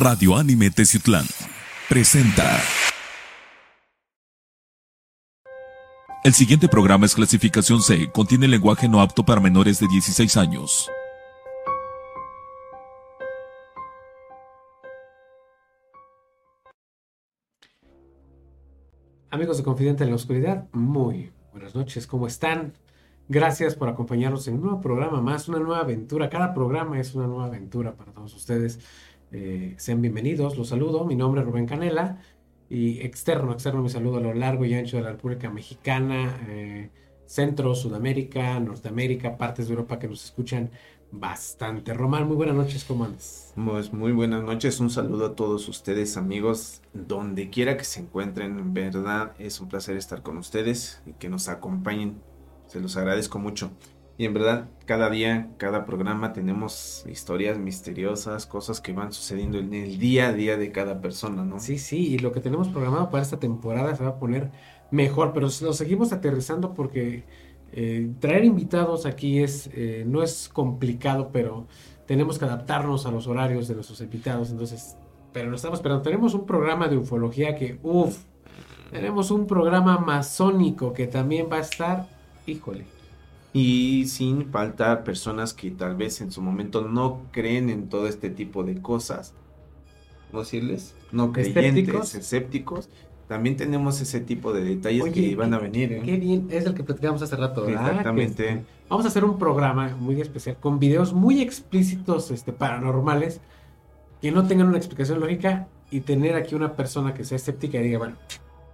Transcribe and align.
Radio 0.00 0.34
Anime 0.34 0.70
Teciutlán 0.70 1.26
presenta. 1.86 2.58
El 6.24 6.32
siguiente 6.32 6.68
programa 6.68 7.04
es 7.04 7.14
clasificación 7.14 7.82
C, 7.82 8.10
contiene 8.10 8.48
lenguaje 8.48 8.88
no 8.88 9.02
apto 9.02 9.26
para 9.26 9.42
menores 9.42 9.78
de 9.78 9.88
16 9.88 10.38
años. 10.38 10.90
Amigos 19.28 19.58
de 19.58 19.64
Confidente 19.64 20.04
en 20.04 20.08
la 20.08 20.16
Oscuridad, 20.16 20.66
muy 20.72 21.30
buenas 21.52 21.74
noches, 21.74 22.06
¿cómo 22.06 22.26
están? 22.26 22.72
Gracias 23.28 23.76
por 23.76 23.88
acompañarnos 23.88 24.48
en 24.48 24.54
un 24.54 24.62
nuevo 24.62 24.80
programa 24.80 25.20
más, 25.20 25.46
una 25.48 25.60
nueva 25.60 25.80
aventura. 25.80 26.30
Cada 26.30 26.52
programa 26.52 26.98
es 26.98 27.14
una 27.14 27.28
nueva 27.28 27.44
aventura 27.44 27.94
para 27.94 28.12
todos 28.12 28.34
ustedes. 28.34 28.80
Eh, 29.32 29.74
sean 29.78 30.02
bienvenidos, 30.02 30.58
los 30.58 30.68
saludo. 30.68 31.04
Mi 31.04 31.14
nombre 31.14 31.40
es 31.40 31.46
Rubén 31.46 31.66
Canela 31.66 32.20
y 32.68 33.00
externo, 33.00 33.52
externo 33.52 33.82
mi 33.82 33.88
saludo 33.88 34.18
a 34.18 34.20
lo 34.20 34.34
largo 34.34 34.64
y 34.64 34.74
ancho 34.74 34.96
de 34.96 35.04
la 35.04 35.12
República 35.12 35.50
Mexicana, 35.50 36.36
eh, 36.48 36.90
Centro, 37.26 37.74
Sudamérica, 37.74 38.58
Norteamérica, 38.58 39.38
partes 39.38 39.68
de 39.68 39.74
Europa 39.74 39.98
que 39.98 40.08
nos 40.08 40.24
escuchan 40.24 40.70
bastante. 41.12 41.94
Román, 41.94 42.26
muy 42.26 42.36
buenas 42.36 42.56
noches, 42.56 42.84
¿cómo 42.84 43.04
andas? 43.04 43.52
Pues 43.54 43.92
muy 43.92 44.12
buenas 44.12 44.42
noches, 44.42 44.80
un 44.80 44.90
saludo 44.90 45.26
a 45.26 45.36
todos 45.36 45.68
ustedes 45.68 46.16
amigos, 46.16 46.82
donde 46.92 47.50
quiera 47.50 47.76
que 47.76 47.84
se 47.84 48.00
encuentren, 48.00 48.58
en 48.58 48.74
verdad 48.74 49.32
es 49.38 49.60
un 49.60 49.68
placer 49.68 49.96
estar 49.96 50.22
con 50.22 50.38
ustedes 50.38 51.02
y 51.06 51.12
que 51.12 51.28
nos 51.28 51.48
acompañen 51.48 52.20
se 52.70 52.78
los 52.78 52.96
agradezco 52.96 53.40
mucho. 53.40 53.72
Y 54.20 54.26
en 54.26 54.34
verdad, 54.34 54.68
cada 54.84 55.08
día, 55.08 55.48
cada 55.56 55.86
programa 55.86 56.34
tenemos 56.34 57.06
historias 57.08 57.56
misteriosas, 57.56 58.44
cosas 58.44 58.82
que 58.82 58.92
van 58.92 59.14
sucediendo 59.14 59.56
en 59.56 59.72
el 59.72 59.98
día 59.98 60.28
a 60.28 60.34
día 60.34 60.58
de 60.58 60.70
cada 60.72 61.00
persona, 61.00 61.42
¿no? 61.42 61.58
Sí, 61.58 61.78
sí, 61.78 62.06
y 62.08 62.18
lo 62.18 62.30
que 62.30 62.40
tenemos 62.40 62.68
programado 62.68 63.08
para 63.08 63.22
esta 63.22 63.40
temporada 63.40 63.96
se 63.96 64.04
va 64.04 64.10
a 64.10 64.18
poner 64.18 64.50
mejor, 64.90 65.32
pero 65.32 65.48
lo 65.62 65.72
seguimos 65.72 66.12
aterrizando 66.12 66.74
porque 66.74 67.24
eh, 67.72 68.10
traer 68.18 68.44
invitados 68.44 69.06
aquí 69.06 69.42
es 69.42 69.70
eh, 69.72 70.04
no 70.06 70.22
es 70.22 70.50
complicado, 70.50 71.30
pero 71.32 71.66
tenemos 72.06 72.38
que 72.38 72.44
adaptarnos 72.44 73.06
a 73.06 73.10
los 73.10 73.26
horarios 73.26 73.68
de 73.68 73.74
nuestros 73.74 74.02
invitados, 74.02 74.50
entonces, 74.50 74.98
pero 75.32 75.48
lo 75.48 75.56
estamos 75.56 75.78
esperando. 75.78 76.02
Tenemos 76.02 76.34
un 76.34 76.44
programa 76.44 76.88
de 76.88 76.98
ufología 76.98 77.56
que, 77.56 77.78
uff, 77.82 78.18
tenemos 78.90 79.30
un 79.30 79.46
programa 79.46 79.96
masónico 79.96 80.92
que 80.92 81.06
también 81.06 81.48
va 81.50 81.56
a 81.56 81.60
estar 81.60 82.06
híjole. 82.46 82.99
Y 83.52 84.06
sin 84.06 84.50
faltar 84.50 85.02
personas 85.02 85.54
que 85.54 85.70
tal 85.70 85.96
vez 85.96 86.20
en 86.20 86.30
su 86.30 86.40
momento 86.40 86.82
no 86.82 87.22
creen 87.32 87.68
en 87.68 87.88
todo 87.88 88.06
este 88.06 88.30
tipo 88.30 88.62
de 88.62 88.80
cosas. 88.80 89.34
¿Cómo 90.30 90.42
decirles? 90.42 90.94
No 91.10 91.32
creyentes, 91.32 92.14
escépticos. 92.14 92.88
También 93.26 93.56
tenemos 93.56 94.00
ese 94.00 94.20
tipo 94.20 94.52
de 94.52 94.64
detalles 94.64 95.12
que 95.12 95.36
van 95.36 95.54
a 95.54 95.58
venir. 95.58 95.92
¿eh? 95.92 96.02
Qué 96.04 96.16
bien, 96.16 96.48
es 96.50 96.66
el 96.66 96.74
que 96.74 96.82
platicamos 96.82 97.22
hace 97.22 97.36
rato, 97.36 97.68
Exactamente. 97.68 98.48
Este, 98.48 98.64
vamos 98.88 99.04
a 99.04 99.08
hacer 99.08 99.24
un 99.24 99.38
programa 99.38 99.96
muy 99.96 100.20
especial 100.20 100.56
con 100.58 100.80
videos 100.80 101.12
muy 101.12 101.40
explícitos, 101.40 102.32
este, 102.32 102.52
paranormales, 102.52 103.40
que 104.20 104.32
no 104.32 104.46
tengan 104.46 104.68
una 104.68 104.78
explicación 104.78 105.20
lógica 105.20 105.68
y 105.90 106.00
tener 106.00 106.34
aquí 106.34 106.54
una 106.54 106.74
persona 106.74 107.14
que 107.14 107.24
sea 107.24 107.36
escéptica 107.36 107.78
y 107.78 107.84
diga, 107.84 107.98
bueno, 107.98 108.16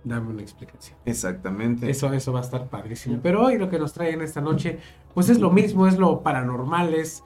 dame 0.06 0.30
una 0.30 0.42
explicación. 0.42 0.96
Exactamente. 1.04 1.90
Eso, 1.90 2.12
eso 2.12 2.32
va 2.32 2.38
a 2.40 2.42
estar 2.42 2.68
padrísimo. 2.68 3.18
Pero 3.22 3.44
hoy 3.44 3.58
lo 3.58 3.68
que 3.68 3.78
nos 3.78 3.92
traen 3.92 4.22
esta 4.22 4.40
noche, 4.40 4.78
pues 5.14 5.28
es 5.28 5.40
lo 5.40 5.50
mismo, 5.50 5.86
es 5.86 5.98
lo 5.98 6.22
paranormal, 6.22 6.94
es 6.94 7.24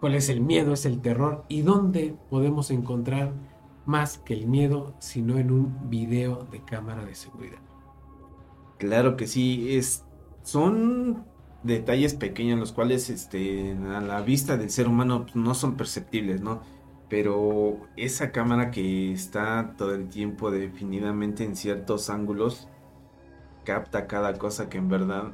cuál 0.00 0.14
es 0.14 0.28
el 0.30 0.40
miedo, 0.40 0.72
es 0.72 0.86
el 0.86 1.00
terror 1.00 1.44
y 1.48 1.62
dónde 1.62 2.16
podemos 2.30 2.70
encontrar 2.70 3.32
más 3.84 4.18
que 4.18 4.34
el 4.34 4.46
miedo, 4.46 4.94
sino 5.00 5.38
en 5.38 5.50
un 5.50 5.90
video 5.90 6.46
de 6.50 6.62
cámara 6.62 7.04
de 7.04 7.14
seguridad. 7.14 7.58
Claro 8.78 9.16
que 9.16 9.26
sí, 9.26 9.76
es, 9.76 10.04
son 10.42 11.24
detalles 11.62 12.14
pequeños 12.14 12.58
los 12.58 12.72
cuales 12.72 13.10
este, 13.10 13.72
a 13.72 14.00
la 14.00 14.22
vista 14.22 14.56
del 14.56 14.70
ser 14.70 14.88
humano 14.88 15.26
no 15.34 15.54
son 15.54 15.76
perceptibles, 15.76 16.40
¿no? 16.40 16.62
Pero 17.08 17.78
esa 17.96 18.32
cámara 18.32 18.70
que 18.70 19.12
está 19.12 19.74
todo 19.76 19.94
el 19.94 20.08
tiempo 20.08 20.50
definidamente 20.50 21.44
en 21.44 21.56
ciertos 21.56 22.10
ángulos 22.10 22.68
capta 23.64 24.06
cada 24.06 24.34
cosa 24.34 24.68
que 24.68 24.78
en 24.78 24.88
verdad 24.88 25.32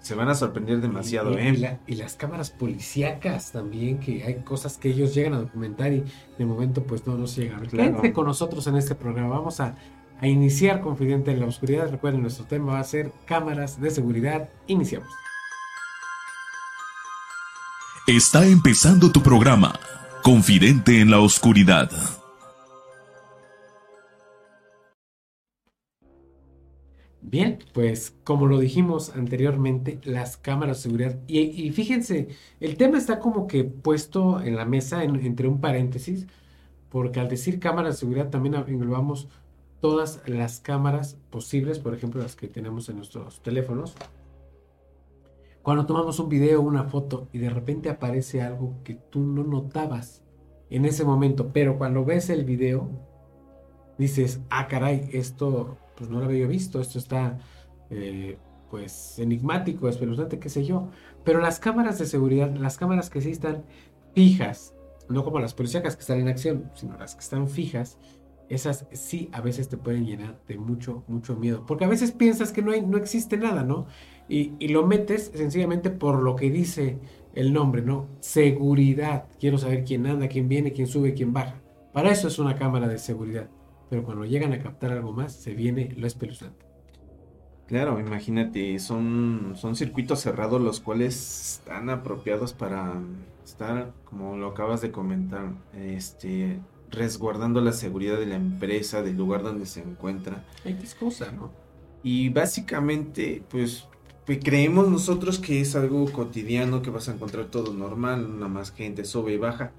se 0.00 0.14
van 0.14 0.28
a 0.28 0.34
sorprender 0.34 0.82
demasiado, 0.82 1.32
y, 1.32 1.42
¿eh? 1.42 1.78
Y, 1.86 1.94
las 1.94 2.14
cámaras 2.14 2.50
policíacas 2.50 3.52
también, 3.52 3.98
que 4.00 4.22
hay 4.22 4.42
cosas 4.42 4.76
que 4.76 4.90
ellos 4.90 5.14
llegan 5.14 5.32
a 5.32 5.38
documentar 5.38 5.94
y 5.94 6.04
de 6.38 6.44
momento 6.44 6.82
pues 6.82 7.06
no 7.06 7.16
nos 7.16 7.34
llegan. 7.36 7.64
Claro. 7.64 8.02
con 8.12 8.26
nosotros 8.26 8.66
en 8.66 8.76
este 8.76 8.94
programa. 8.94 9.38
Vamos 9.38 9.60
a, 9.60 9.76
a 10.20 10.26
iniciar 10.26 10.82
Confidente 10.82 11.30
en 11.30 11.40
la 11.40 11.46
Oscuridad. 11.46 11.90
Recuerden, 11.90 12.20
nuestro 12.20 12.44
tema 12.44 12.74
va 12.74 12.80
a 12.80 12.84
ser 12.84 13.12
cámaras 13.24 13.80
de 13.80 13.90
seguridad. 13.90 14.50
Iniciamos. 14.66 15.08
Está 18.06 18.46
empezando 18.46 19.10
tu 19.10 19.22
programa 19.22 19.72
Confidente 20.24 21.02
en 21.02 21.10
la 21.10 21.20
oscuridad. 21.20 21.90
Bien, 27.20 27.58
pues 27.74 28.16
como 28.24 28.46
lo 28.46 28.58
dijimos 28.58 29.14
anteriormente, 29.14 30.00
las 30.02 30.38
cámaras 30.38 30.78
de 30.78 30.82
seguridad. 30.84 31.18
Y, 31.26 31.70
fíjense, 31.72 32.28
el 32.58 32.78
tema 32.78 32.96
está 32.96 33.18
como 33.18 33.46
que 33.46 33.64
puesto 33.64 34.40
en 34.40 34.56
la 34.56 34.64
mesa 34.64 35.04
entre 35.04 35.46
un 35.46 35.60
paréntesis, 35.60 36.26
porque 36.88 37.20
al 37.20 37.28
decir 37.28 37.60
cámaras 37.60 37.96
de 37.96 38.00
seguridad 38.00 38.30
también 38.30 38.54
englobamos 38.54 39.28
todas 39.82 40.22
las 40.24 40.58
cámaras 40.58 41.18
posibles, 41.28 41.78
por 41.78 41.92
ejemplo 41.92 42.22
las 42.22 42.34
que 42.34 42.48
tenemos 42.48 42.88
en 42.88 42.96
nuestros 42.96 43.42
teléfonos, 43.42 43.94
cuando 45.64 45.86
tomamos 45.86 46.20
un 46.20 46.28
video 46.28 46.60
una 46.60 46.84
foto 46.84 47.28
y 47.32 47.38
de 47.38 47.48
repente 47.48 47.88
aparece 47.88 48.42
algo 48.42 48.82
que 48.84 48.96
tú 48.96 49.20
no 49.20 49.42
notabas 49.42 50.22
en 50.68 50.84
ese 50.84 51.06
momento, 51.06 51.52
pero 51.54 51.78
cuando 51.78 52.04
ves 52.04 52.28
el 52.28 52.44
video, 52.44 52.90
dices, 53.96 54.42
ah, 54.50 54.68
caray, 54.68 55.08
esto 55.14 55.78
pues 55.96 56.10
no 56.10 56.18
lo 56.18 56.26
había 56.26 56.46
visto, 56.46 56.82
esto 56.82 56.98
está 56.98 57.38
eh, 57.88 58.36
pues 58.70 59.18
enigmático, 59.18 59.88
espeluznante, 59.88 60.38
qué 60.38 60.50
sé 60.50 60.66
yo. 60.66 60.90
Pero 61.24 61.40
las 61.40 61.60
cámaras 61.60 61.98
de 61.98 62.04
seguridad, 62.04 62.54
las 62.54 62.76
cámaras 62.76 63.08
que 63.08 63.22
sí 63.22 63.30
están 63.30 63.64
fijas, 64.14 64.74
no 65.08 65.24
como 65.24 65.38
las 65.38 65.54
policíacas 65.54 65.96
que 65.96 66.00
están 66.00 66.20
en 66.20 66.28
acción, 66.28 66.70
sino 66.74 66.98
las 66.98 67.14
que 67.14 67.20
están 67.20 67.48
fijas, 67.48 67.96
esas 68.50 68.86
sí 68.92 69.30
a 69.32 69.40
veces 69.40 69.70
te 69.70 69.78
pueden 69.78 70.04
llenar 70.04 70.38
de 70.46 70.58
mucho, 70.58 71.04
mucho 71.08 71.36
miedo. 71.36 71.64
Porque 71.64 71.86
a 71.86 71.88
veces 71.88 72.12
piensas 72.12 72.52
que 72.52 72.60
no, 72.60 72.72
hay, 72.72 72.82
no 72.82 72.98
existe 72.98 73.38
nada, 73.38 73.62
¿no? 73.62 73.86
Y, 74.28 74.68
lo 74.68 74.86
metes 74.86 75.30
sencillamente 75.34 75.90
por 75.90 76.22
lo 76.22 76.36
que 76.36 76.50
dice 76.50 76.98
el 77.34 77.52
nombre, 77.52 77.82
¿no? 77.82 78.08
Seguridad. 78.20 79.26
Quiero 79.38 79.58
saber 79.58 79.84
quién 79.84 80.06
anda, 80.06 80.28
quién 80.28 80.48
viene, 80.48 80.72
quién 80.72 80.86
sube, 80.86 81.14
quién 81.14 81.32
baja. 81.32 81.60
Para 81.92 82.10
eso 82.10 82.28
es 82.28 82.38
una 82.38 82.56
cámara 82.56 82.88
de 82.88 82.98
seguridad. 82.98 83.48
Pero 83.90 84.02
cuando 84.02 84.24
llegan 84.24 84.52
a 84.52 84.62
captar 84.62 84.92
algo 84.92 85.12
más, 85.12 85.34
se 85.34 85.54
viene 85.54 85.94
lo 85.96 86.06
espeluznante. 86.06 86.64
Claro, 87.66 87.98
imagínate, 87.98 88.78
son, 88.78 89.54
son 89.56 89.74
circuitos 89.74 90.20
cerrados 90.20 90.60
los 90.60 90.80
cuales 90.80 91.58
están 91.58 91.88
apropiados 91.88 92.52
para 92.52 93.00
estar, 93.44 93.92
como 94.04 94.36
lo 94.36 94.48
acabas 94.48 94.82
de 94.82 94.90
comentar, 94.90 95.50
este, 95.74 96.60
resguardando 96.90 97.62
la 97.62 97.72
seguridad 97.72 98.18
de 98.18 98.26
la 98.26 98.36
empresa, 98.36 99.02
del 99.02 99.16
lugar 99.16 99.42
donde 99.42 99.64
se 99.64 99.80
encuentra. 99.80 100.44
Hay 100.64 100.74
que 100.74 100.84
excusa, 100.84 101.32
¿no? 101.32 101.52
Y 102.02 102.28
básicamente, 102.28 103.42
pues 103.48 103.88
pues 104.26 104.38
creemos 104.42 104.88
nosotros 104.88 105.38
que 105.38 105.60
es 105.60 105.76
algo 105.76 106.10
cotidiano, 106.10 106.82
que 106.82 106.90
vas 106.90 107.08
a 107.08 107.12
encontrar 107.12 107.46
todo 107.46 107.74
normal, 107.74 108.34
nada 108.34 108.48
más 108.48 108.72
gente 108.72 109.04
sube 109.04 109.34
y 109.34 109.38
baja, 109.38 109.72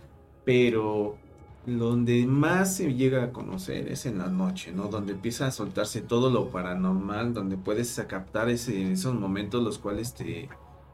pero 0.44 1.18
donde 1.66 2.28
más 2.28 2.76
se 2.76 2.94
llega 2.94 3.24
a 3.24 3.32
conocer 3.32 3.88
es 3.88 4.06
en 4.06 4.20
la 4.20 4.28
noche, 4.28 4.72
¿no? 4.72 4.88
Donde 4.88 5.14
empieza 5.14 5.48
a 5.48 5.52
soltarse 5.52 6.02
todo 6.02 6.30
lo 6.30 6.50
paranormal, 6.50 7.34
donde 7.34 7.58
puedes 7.58 8.00
captar 8.08 8.50
esos 8.50 9.16
momentos 9.16 9.64
los 9.64 9.80
cuales 9.80 10.14
te, 10.14 10.48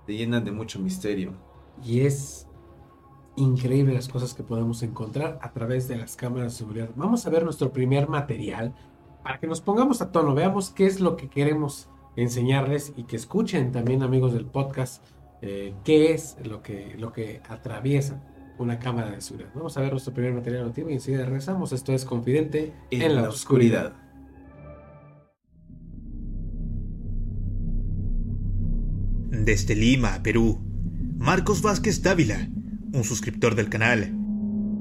te 0.05 0.15
llenan 0.15 0.45
de 0.45 0.51
mucho 0.51 0.79
misterio. 0.79 1.33
Y 1.83 2.01
es 2.01 2.47
increíble 3.35 3.93
las 3.93 4.07
cosas 4.07 4.33
que 4.33 4.43
podemos 4.43 4.81
encontrar 4.83 5.39
a 5.41 5.51
través 5.51 5.89
de 5.89 5.97
las 5.97 6.15
cámaras 6.15 6.53
de 6.53 6.59
seguridad. 6.59 6.89
Vamos 6.95 7.25
a 7.25 7.29
ver 7.29 7.43
nuestro 7.43 7.73
primer 7.73 8.07
material 8.07 8.73
para 9.23 9.39
que 9.39 9.47
nos 9.47 9.59
pongamos 9.59 10.01
a 10.01 10.11
tono, 10.11 10.33
veamos 10.33 10.69
qué 10.69 10.85
es 10.85 10.99
lo 11.01 11.17
que 11.17 11.29
queremos 11.29 11.89
enseñarles 12.15 12.93
y 12.97 13.03
que 13.03 13.15
escuchen 13.15 13.71
también 13.71 14.03
amigos 14.03 14.33
del 14.33 14.45
podcast 14.45 15.03
eh, 15.41 15.73
qué 15.83 16.13
es 16.13 16.37
lo 16.43 16.61
que, 16.61 16.95
lo 16.97 17.11
que 17.11 17.41
atraviesa 17.49 18.21
una 18.57 18.79
cámara 18.79 19.11
de 19.11 19.21
seguridad. 19.21 19.49
Vamos 19.55 19.75
a 19.77 19.81
ver 19.81 19.91
nuestro 19.91 20.13
primer 20.13 20.33
material 20.33 20.63
noticiero 20.63 20.89
y 20.89 20.93
enseguida 20.93 21.25
regresamos. 21.25 21.71
Esto 21.71 21.93
es 21.93 22.05
Confidente 22.05 22.73
en, 22.91 23.15
la, 23.15 23.27
oscuridad. 23.27 23.95
Desde 29.31 29.75
Lima, 29.75 30.21
Perú, 30.21 30.61
Marcos 31.17 31.61
Vázquez 31.61 32.03
Dávila, 32.03 32.49
un 32.93 33.03
suscriptor 33.03 33.55
del 33.55 33.69
canal, 33.69 34.17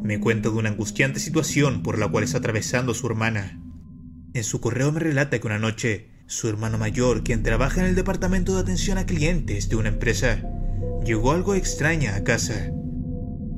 Me 0.02 0.18
cuenta 0.18 0.48
de 0.48 0.56
una 0.56 0.70
angustiante 0.70 1.20
situación 1.20 1.82
por 1.82 1.98
la 1.98 2.08
cual 2.08 2.24
está 2.24 2.38
atravesando 2.38 2.94
su 2.94 3.06
hermana. 3.06 3.62
En 4.32 4.44
su 4.44 4.60
correo 4.60 4.92
me 4.92 5.00
relata 5.00 5.38
que 5.38 5.46
una 5.46 5.58
noche, 5.58 6.09
su 6.30 6.48
hermano 6.48 6.78
mayor, 6.78 7.24
quien 7.24 7.42
trabaja 7.42 7.80
en 7.80 7.88
el 7.88 7.96
departamento 7.96 8.54
de 8.54 8.60
atención 8.60 8.98
a 8.98 9.04
clientes 9.04 9.68
de 9.68 9.74
una 9.74 9.88
empresa, 9.88 10.40
llegó 11.04 11.32
algo 11.32 11.56
extraña 11.56 12.14
a 12.14 12.22
casa. 12.22 12.70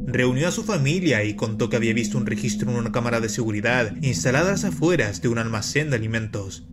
Reunió 0.07 0.49
a 0.49 0.53
su 0.53 0.65
familia 0.65 1.23
y 1.23 1.37
contó 1.37 1.69
que 1.69 1.77
había 1.77 1.93
visto 1.93 2.17
un 2.17 2.25
registro 2.25 2.71
en 2.71 2.79
una 2.79 2.91
cámara 2.91 3.21
de 3.21 3.29
seguridad 3.29 3.95
instalada 4.01 4.49
a 4.49 4.53
las 4.53 4.65
afueras 4.65 5.21
de 5.21 5.29
un 5.29 5.37
almacén 5.37 5.91
de 5.91 5.97
alimentos. 5.97 6.67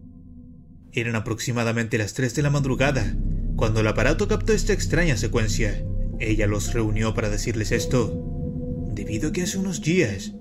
Eran 0.93 1.17
aproximadamente 1.17 1.97
las 1.97 2.13
3 2.13 2.33
de 2.33 2.43
la 2.43 2.49
madrugada 2.49 3.17
cuando 3.57 3.81
el 3.81 3.87
aparato 3.87 4.29
captó 4.29 4.53
esta 4.53 4.71
extraña 4.71 5.17
secuencia. 5.17 5.83
Ella 6.17 6.47
los 6.47 6.73
reunió 6.73 7.13
para 7.13 7.29
decirles 7.29 7.73
esto, 7.73 8.23
debido 8.93 9.29
a 9.29 9.31
que 9.33 9.41
hace 9.41 9.57
unos 9.57 9.81
días 9.81 10.31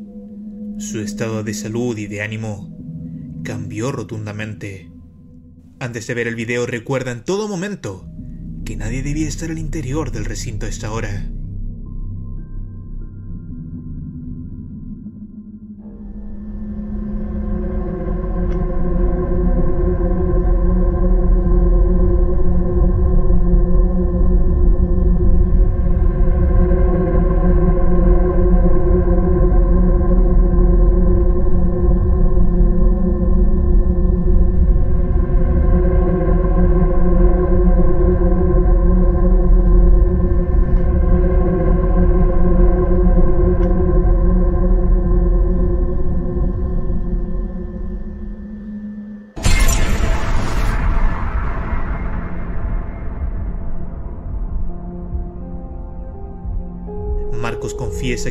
su 0.79 1.01
estado 1.01 1.43
de 1.43 1.53
salud 1.53 1.99
y 1.99 2.07
de 2.07 2.23
ánimo 2.23 3.43
cambió 3.43 3.91
rotundamente. 3.91 4.93
Antes 5.81 6.09
de 6.09 6.15
ver 6.15 6.27
el 6.27 6.35
video 6.35 6.67
recuerda 6.67 7.13
en 7.13 7.23
todo 7.23 7.47
momento 7.47 8.05
que 8.65 8.77
nadie 8.77 9.03
debía 9.03 9.29
estar 9.29 9.51
al 9.51 9.59
interior 9.59 10.11
del 10.11 10.25
recinto 10.25 10.67
a 10.67 10.69
esta 10.69 10.91
hora. 10.91 11.31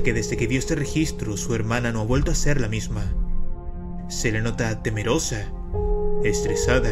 Que 0.03 0.13
desde 0.13 0.37
que 0.37 0.47
vio 0.47 0.59
este 0.59 0.75
registro 0.75 1.37
su 1.37 1.53
hermana 1.55 1.91
no 1.91 2.01
ha 2.01 2.05
vuelto 2.05 2.31
a 2.31 2.35
ser 2.35 2.59
la 2.59 2.67
misma. 2.67 3.03
Se 4.09 4.31
le 4.31 4.41
nota 4.41 4.81
temerosa, 4.83 5.51
estresada 6.23 6.91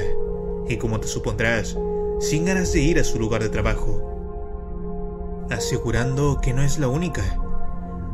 y 0.67 0.77
como 0.77 0.99
te 0.99 1.07
supondrás, 1.07 1.77
sin 2.19 2.45
ganas 2.45 2.73
de 2.73 2.81
ir 2.81 2.99
a 2.99 3.03
su 3.03 3.19
lugar 3.19 3.41
de 3.41 3.49
trabajo. 3.49 5.45
Asegurando 5.49 6.39
que 6.41 6.53
no 6.53 6.63
es 6.63 6.79
la 6.79 6.87
única. 6.87 7.23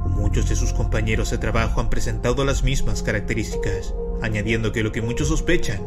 Muchos 0.05 0.49
de 0.49 0.55
sus 0.55 0.73
compañeros 0.73 1.31
de 1.31 1.38
trabajo 1.38 1.79
han 1.79 1.89
presentado 1.89 2.43
las 2.43 2.63
mismas 2.63 3.03
características, 3.03 3.93
añadiendo 4.21 4.71
que 4.71 4.83
lo 4.83 4.91
que 4.91 5.01
muchos 5.01 5.29
sospechan, 5.29 5.81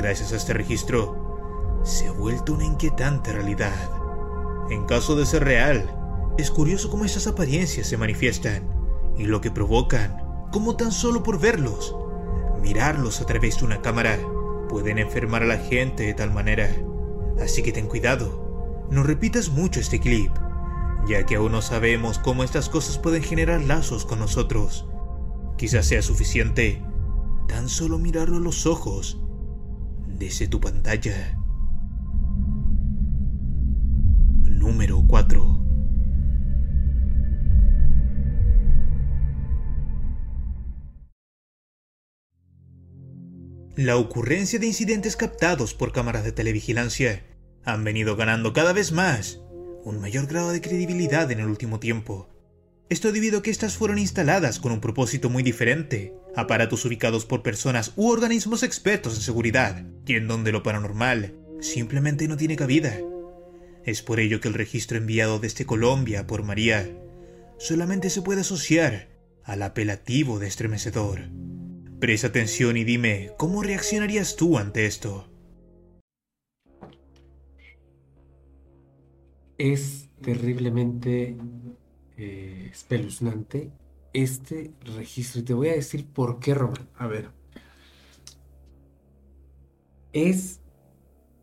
gracias 0.00 0.32
a 0.32 0.36
este 0.36 0.54
registro, 0.54 1.82
se 1.84 2.08
ha 2.08 2.12
vuelto 2.12 2.54
una 2.54 2.64
inquietante 2.64 3.32
realidad. 3.32 3.74
En 4.70 4.86
caso 4.86 5.14
de 5.14 5.26
ser 5.26 5.44
real, 5.44 5.99
es 6.38 6.50
curioso 6.50 6.90
cómo 6.90 7.04
esas 7.04 7.26
apariencias 7.26 7.86
se 7.86 7.96
manifiestan 7.96 8.62
y 9.18 9.24
lo 9.24 9.40
que 9.40 9.50
provocan, 9.50 10.16
como 10.52 10.76
tan 10.76 10.92
solo 10.92 11.22
por 11.22 11.38
verlos, 11.38 11.94
mirarlos 12.62 13.20
a 13.20 13.26
través 13.26 13.58
de 13.58 13.66
una 13.66 13.82
cámara, 13.82 14.18
pueden 14.68 14.98
enfermar 14.98 15.42
a 15.42 15.46
la 15.46 15.58
gente 15.58 16.04
de 16.04 16.14
tal 16.14 16.32
manera. 16.32 16.70
Así 17.42 17.62
que 17.62 17.72
ten 17.72 17.86
cuidado, 17.86 18.86
no 18.90 19.02
repitas 19.02 19.50
mucho 19.50 19.80
este 19.80 20.00
clip, 20.00 20.32
ya 21.06 21.26
que 21.26 21.36
aún 21.36 21.52
no 21.52 21.62
sabemos 21.62 22.18
cómo 22.18 22.44
estas 22.44 22.68
cosas 22.68 22.98
pueden 22.98 23.22
generar 23.22 23.60
lazos 23.62 24.06
con 24.06 24.18
nosotros. 24.18 24.86
Quizás 25.56 25.86
sea 25.86 26.02
suficiente 26.02 26.82
tan 27.48 27.68
solo 27.68 27.98
mirarlo 27.98 28.36
a 28.36 28.40
los 28.40 28.66
ojos 28.66 29.20
desde 30.06 30.48
tu 30.48 30.60
pantalla. 30.60 31.36
Número 34.42 35.02
4 35.06 35.69
La 43.80 43.96
ocurrencia 43.96 44.58
de 44.58 44.66
incidentes 44.66 45.16
captados 45.16 45.72
por 45.72 45.90
cámaras 45.90 46.22
de 46.22 46.32
televigilancia 46.32 47.24
han 47.64 47.82
venido 47.82 48.14
ganando 48.14 48.52
cada 48.52 48.74
vez 48.74 48.92
más 48.92 49.40
un 49.84 50.02
mayor 50.02 50.26
grado 50.26 50.50
de 50.50 50.60
credibilidad 50.60 51.30
en 51.30 51.40
el 51.40 51.46
último 51.46 51.80
tiempo. 51.80 52.28
Esto 52.90 53.10
debido 53.10 53.38
a 53.38 53.42
que 53.42 53.50
estas 53.50 53.78
fueron 53.78 53.96
instaladas 53.96 54.60
con 54.60 54.72
un 54.72 54.82
propósito 54.82 55.30
muy 55.30 55.42
diferente, 55.42 56.12
aparatos 56.36 56.84
ubicados 56.84 57.24
por 57.24 57.42
personas 57.42 57.94
u 57.96 58.10
organismos 58.10 58.64
expertos 58.64 59.14
en 59.14 59.22
seguridad, 59.22 59.86
y 60.04 60.14
en 60.14 60.28
donde 60.28 60.52
lo 60.52 60.62
paranormal 60.62 61.34
simplemente 61.62 62.28
no 62.28 62.36
tiene 62.36 62.56
cabida. 62.56 62.98
Es 63.86 64.02
por 64.02 64.20
ello 64.20 64.42
que 64.42 64.48
el 64.48 64.54
registro 64.54 64.98
enviado 64.98 65.38
desde 65.38 65.64
Colombia 65.64 66.26
por 66.26 66.42
María 66.42 66.86
solamente 67.58 68.10
se 68.10 68.20
puede 68.20 68.42
asociar 68.42 69.08
al 69.42 69.62
apelativo 69.62 70.38
de 70.38 70.48
estremecedor. 70.48 71.30
Presta 72.00 72.28
atención 72.28 72.78
y 72.78 72.84
dime, 72.84 73.32
¿cómo 73.36 73.62
reaccionarías 73.62 74.34
tú 74.34 74.56
ante 74.56 74.86
esto? 74.86 75.28
Es 79.58 80.08
terriblemente 80.22 81.36
eh, 82.16 82.70
espeluznante 82.72 83.70
este 84.14 84.72
registro. 84.96 85.42
Y 85.42 85.44
te 85.44 85.52
voy 85.52 85.68
a 85.68 85.74
decir 85.74 86.06
por 86.06 86.40
qué, 86.40 86.54
Román. 86.54 86.88
A 86.94 87.06
ver. 87.06 87.32
Es 90.14 90.62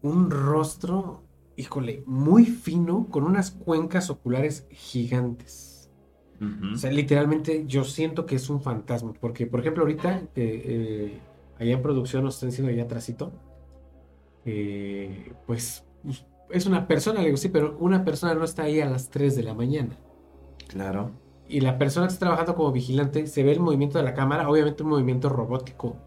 un 0.02 0.32
rostro, 0.32 1.24
híjole, 1.56 2.02
muy 2.08 2.48
fino, 2.48 3.08
con 3.12 3.26
unas 3.26 3.52
cuencas 3.52 4.10
oculares 4.10 4.66
gigantes. 4.72 5.77
O 6.74 6.78
sea, 6.78 6.92
literalmente 6.92 7.66
yo 7.66 7.84
siento 7.84 8.26
que 8.26 8.36
es 8.36 8.50
un 8.50 8.62
fantasma. 8.62 9.14
Porque, 9.20 9.48
por 9.48 9.62
ejemplo, 9.62 9.84
ahorita, 9.84 10.22
eh, 10.36 10.62
eh, 10.66 11.20
allá 11.60 11.74
en 11.74 11.82
producción 11.82 12.24
nos 12.24 12.36
están 12.36 12.50
diciendo 12.50 12.72
allá 12.72 12.84
atrásito, 12.84 13.32
eh, 14.46 15.34
pues 15.46 15.84
es 16.50 16.66
una 16.66 16.88
persona, 16.88 17.20
le 17.20 17.26
digo, 17.26 17.38
sí, 17.38 17.50
pero 17.50 17.76
una 17.80 18.06
persona 18.06 18.34
no 18.36 18.44
está 18.44 18.64
ahí 18.64 18.80
a 18.80 18.86
las 18.86 19.10
3 19.10 19.36
de 19.36 19.44
la 19.44 19.54
mañana. 19.54 19.98
Claro. 20.68 21.12
Y 21.50 21.62
la 21.62 21.78
persona 21.78 22.08
que 22.08 22.14
está 22.14 22.26
trabajando 22.26 22.56
como 22.56 22.72
vigilante 22.72 23.26
se 23.28 23.44
ve 23.44 23.54
el 23.54 23.60
movimiento 23.60 23.98
de 23.98 24.04
la 24.04 24.14
cámara, 24.14 24.50
obviamente 24.50 24.84
un 24.84 24.90
movimiento 24.90 25.30
robótico. 25.30 25.98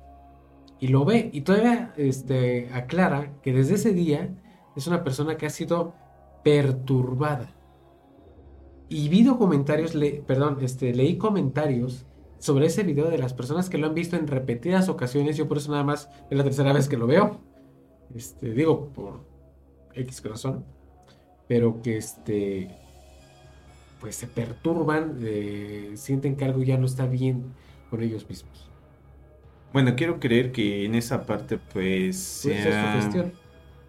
Y 0.78 0.88
lo 0.88 1.04
ve. 1.04 1.30
Y 1.32 1.42
todavía 1.42 1.92
este, 1.96 2.70
aclara 2.72 3.32
que 3.42 3.52
desde 3.52 3.74
ese 3.74 3.92
día 3.92 4.30
es 4.76 4.86
una 4.86 5.02
persona 5.02 5.36
que 5.36 5.46
ha 5.46 5.50
sido 5.50 5.94
perturbada. 6.44 7.52
Y 8.92 9.08
vi 9.08 9.24
comentarios, 9.24 9.94
le, 9.94 10.14
perdón, 10.14 10.58
este, 10.62 10.92
leí 10.92 11.16
comentarios 11.16 12.04
sobre 12.40 12.66
ese 12.66 12.82
video 12.82 13.08
de 13.08 13.18
las 13.18 13.32
personas 13.32 13.70
que 13.70 13.78
lo 13.78 13.86
han 13.86 13.94
visto 13.94 14.16
en 14.16 14.26
repetidas 14.26 14.88
ocasiones. 14.88 15.36
Yo 15.36 15.46
por 15.46 15.58
eso 15.58 15.70
nada 15.70 15.84
más 15.84 16.10
es 16.28 16.36
la 16.36 16.42
tercera 16.42 16.72
vez 16.72 16.88
que 16.88 16.96
lo 16.96 17.06
veo. 17.06 17.40
Este, 18.12 18.50
digo, 18.50 18.88
por 18.88 19.24
X 19.94 20.24
razón. 20.24 20.64
Pero 21.46 21.80
que 21.82 21.96
este. 21.98 22.68
Pues 24.00 24.16
se 24.16 24.26
perturban, 24.26 25.18
eh, 25.22 25.92
sienten 25.94 26.34
que 26.34 26.44
algo 26.44 26.62
ya 26.64 26.76
no 26.76 26.86
está 26.86 27.06
bien 27.06 27.44
con 27.90 28.02
ellos 28.02 28.28
mismos. 28.28 28.68
Bueno, 29.72 29.94
quiero 29.94 30.18
creer 30.18 30.50
que 30.50 30.84
en 30.84 30.96
esa 30.96 31.26
parte, 31.26 31.58
pues. 31.58 32.16
Sea, 32.18 32.98
pues, 33.00 33.14
es 33.14 33.32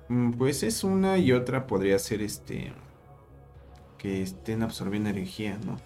mm, 0.10 0.32
Pues 0.34 0.62
es 0.62 0.84
una 0.84 1.18
y 1.18 1.32
otra 1.32 1.66
podría 1.66 1.98
ser 1.98 2.22
este 2.22 2.72
que 4.02 4.24
estén 4.24 4.64
absorbiendo 4.64 5.10
energía, 5.10 5.60
¿no? 5.64 5.78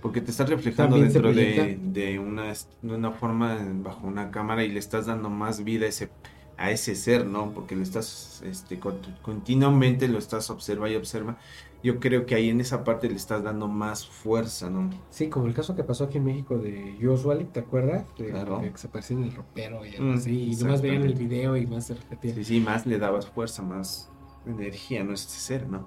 Porque 0.00 0.22
te 0.22 0.30
estás 0.30 0.48
reflejando 0.48 0.96
dentro 0.96 1.30
de, 1.30 1.78
de, 1.82 2.18
una, 2.18 2.54
de 2.80 2.94
una 2.94 3.10
forma 3.10 3.58
bajo 3.82 4.06
una 4.06 4.30
cámara 4.30 4.64
y 4.64 4.70
le 4.70 4.78
estás 4.78 5.04
dando 5.06 5.28
más 5.28 5.62
vida 5.62 5.84
a 5.84 5.88
ese, 5.90 6.08
a 6.56 6.70
ese 6.70 6.94
ser, 6.94 7.26
¿no? 7.26 7.50
Porque 7.52 7.76
lo 7.76 7.82
estás, 7.82 8.42
este, 8.46 8.80
continuamente 9.20 10.08
lo 10.08 10.18
estás 10.18 10.48
observa 10.48 10.88
y 10.88 10.96
observa. 10.96 11.36
Yo 11.82 12.00
creo 12.00 12.24
que 12.24 12.34
ahí 12.34 12.48
en 12.48 12.62
esa 12.62 12.82
parte 12.82 13.10
le 13.10 13.16
estás 13.16 13.42
dando 13.42 13.68
más 13.68 14.06
fuerza, 14.06 14.70
¿no? 14.70 14.88
Sí, 15.10 15.28
como 15.28 15.46
el 15.46 15.52
caso 15.52 15.76
que 15.76 15.84
pasó 15.84 16.04
aquí 16.04 16.16
en 16.16 16.24
México 16.24 16.56
de 16.56 16.96
Joshua, 17.00 17.36
¿te 17.52 17.60
acuerdas? 17.60 18.06
claro. 18.16 18.62
que 18.62 18.72
se 18.76 18.86
apareció 18.86 19.18
en 19.18 19.24
el 19.24 19.32
ropero 19.32 19.84
y 19.84 20.00
mm, 20.00 20.14
así, 20.14 20.50
y 20.50 20.56
nomás 20.56 20.80
veían 20.80 21.02
el 21.02 21.14
video 21.14 21.58
y 21.58 21.66
más 21.66 21.88
se 21.88 21.94
repetía. 21.94 22.34
Sí, 22.36 22.44
sí, 22.44 22.60
más 22.60 22.86
le 22.86 22.98
dabas 22.98 23.26
fuerza, 23.26 23.62
más 23.62 24.10
energía, 24.46 25.04
¿no? 25.04 25.12
Este 25.12 25.34
ser, 25.34 25.68
¿no? 25.68 25.86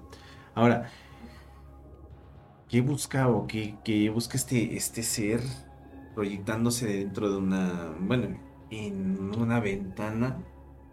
Ahora, 0.53 0.91
¿qué 2.69 2.81
busca 2.81 3.29
o 3.29 3.47
qué, 3.47 3.75
qué 3.83 4.09
busca 4.09 4.38
este, 4.38 4.75
este 4.75 5.03
ser 5.03 5.41
proyectándose 6.15 6.88
dentro 6.88 7.29
de 7.31 7.38
una, 7.38 7.93
bueno, 8.00 8.38
en 8.69 9.17
una 9.39 9.59
ventana? 9.59 10.38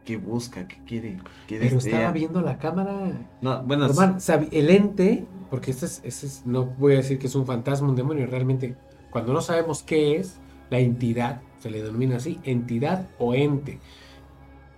¿Qué 0.05 0.19
busca? 0.19 0.69
¿Qué 0.69 0.77
quiere? 0.85 1.17
¿Qué 1.47 1.59
Pero 1.59 1.77
desea? 1.77 1.93
estaba 1.97 2.13
viendo 2.13 2.43
la 2.43 2.59
cámara. 2.59 3.27
No, 3.41 3.63
bueno, 3.63 3.89
sabi- 4.21 4.49
el 4.53 4.69
ente, 4.69 5.27
porque 5.49 5.71
este 5.71 5.87
es, 5.87 6.03
este 6.05 6.27
es- 6.27 6.43
no 6.45 6.67
voy 6.67 6.93
a 6.93 6.97
decir 6.97 7.19
que 7.19 7.27
es 7.27 7.35
un 7.35 7.47
fantasma, 7.47 7.89
un 7.89 7.97
demonio, 7.97 8.27
realmente, 8.27 8.77
cuando 9.11 9.33
no 9.33 9.41
sabemos 9.41 9.83
qué 9.83 10.17
es, 10.17 10.39
la 10.69 10.79
entidad, 10.79 11.41
se 11.59 11.71
le 11.71 11.83
denomina 11.83 12.17
así, 12.17 12.39
entidad 12.45 13.09
o 13.19 13.35
ente. 13.35 13.79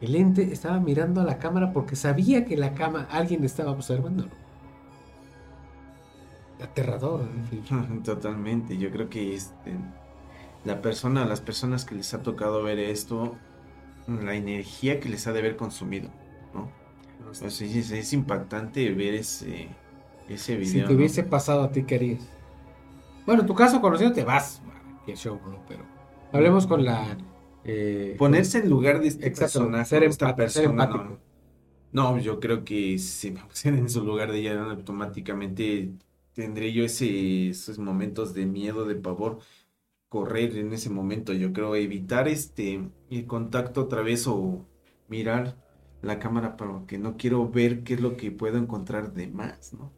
El 0.01 0.15
ente 0.15 0.53
estaba 0.53 0.79
mirando 0.79 1.21
a 1.23 1.25
la 1.25 1.39
cámara 1.39 1.73
porque 1.73 1.97
sabía 1.97 2.45
que 2.45 2.57
la 2.57 2.75
cama, 2.75 3.09
alguien 3.11 3.43
estaba 3.45 3.73
observándolo. 3.73 4.31
Aterrador. 6.59 7.29
Totalmente, 8.05 8.79
yo 8.79 8.91
creo 8.91 9.09
que 9.09 9.35
este, 9.35 9.79
la 10.65 10.83
persona, 10.83 11.25
las 11.27 11.41
personas 11.41 11.85
que 11.85 11.95
les 11.97 12.15
ha 12.15 12.23
tocado 12.23 12.63
ver 12.63 12.79
esto, 12.79 13.45
la 14.07 14.35
energía 14.37 15.01
que 15.01 15.09
les 15.09 15.27
ha 15.27 15.33
de 15.33 15.41
haber 15.41 15.57
consumido, 15.57 16.11
¿no? 16.53 16.79
Es, 17.43 17.61
es- 17.63 17.91
es 17.93 18.13
impactante 18.13 18.93
ver 18.95 19.15
ese, 19.15 19.81
ese 20.29 20.57
Si 20.61 20.83
video. 20.83 20.87
te 20.87 20.93
¿no? 20.93 20.97
hubiese 20.97 21.25
pasado 21.25 21.63
a 21.63 21.71
ti, 21.73 21.87
¿qué 21.87 21.95
harías? 21.97 22.39
Bueno, 23.25 23.43
en 23.43 23.47
tu 23.47 23.55
caso 23.55 23.81
conocido 23.81 24.13
te 24.13 24.25
vas. 24.25 24.63
Qué 25.05 25.15
show, 25.17 25.41
¿no? 25.47 25.65
Pero 25.67 25.85
hablemos 26.33 26.67
con 26.67 26.85
la... 26.85 27.17
eh, 27.65 28.17
Ponerse 28.19 28.59
en 28.59 28.71
lugar 28.71 29.01
de 29.01 29.09
este 29.09 29.27
Exacto, 29.27 29.59
personaje, 29.61 29.85
ser 29.87 30.05
esta 30.05 30.35
persona, 30.37 30.87
no. 31.93 32.19
Yo 32.19 32.41
creo 32.41 32.65
que 32.65 32.99
si 32.99 33.31
me 33.33 33.41
pusiera 33.47 33.77
en 33.79 33.89
su 33.89 34.05
lugar 34.05 34.33
de 34.33 34.39
ella, 34.41 34.63
automáticamente 34.71 35.95
tendré 36.37 36.73
yo 36.73 36.85
ese, 36.85 37.49
esos 37.49 37.79
momentos 37.79 38.35
de 38.35 38.45
miedo, 38.45 38.85
de 38.85 38.95
pavor, 38.95 39.39
correr 40.11 40.57
en 40.59 40.73
ese 40.75 40.91
momento. 40.91 41.33
Yo 41.33 41.53
creo 41.55 41.75
evitar 41.75 42.29
este 42.29 42.91
el 43.11 43.27
contacto 43.27 43.83
otra 43.83 44.03
vez 44.03 44.27
o 44.27 44.67
mirar 45.09 45.57
la 46.03 46.19
cámara 46.19 46.57
porque 46.59 46.99
no 46.99 47.17
quiero 47.17 47.49
ver 47.51 47.85
qué 47.85 47.95
es 47.95 48.01
lo 48.01 48.19
que 48.19 48.31
puedo 48.31 48.59
encontrar 48.59 49.15
de 49.15 49.29
más, 49.29 49.73
¿no? 49.73 49.93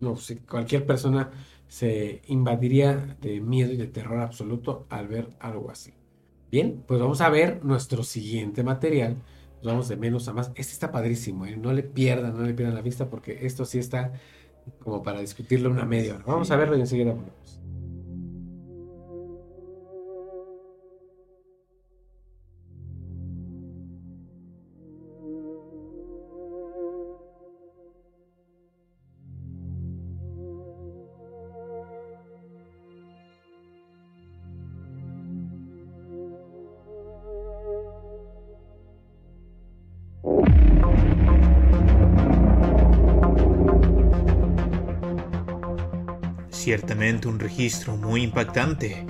No, 0.00 0.16
si 0.16 0.36
cualquier 0.36 0.84
persona 0.86 1.30
se 1.66 2.20
invadiría 2.26 3.16
de 3.22 3.40
miedo 3.40 3.72
y 3.72 3.76
de 3.78 3.86
terror 3.86 4.20
absoluto 4.20 4.86
al 4.90 5.08
ver 5.08 5.30
algo 5.40 5.70
así. 5.70 5.94
Bien, 6.50 6.84
pues 6.86 7.00
vamos 7.00 7.22
a 7.22 7.30
ver 7.30 7.64
nuestro 7.64 8.02
siguiente 8.02 8.62
material. 8.62 9.16
Nos 9.62 9.72
vamos 9.72 9.88
de 9.88 9.96
menos 9.96 10.28
a 10.28 10.34
más. 10.34 10.48
Este 10.56 10.72
está 10.72 10.92
padrísimo, 10.92 11.46
¿eh? 11.46 11.56
No 11.56 11.72
le 11.72 11.84
pierdan, 11.84 12.36
no 12.36 12.42
le 12.42 12.54
pierdan 12.54 12.74
la 12.74 12.82
vista 12.82 13.08
porque 13.08 13.46
esto 13.46 13.64
sí 13.64 13.78
está 13.78 14.12
como 14.78 15.02
para 15.02 15.20
discutirlo 15.20 15.70
una 15.70 15.84
media 15.84 16.14
hora. 16.14 16.24
Vamos 16.26 16.50
a 16.50 16.56
verlo 16.56 16.76
y 16.76 16.80
enseguida 16.80 17.12
volvemos. 17.12 17.59
Ciertamente 46.70 47.26
un 47.26 47.40
registro 47.40 47.96
muy 47.96 48.22
impactante. 48.22 49.04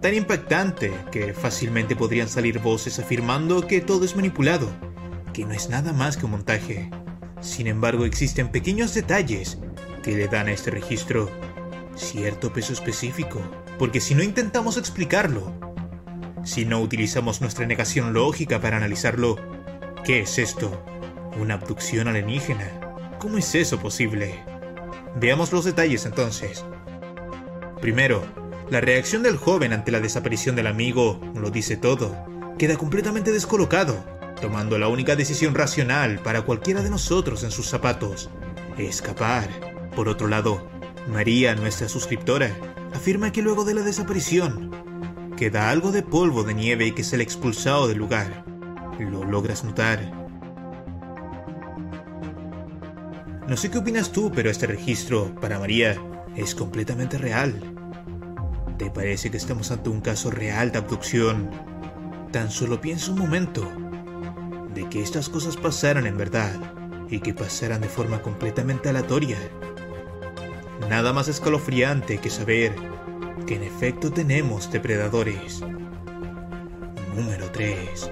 Tan 0.00 0.14
impactante 0.14 0.90
que 1.12 1.34
fácilmente 1.34 1.94
podrían 1.94 2.30
salir 2.30 2.60
voces 2.60 2.98
afirmando 2.98 3.66
que 3.66 3.82
todo 3.82 4.06
es 4.06 4.16
manipulado, 4.16 4.70
que 5.34 5.44
no 5.44 5.52
es 5.52 5.68
nada 5.68 5.92
más 5.92 6.16
que 6.16 6.24
un 6.24 6.30
montaje. 6.30 6.88
Sin 7.42 7.66
embargo, 7.66 8.06
existen 8.06 8.50
pequeños 8.50 8.94
detalles 8.94 9.58
que 10.02 10.16
le 10.16 10.28
dan 10.28 10.46
a 10.46 10.52
este 10.52 10.70
registro 10.70 11.30
cierto 11.94 12.54
peso 12.54 12.72
específico, 12.72 13.38
porque 13.78 14.00
si 14.00 14.14
no 14.14 14.22
intentamos 14.22 14.78
explicarlo, 14.78 15.52
si 16.42 16.64
no 16.64 16.80
utilizamos 16.80 17.42
nuestra 17.42 17.66
negación 17.66 18.14
lógica 18.14 18.62
para 18.62 18.78
analizarlo, 18.78 19.36
¿qué 20.06 20.20
es 20.20 20.38
esto? 20.38 20.82
¿Una 21.38 21.56
abducción 21.56 22.08
alienígena? 22.08 23.18
¿Cómo 23.18 23.36
es 23.36 23.54
eso 23.54 23.78
posible? 23.78 24.42
Veamos 25.16 25.52
los 25.52 25.66
detalles 25.66 26.06
entonces. 26.06 26.64
Primero, 27.84 28.24
la 28.70 28.80
reacción 28.80 29.22
del 29.22 29.36
joven 29.36 29.74
ante 29.74 29.92
la 29.92 30.00
desaparición 30.00 30.56
del 30.56 30.68
amigo 30.68 31.20
lo 31.34 31.50
dice 31.50 31.76
todo. 31.76 32.16
Queda 32.56 32.78
completamente 32.78 33.30
descolocado, 33.30 34.02
tomando 34.40 34.78
la 34.78 34.88
única 34.88 35.16
decisión 35.16 35.54
racional 35.54 36.18
para 36.20 36.40
cualquiera 36.40 36.80
de 36.80 36.88
nosotros 36.88 37.44
en 37.44 37.50
sus 37.50 37.66
zapatos, 37.66 38.30
escapar. 38.78 39.50
Por 39.94 40.08
otro 40.08 40.28
lado, 40.28 40.66
María, 41.08 41.54
nuestra 41.56 41.90
suscriptora, 41.90 42.56
afirma 42.94 43.32
que 43.32 43.42
luego 43.42 43.66
de 43.66 43.74
la 43.74 43.82
desaparición, 43.82 44.70
queda 45.36 45.68
algo 45.68 45.92
de 45.92 46.02
polvo 46.02 46.42
de 46.42 46.54
nieve 46.54 46.86
y 46.86 46.92
que 46.92 47.04
se 47.04 47.18
le 47.18 47.22
expulsado 47.22 47.86
del 47.86 47.98
lugar. 47.98 48.46
¿Lo 48.98 49.24
logras 49.24 49.62
notar? 49.62 50.10
No 53.46 53.58
sé 53.58 53.70
qué 53.70 53.76
opinas 53.76 54.10
tú, 54.10 54.32
pero 54.34 54.48
este 54.48 54.66
registro, 54.66 55.34
para 55.38 55.58
María, 55.58 56.00
es 56.36 56.54
completamente 56.54 57.18
real. 57.18 57.60
¿Te 58.78 58.90
parece 58.90 59.30
que 59.30 59.36
estamos 59.36 59.70
ante 59.70 59.90
un 59.90 60.00
caso 60.00 60.30
real 60.30 60.72
de 60.72 60.78
abducción? 60.78 61.50
Tan 62.32 62.50
solo 62.50 62.80
piensa 62.80 63.12
un 63.12 63.18
momento 63.18 63.70
de 64.74 64.88
que 64.88 65.02
estas 65.02 65.28
cosas 65.28 65.56
pasaran 65.56 66.06
en 66.06 66.16
verdad 66.16 66.52
y 67.08 67.20
que 67.20 67.34
pasaran 67.34 67.80
de 67.80 67.88
forma 67.88 68.20
completamente 68.22 68.88
aleatoria. 68.88 69.38
Nada 70.88 71.12
más 71.12 71.28
escalofriante 71.28 72.18
que 72.18 72.30
saber 72.30 72.74
que 73.46 73.56
en 73.56 73.62
efecto 73.62 74.10
tenemos 74.10 74.70
depredadores. 74.72 75.60
Número 77.14 77.50
3. 77.52 78.10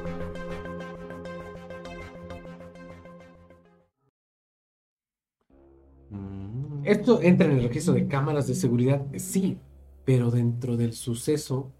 Mm. 6.10 6.61
Esto 6.84 7.20
entra 7.22 7.46
en 7.46 7.58
el 7.58 7.62
registro 7.64 7.94
de 7.94 8.06
cámaras 8.06 8.46
de 8.46 8.54
seguridad, 8.54 9.02
sí, 9.16 9.58
pero 10.04 10.30
dentro 10.30 10.76
del 10.76 10.92
suceso, 10.94 11.70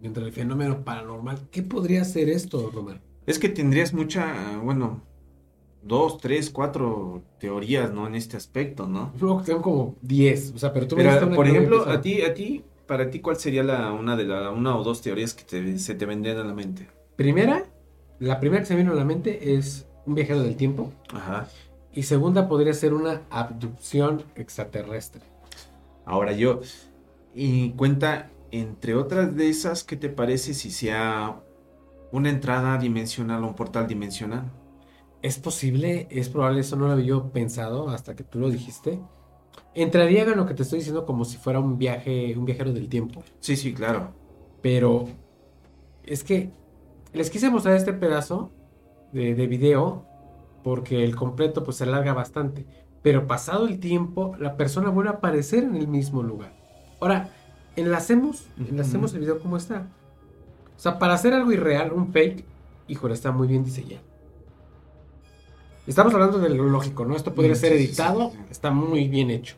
dentro 0.00 0.24
del 0.24 0.32
fenómeno 0.32 0.84
paranormal, 0.84 1.48
¿qué 1.50 1.62
podría 1.62 2.04
ser 2.04 2.28
esto, 2.28 2.70
Román? 2.74 3.00
Es 3.26 3.38
que 3.38 3.48
tendrías 3.48 3.92
mucha, 3.94 4.58
bueno, 4.58 5.02
dos, 5.82 6.18
tres, 6.18 6.50
cuatro 6.50 7.22
teorías, 7.38 7.92
¿no? 7.92 8.06
En 8.06 8.14
este 8.14 8.36
aspecto, 8.36 8.86
¿no? 8.86 9.12
Luego 9.20 9.42
tengo 9.42 9.62
como 9.62 9.94
10, 10.02 10.52
o 10.54 10.58
sea, 10.58 10.72
pero 10.72 10.86
tú 10.86 10.96
me 10.96 11.04
Pero, 11.04 11.26
una 11.26 11.36
por 11.36 11.46
ejemplo, 11.46 11.88
a 11.88 12.00
ti, 12.00 12.22
a 12.22 12.34
ti, 12.34 12.64
para 12.86 13.10
ti, 13.10 13.20
¿cuál 13.20 13.36
sería 13.36 13.62
la, 13.62 13.92
una 13.92 14.16
de 14.16 14.24
la, 14.24 14.50
una 14.50 14.76
o 14.76 14.84
dos 14.84 15.00
teorías 15.02 15.34
que 15.34 15.44
te- 15.44 15.78
se 15.78 15.94
te 15.94 16.06
vendrían 16.06 16.38
a 16.38 16.44
la 16.44 16.54
mente? 16.54 16.88
Primera, 17.16 17.64
la 18.18 18.40
primera 18.40 18.62
que 18.62 18.66
se 18.66 18.74
me 18.74 18.80
vino 18.80 18.92
a 18.92 18.96
la 18.96 19.04
mente 19.04 19.54
es 19.54 19.86
un 20.06 20.14
viajero 20.14 20.42
del 20.42 20.56
tiempo. 20.56 20.92
Ajá. 21.12 21.48
Y 21.94 22.02
segunda 22.02 22.48
podría 22.48 22.74
ser 22.74 22.92
una 22.92 23.22
abducción 23.30 24.24
extraterrestre. 24.34 25.22
Ahora 26.04 26.32
yo, 26.32 26.60
y 27.32 27.70
cuenta, 27.70 28.30
entre 28.50 28.94
otras 28.96 29.36
de 29.36 29.48
esas, 29.48 29.84
¿qué 29.84 29.96
te 29.96 30.08
parece 30.08 30.54
si 30.54 30.72
sea 30.72 31.40
una 32.10 32.30
entrada 32.30 32.78
dimensional 32.78 33.44
o 33.44 33.48
un 33.48 33.54
portal 33.54 33.86
dimensional? 33.86 34.50
¿Es 35.22 35.38
posible? 35.38 36.08
¿Es 36.10 36.28
probable? 36.28 36.60
Eso 36.60 36.76
no 36.76 36.86
lo 36.86 36.92
había 36.92 37.06
yo 37.06 37.30
pensado 37.30 37.88
hasta 37.88 38.16
que 38.16 38.24
tú 38.24 38.40
lo 38.40 38.50
dijiste. 38.50 39.00
Entraría 39.72 40.24
en 40.24 40.36
lo 40.36 40.46
que 40.46 40.54
te 40.54 40.64
estoy 40.64 40.80
diciendo 40.80 41.06
como 41.06 41.24
si 41.24 41.36
fuera 41.36 41.60
un 41.60 41.78
viaje, 41.78 42.36
un 42.36 42.44
viajero 42.44 42.72
del 42.72 42.88
tiempo. 42.88 43.22
Sí, 43.38 43.56
sí, 43.56 43.72
claro. 43.72 44.12
Pero 44.62 45.06
es 46.02 46.24
que 46.24 46.50
les 47.12 47.30
quise 47.30 47.50
mostrar 47.50 47.76
este 47.76 47.92
pedazo 47.92 48.50
de, 49.12 49.34
de 49.34 49.46
video 49.46 50.06
porque 50.64 51.04
el 51.04 51.16
completo 51.16 51.64
pues 51.64 51.78
se 51.78 51.84
alarga 51.84 52.14
bastante. 52.14 52.66
Pero 53.02 53.28
pasado 53.28 53.68
el 53.68 53.80
tiempo, 53.80 54.36
la 54.40 54.56
persona 54.58 54.90
vuelve 54.90 55.10
a 55.12 55.14
aparecer 55.14 55.64
en 55.64 55.76
el 55.76 55.88
mismo 55.88 56.24
lugar. 56.24 56.56
Ahora, 57.00 57.30
enlacemos, 57.76 58.52
enlacemos 58.58 59.14
el 59.14 59.20
video 59.20 59.40
como 59.40 59.58
está. 59.58 59.92
O 60.76 60.80
sea, 60.80 60.98
para 60.98 61.14
hacer 61.14 61.34
algo 61.34 61.52
irreal, 61.52 61.92
un 61.92 62.12
fake, 62.12 62.46
híjole, 62.88 63.14
está 63.14 63.32
muy 63.32 63.48
bien 63.48 63.64
diseñado. 63.64 64.04
Estamos 65.86 66.14
hablando 66.14 66.38
de 66.38 66.48
lo 66.50 66.64
lógico, 66.64 67.04
¿no? 67.04 67.16
Esto 67.16 67.34
podría 67.34 67.54
Mm, 67.54 67.56
ser 67.56 67.72
sí, 67.72 67.78
sí, 67.78 67.84
editado, 67.84 68.30
sí, 68.30 68.38
sí. 68.38 68.46
está 68.50 68.70
muy 68.70 69.08
bien 69.08 69.30
hecho. 69.30 69.56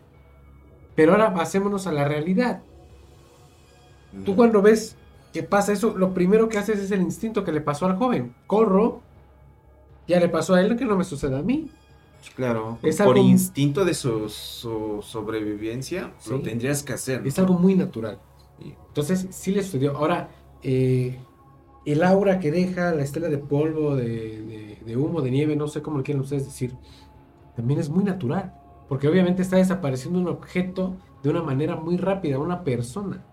Pero 0.97 1.13
ahora 1.13 1.35
pasémonos 1.35 1.87
a 1.89 1.93
la 1.93 2.05
realidad. 2.07 2.67
Tú 4.25 4.35
cuando 4.37 4.63
ves 4.63 4.99
que 5.33 5.43
pasa 5.43 5.73
eso, 5.73 5.97
lo 5.97 6.15
primero 6.15 6.49
que 6.49 6.59
haces 6.59 6.79
es 6.81 6.91
el 6.91 7.03
instinto 7.03 7.45
que 7.45 7.53
le 7.53 7.61
pasó 7.61 7.87
al 7.87 7.97
joven. 7.97 8.37
Corro, 8.47 9.06
ya 10.09 10.21
le 10.21 10.29
pasó 10.29 10.55
a 10.55 10.61
él, 10.61 10.77
que 10.77 10.85
no 10.85 10.97
me 10.97 11.05
suceda 11.05 11.39
a 11.39 11.43
mí. 11.43 11.71
Claro, 12.35 12.79
Es 12.83 12.97
por 12.99 13.17
algo- 13.17 13.29
instinto 13.29 13.85
de 13.85 13.95
su, 13.95 14.29
su 14.29 15.01
sobrevivencia, 15.03 16.13
lo 16.29 16.41
tendrías 16.41 16.83
que 16.83 16.93
hacer. 16.95 17.23
¿no? 17.23 17.29
Es 17.29 17.39
algo 17.39 17.55
muy 17.55 17.75
natural. 17.75 18.19
Entonces, 18.89 19.27
sí 19.31 19.53
le 19.53 19.63
sucedió. 19.63 19.97
Ahora, 19.97 20.31
eh, 20.63 21.19
el 21.85 22.03
aura 22.03 22.41
que 22.41 22.51
deja, 22.51 22.93
la 22.93 23.03
estela 23.03 23.29
de 23.29 23.39
polvo, 23.39 23.95
de, 23.95 24.05
de- 24.43 24.79
de 24.85 24.97
humo, 24.97 25.21
de 25.23 25.31
nieve, 25.31 25.55
no 25.57 25.69
sé 25.69 25.83
cómo 25.83 25.99
lo 25.99 26.03
quieran 26.05 26.23
ustedes 26.23 26.45
decir, 26.47 26.75
también 27.55 27.79
es 27.81 27.89
muy 27.91 28.03
natural. 28.05 28.55
Porque 28.89 29.09
obviamente 29.09 29.43
está 29.43 29.57
desapareciendo 29.57 30.19
un 30.19 30.29
objeto 30.29 30.97
de 31.23 31.31
una 31.31 31.43
manera 31.43 31.77
muy 31.77 31.97
rápida, 31.97 32.39
una 32.39 32.63
persona. 32.65 33.25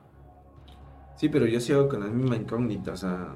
Sí, 1.15 1.29
pero 1.29 1.45
yo 1.45 1.59
sigo 1.59 1.87
con 1.87 1.99
la 2.01 2.07
misma 2.07 2.35
incógnita, 2.35 2.91
o 2.93 2.97
sea, 2.97 3.35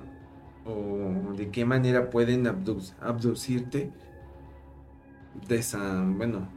o 0.67 1.33
de 1.33 1.49
qué 1.49 1.65
manera 1.65 2.09
pueden 2.09 2.45
abdu- 2.45 2.93
abducirte 3.01 3.91
de 5.47 5.55
esa, 5.57 6.03
bueno, 6.03 6.47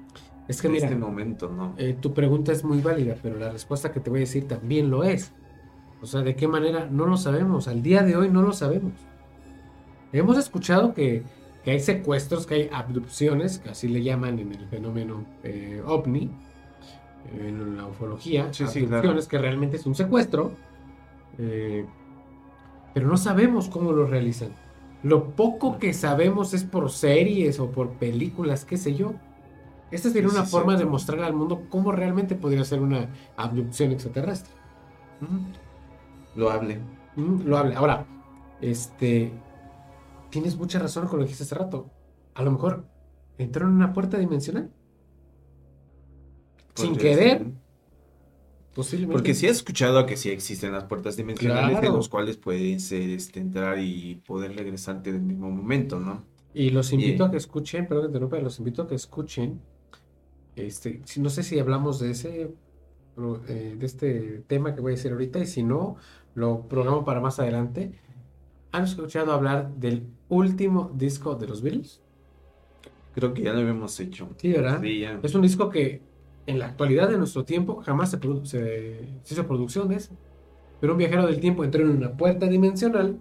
Es 0.49 0.61
que 0.63 0.69
mira, 0.69 0.87
este 0.87 0.97
momento, 0.99 1.51
¿no? 1.51 1.75
eh, 1.77 1.97
tu 2.01 2.13
pregunta 2.15 2.51
es 2.53 2.65
muy 2.65 2.81
válida, 2.81 3.17
pero 3.23 3.39
la 3.39 3.51
respuesta 3.51 3.93
que 3.93 4.01
te 4.01 4.11
voy 4.11 4.21
a 4.21 4.21
decir 4.21 4.49
también 4.49 4.91
lo 4.91 5.05
es. 5.05 5.33
O 6.03 6.07
sea, 6.07 6.23
¿de 6.23 6.35
qué 6.35 6.49
manera? 6.49 6.89
No 6.91 7.05
lo 7.07 7.17
sabemos. 7.19 7.69
Al 7.69 7.83
día 7.83 8.03
de 8.03 8.17
hoy 8.17 8.31
no 8.31 8.41
lo 8.43 8.53
sabemos. 8.53 8.93
Hemos 10.13 10.39
escuchado 10.39 10.95
que, 10.95 11.23
que 11.63 11.73
hay 11.73 11.81
secuestros, 11.81 12.47
que 12.47 12.55
hay 12.55 12.71
abducciones, 12.73 13.59
que 13.59 13.69
así 13.69 13.87
le 13.87 14.03
llaman 14.03 14.39
en 14.39 14.53
el 14.53 14.67
fenómeno 14.69 15.25
eh, 15.45 15.83
ovni, 15.87 16.31
en 17.39 17.77
la 17.77 17.87
ufología, 17.87 18.51
Sí, 18.53 18.67
sí, 18.67 18.85
abducciones, 18.85 19.29
que 19.29 19.39
realmente 19.39 19.77
es 19.77 19.85
un 19.87 19.95
secuestro, 19.95 20.53
eh, 21.39 21.85
pero 22.95 23.09
no 23.09 23.17
sabemos 23.17 23.69
cómo 23.69 23.93
lo 23.93 24.07
realizan. 24.07 24.51
Lo 25.03 25.31
poco 25.31 25.79
que 25.79 25.95
sabemos 25.95 26.53
es 26.53 26.65
por 26.65 26.91
series 26.91 27.59
o 27.59 27.71
por 27.71 27.91
películas, 27.93 28.65
qué 28.65 28.77
sé 28.77 28.95
yo. 28.95 29.15
Esta 29.91 30.11
sería 30.11 30.29
una 30.29 30.45
sí, 30.45 30.51
forma 30.51 30.77
de 30.77 30.85
mostrarle 30.85 31.27
al 31.27 31.35
mundo 31.35 31.63
cómo 31.69 31.91
realmente 31.91 32.35
podría 32.35 32.65
ser 32.65 32.81
una 32.81 33.09
abducción 33.37 33.93
extraterrestre. 33.93 34.53
Lo 36.37 36.51
hable. 36.51 36.81
Mm, 37.17 37.43
lo 37.45 37.57
habla. 37.57 37.79
Ahora, 37.79 38.07
este, 38.61 39.33
tienes 40.31 40.57
mucha 40.57 40.79
razón 40.79 41.07
con 41.09 41.19
lo 41.19 41.25
que 41.25 41.33
dijiste 41.33 41.45
hace 41.45 41.55
rato. 41.55 41.91
A 42.35 42.43
lo 42.43 42.53
mejor 42.53 42.85
entraron 43.39 43.73
en 43.73 43.77
una 43.77 43.93
puerta 43.93 44.19
dimensional. 44.19 44.71
Sin 46.75 46.97
querer, 46.97 47.39
ser. 47.39 47.47
Posiblemente. 48.75 49.13
Porque 49.15 49.35
sí 49.35 49.47
he 49.47 49.51
escuchado 49.51 50.07
que 50.07 50.17
sí 50.17 50.31
existen 50.31 50.73
las 50.73 50.85
puertas 50.85 51.17
dimensionales 51.17 51.71
Claro. 51.73 51.87
en 51.89 51.93
los 51.95 52.09
cuales 52.09 52.37
puedes 52.37 52.91
este, 52.93 53.41
entrar 53.41 53.79
y 53.79 54.17
poder 54.27 54.57
regresarte 54.57 55.13
del 55.13 55.23
mismo 55.23 55.51
momento, 55.51 55.99
¿no? 56.01 56.23
Y 56.53 56.71
los 56.71 56.93
invito 56.93 57.25
a 57.25 57.31
que 57.31 57.37
escuchen, 57.37 57.87
perdón 57.87 58.07
que 58.07 58.09
te 58.09 58.19
interrumpa, 58.19 58.39
los 58.41 58.59
invito 58.59 58.83
a 58.83 58.89
que 58.89 58.95
escuchen. 58.97 59.61
Este, 60.57 61.01
no 61.19 61.31
sé 61.31 61.43
si 61.43 61.59
hablamos 61.59 62.01
de 62.01 62.11
ese, 62.11 62.55
eh, 63.49 63.77
de 63.79 63.87
este 63.87 64.43
tema 64.47 64.75
que 64.75 64.81
voy 64.81 64.93
a 64.93 64.97
decir 64.97 65.13
ahorita, 65.13 65.39
y 65.39 65.47
si 65.47 65.63
no, 65.63 65.97
lo 66.35 66.67
programo 66.69 67.05
para 67.05 67.21
más 67.21 67.39
adelante. 67.39 67.93
¿Han 68.73 68.85
escuchado 68.85 69.33
hablar 69.33 69.75
del 69.77 70.07
último 70.29 70.93
disco 70.95 71.35
de 71.35 71.47
los 71.49 71.63
Beatles? 71.63 72.01
Creo 73.15 73.35
que 73.35 73.43
ya 73.43 73.53
lo 73.53 73.61
habíamos 73.61 73.99
hecho. 73.99 74.29
Sí, 74.37 74.53
¿verdad? 74.53 74.81
Sí, 74.81 75.01
ya. 75.01 75.19
Es 75.23 75.35
un 75.35 75.43
disco 75.43 75.69
que 75.71 76.03
en 76.51 76.59
la 76.59 76.67
actualidad 76.67 77.09
de 77.09 77.17
nuestro 77.19 77.45
tiempo 77.45 77.83
jamás 77.83 78.11
se, 78.11 78.21
produ- 78.21 78.45
se- 78.45 79.09
se 79.23 79.35
hizo 79.35 79.47
producción 79.47 79.89
de 79.89 79.97
ese. 79.97 80.13
Pero 80.81 80.93
un 80.95 80.99
viajero 80.99 81.27
del 81.27 81.41
tiempo 81.41 81.65
entró 81.65 81.83
en 81.83 81.91
una 81.91 82.13
puerta 82.17 82.47
dimensional, 82.47 83.19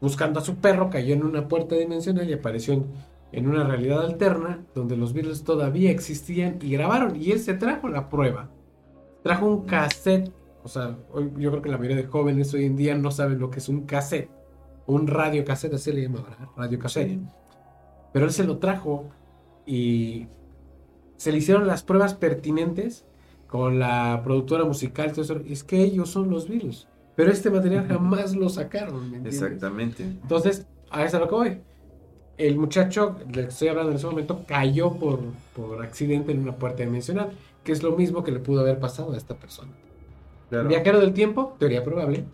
buscando 0.00 0.40
a 0.40 0.42
su 0.42 0.56
perro, 0.56 0.90
cayó 0.90 1.14
en 1.14 1.24
una 1.24 1.48
puerta 1.48 1.74
dimensional 1.76 2.28
y 2.28 2.32
apareció 2.32 2.74
en, 2.74 2.86
en 3.32 3.48
una 3.48 3.64
realidad 3.64 4.02
alterna 4.04 4.64
donde 4.74 4.96
los 4.96 5.12
Beatles 5.12 5.44
todavía 5.44 5.90
existían 5.90 6.58
y 6.62 6.70
grabaron. 6.72 7.16
Y 7.16 7.32
él 7.32 7.40
se 7.40 7.54
trajo 7.54 7.88
la 7.88 8.08
prueba. 8.08 8.50
Trajo 9.22 9.46
un 9.46 9.64
cassette. 9.66 10.30
O 10.62 10.68
sea, 10.68 10.96
hoy- 11.12 11.32
yo 11.38 11.50
creo 11.50 11.62
que 11.62 11.68
la 11.70 11.76
mayoría 11.78 11.96
de 11.96 12.06
jóvenes 12.06 12.52
hoy 12.54 12.64
en 12.64 12.76
día 12.76 12.94
no 12.96 13.10
saben 13.10 13.38
lo 13.38 13.50
que 13.50 13.58
es 13.58 13.68
un 13.68 13.82
cassette. 13.86 14.30
Un 14.86 15.06
radio 15.06 15.44
cassette, 15.44 15.74
así 15.74 15.92
le 15.92 16.02
llaman, 16.02 16.24
¿verdad? 16.24 16.48
Radio 16.56 16.78
cassette. 16.78 17.08
Sí. 17.10 17.20
Pero 18.12 18.26
él 18.26 18.32
se 18.32 18.44
lo 18.44 18.58
trajo 18.58 19.08
y 19.66 20.26
se 21.16 21.32
le 21.32 21.38
hicieron 21.38 21.66
las 21.66 21.82
pruebas 21.82 22.14
pertinentes 22.14 23.04
con 23.46 23.78
la 23.78 24.20
productora 24.24 24.64
musical. 24.64 25.12
todo 25.12 25.22
eso. 25.22 25.40
Es 25.46 25.64
que 25.64 25.82
ellos 25.82 26.10
son 26.10 26.30
los 26.30 26.48
Beatles. 26.48 26.88
Pero 27.16 27.30
este 27.30 27.50
material 27.50 27.86
jamás 27.86 28.34
lo 28.34 28.48
sacaron. 28.48 29.24
Exactamente. 29.26 30.02
Entonces, 30.02 30.66
a 30.90 31.04
eso 31.04 31.18
lo 31.20 31.28
que 31.28 31.34
voy. 31.34 31.58
El 32.36 32.56
muchacho 32.56 33.16
del 33.26 33.30
que 33.32 33.40
estoy 33.42 33.68
hablando 33.68 33.92
en 33.92 33.96
ese 33.98 34.06
momento 34.06 34.44
cayó 34.48 34.94
por, 34.94 35.20
por 35.54 35.80
accidente 35.84 36.32
en 36.32 36.40
una 36.40 36.56
puerta 36.56 36.82
dimensional, 36.82 37.30
que 37.62 37.70
es 37.70 37.84
lo 37.84 37.92
mismo 37.96 38.24
que 38.24 38.32
le 38.32 38.40
pudo 38.40 38.62
haber 38.62 38.80
pasado 38.80 39.12
a 39.12 39.16
esta 39.16 39.36
persona. 39.36 39.70
Claro. 40.50 40.68
Viajero 40.68 40.98
del 41.00 41.12
tiempo, 41.14 41.54
teoría 41.60 41.84
probable. 41.84 42.24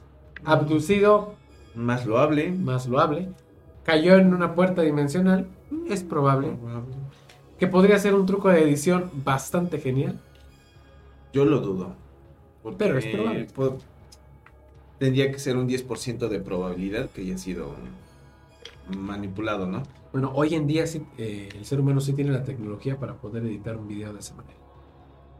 Abducido, 0.44 1.34
Más 1.74 2.06
loable. 2.06 2.50
más 2.50 2.86
loable. 2.88 3.28
Cayó 3.84 4.16
en 4.16 4.32
una 4.32 4.54
puerta 4.54 4.80
dimensional, 4.80 5.46
es 5.88 6.02
probable. 6.02 6.56
Que 7.60 7.66
podría 7.68 7.98
ser 7.98 8.14
un 8.14 8.26
truco 8.26 8.48
de 8.48 8.62
edición 8.64 9.10
bastante 9.24 9.78
genial. 9.78 10.18
Yo 11.32 11.44
lo 11.44 11.60
dudo. 11.60 11.94
Pero 12.78 12.98
es 12.98 13.06
probable. 13.06 13.46
Tendría 14.98 15.30
que 15.30 15.38
ser 15.38 15.56
un 15.56 15.68
10% 15.68 16.28
de 16.28 16.40
probabilidad 16.40 17.08
que 17.10 17.20
haya 17.22 17.38
sido 17.38 17.74
manipulado, 18.98 19.66
¿no? 19.66 19.82
Bueno, 20.12 20.32
hoy 20.34 20.54
en 20.54 20.66
día 20.66 20.86
sí, 20.86 21.02
eh, 21.16 21.48
el 21.56 21.64
ser 21.64 21.80
humano 21.80 22.00
sí 22.00 22.12
tiene 22.12 22.32
la 22.32 22.42
tecnología 22.42 22.98
para 22.98 23.14
poder 23.14 23.44
editar 23.44 23.76
un 23.76 23.86
video 23.88 24.12
de 24.12 24.18
esa 24.20 24.34
manera. 24.34 24.56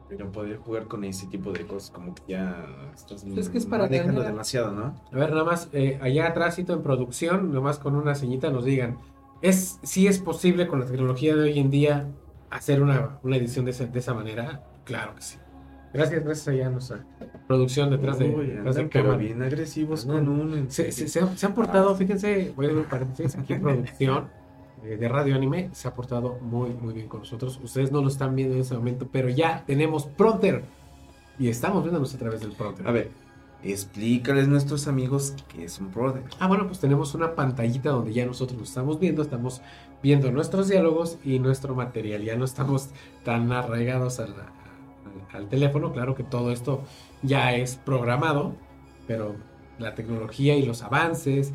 Pero 0.08 0.30
poder 0.32 0.56
jugar 0.58 0.86
con 0.86 1.04
ese 1.04 1.26
tipo 1.26 1.52
de 1.52 1.66
cosas 1.66 1.90
como 1.90 2.14
que 2.14 2.22
ya 2.28 2.66
estás 2.94 3.24
Es 3.24 3.48
que 3.48 3.58
es 3.58 3.66
para 3.66 3.84
manejando 3.84 4.20
tener- 4.20 4.32
demasiado, 4.32 4.72
¿no? 4.72 4.94
A 5.12 5.16
ver, 5.16 5.30
nada 5.30 5.44
más, 5.44 5.68
eh, 5.72 5.98
allá 6.00 6.28
atrás, 6.28 6.58
en 6.58 6.66
producción, 6.82 7.52
nomás 7.52 7.78
con 7.78 7.96
una 7.96 8.14
señita 8.14 8.50
nos 8.50 8.64
digan, 8.64 8.98
¿es, 9.42 9.78
¿sí 9.82 10.06
es 10.06 10.18
posible 10.18 10.66
con 10.66 10.80
la 10.80 10.86
tecnología 10.86 11.34
de 11.36 11.42
hoy 11.42 11.58
en 11.58 11.70
día 11.70 12.08
hacer 12.50 12.82
una, 12.82 13.18
una 13.22 13.36
edición 13.36 13.64
de 13.64 13.70
esa, 13.72 13.86
de 13.86 13.98
esa 13.98 14.14
manera? 14.14 14.64
Claro 14.84 15.14
que 15.14 15.22
sí. 15.22 15.38
Gracias, 15.92 16.22
gracias 16.24 16.66
a 16.66 16.70
nuestra 16.70 17.04
producción 17.48 17.90
detrás 17.90 18.18
de, 18.18 18.28
Uy, 18.30 18.46
detrás 18.46 18.76
de 18.76 18.84
pero 18.84 19.16
bien 19.18 19.42
agresivos 19.42 20.04
con 20.04 20.28
uno. 20.28 20.64
Se, 20.68 20.92
se- 20.92 21.08
se 21.08 21.20
han, 21.20 21.36
se 21.36 21.46
han 21.46 21.54
portado, 21.54 21.94
fíjense, 21.96 22.52
voy 22.54 22.66
a 22.66 22.68
hacer 22.68 22.78
un 22.80 22.88
paréntesis, 22.88 23.36
aquí 23.36 23.54
producción 23.56 24.28
eh, 24.84 24.96
de 24.96 25.08
Radio 25.08 25.34
Anime 25.34 25.68
se 25.72 25.88
ha 25.88 25.94
portado 25.94 26.38
muy, 26.40 26.70
muy 26.70 26.94
bien 26.94 27.08
con 27.08 27.20
nosotros. 27.20 27.58
Ustedes 27.62 27.90
no 27.90 28.02
lo 28.02 28.08
están 28.08 28.36
viendo 28.36 28.54
en 28.54 28.60
ese 28.60 28.74
momento, 28.76 29.08
pero 29.10 29.28
ya 29.30 29.64
tenemos 29.66 30.06
pronter 30.06 30.62
y 31.40 31.48
estamos 31.48 31.82
viéndonos 31.82 32.14
a 32.14 32.18
través 32.18 32.40
del 32.40 32.52
pronter. 32.52 32.86
A 32.86 32.92
ver, 32.92 33.08
explícales 33.62 34.46
a 34.46 34.48
nuestros 34.48 34.88
amigos 34.88 35.34
que 35.48 35.64
es 35.64 35.78
un 35.80 35.92
brother. 35.92 36.22
Ah, 36.38 36.46
bueno, 36.46 36.66
pues 36.66 36.78
tenemos 36.80 37.14
una 37.14 37.34
pantallita 37.34 37.90
donde 37.90 38.12
ya 38.12 38.24
nosotros 38.26 38.58
nos 38.58 38.68
estamos 38.68 38.98
viendo, 38.98 39.22
estamos 39.22 39.60
viendo 40.02 40.30
nuestros 40.30 40.68
diálogos 40.68 41.18
y 41.24 41.38
nuestro 41.38 41.74
material. 41.74 42.22
Ya 42.22 42.36
no 42.36 42.44
estamos 42.44 42.88
tan 43.24 43.52
arraigados 43.52 44.18
a 44.20 44.26
la- 44.26 44.52
al, 45.34 45.42
al 45.42 45.48
teléfono. 45.48 45.92
Claro 45.92 46.14
que 46.14 46.22
todo 46.24 46.52
esto 46.52 46.82
ya 47.22 47.54
es 47.54 47.76
programado, 47.76 48.54
pero 49.06 49.34
la 49.78 49.94
tecnología 49.94 50.56
y 50.56 50.64
los 50.64 50.82
avances 50.82 51.52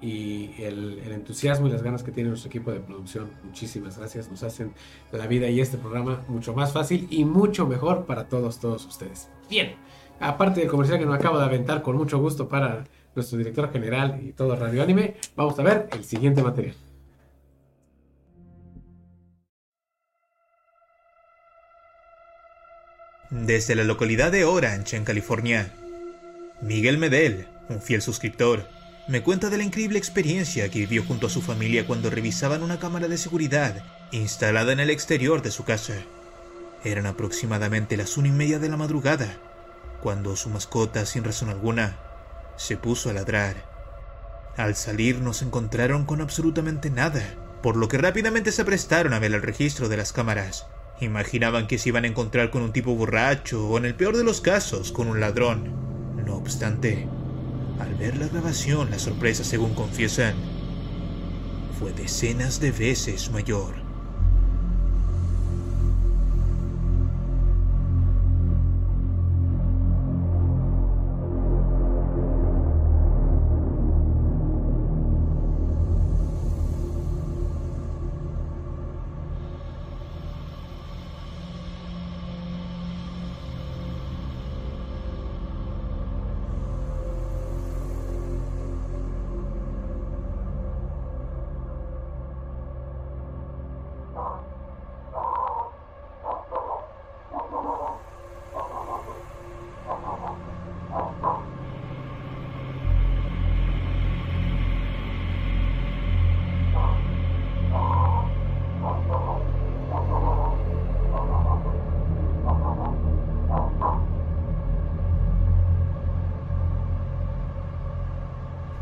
y 0.00 0.50
el, 0.62 1.00
el 1.04 1.10
entusiasmo 1.12 1.66
y 1.66 1.70
las 1.70 1.82
ganas 1.82 2.04
que 2.04 2.12
tiene 2.12 2.28
nuestro 2.28 2.48
equipo 2.48 2.70
de 2.70 2.78
producción, 2.78 3.30
muchísimas 3.44 3.98
gracias, 3.98 4.30
nos 4.30 4.44
hacen 4.44 4.72
la 5.10 5.26
vida 5.26 5.48
y 5.48 5.60
este 5.60 5.76
programa 5.76 6.22
mucho 6.28 6.54
más 6.54 6.72
fácil 6.72 7.08
y 7.10 7.24
mucho 7.24 7.66
mejor 7.66 8.04
para 8.06 8.28
todos, 8.28 8.60
todos 8.60 8.86
ustedes. 8.86 9.28
Bien, 9.50 9.74
aparte 10.20 10.60
del 10.60 10.68
comercial 10.68 10.98
que 10.98 11.06
nos 11.06 11.18
acabo 11.18 11.38
de 11.38 11.44
aventar 11.44 11.82
con 11.82 11.96
mucho 11.96 12.18
gusto 12.18 12.48
para 12.48 12.84
nuestro 13.14 13.38
director 13.38 13.72
general 13.72 14.20
y 14.22 14.32
todo 14.32 14.56
Radio 14.56 14.82
Anime, 14.82 15.16
vamos 15.36 15.58
a 15.58 15.62
ver 15.62 15.88
el 15.92 16.04
siguiente 16.04 16.42
material. 16.42 16.74
Desde 23.30 23.74
la 23.74 23.84
localidad 23.84 24.32
de 24.32 24.44
Orange, 24.44 24.96
en 24.96 25.04
California, 25.04 25.74
Miguel 26.62 26.96
Medel, 26.96 27.46
un 27.68 27.82
fiel 27.82 28.00
suscriptor, 28.00 28.66
me 29.06 29.22
cuenta 29.22 29.50
de 29.50 29.58
la 29.58 29.64
increíble 29.64 29.98
experiencia 29.98 30.70
que 30.70 30.80
vivió 30.80 31.02
junto 31.02 31.26
a 31.26 31.30
su 31.30 31.42
familia 31.42 31.86
cuando 31.86 32.10
revisaban 32.10 32.62
una 32.62 32.78
cámara 32.78 33.06
de 33.06 33.18
seguridad 33.18 33.84
instalada 34.12 34.72
en 34.72 34.80
el 34.80 34.90
exterior 34.90 35.42
de 35.42 35.50
su 35.50 35.64
casa. 35.64 35.94
Eran 36.84 37.06
aproximadamente 37.06 37.96
las 37.96 38.16
una 38.16 38.28
y 38.28 38.32
media 38.32 38.58
de 38.58 38.68
la 38.68 38.76
madrugada, 38.76 39.36
cuando 40.02 40.36
su 40.36 40.48
mascota, 40.50 41.06
sin 41.06 41.24
razón 41.24 41.48
alguna, 41.48 41.98
se 42.56 42.76
puso 42.76 43.10
a 43.10 43.12
ladrar. 43.12 43.56
Al 44.56 44.74
salir 44.74 45.20
nos 45.20 45.42
encontraron 45.42 46.04
con 46.04 46.20
absolutamente 46.20 46.90
nada, 46.90 47.22
por 47.62 47.76
lo 47.76 47.88
que 47.88 47.98
rápidamente 47.98 48.52
se 48.52 48.64
prestaron 48.64 49.12
a 49.12 49.18
ver 49.18 49.32
el 49.32 49.42
registro 49.42 49.88
de 49.88 49.96
las 49.96 50.12
cámaras. 50.12 50.66
Imaginaban 51.00 51.66
que 51.66 51.78
se 51.78 51.90
iban 51.90 52.04
a 52.04 52.08
encontrar 52.08 52.50
con 52.50 52.62
un 52.62 52.72
tipo 52.72 52.94
borracho 52.94 53.68
o 53.68 53.78
en 53.78 53.84
el 53.84 53.94
peor 53.94 54.16
de 54.16 54.24
los 54.24 54.40
casos 54.40 54.90
con 54.90 55.08
un 55.08 55.20
ladrón. 55.20 55.72
No 56.24 56.36
obstante, 56.36 57.06
al 57.78 57.94
ver 57.94 58.16
la 58.16 58.28
grabación 58.28 58.90
la 58.90 58.98
sorpresa, 58.98 59.44
según 59.44 59.74
confiesan, 59.74 60.34
fue 61.78 61.92
decenas 61.92 62.58
de 62.58 62.72
veces 62.72 63.30
mayor. 63.30 63.87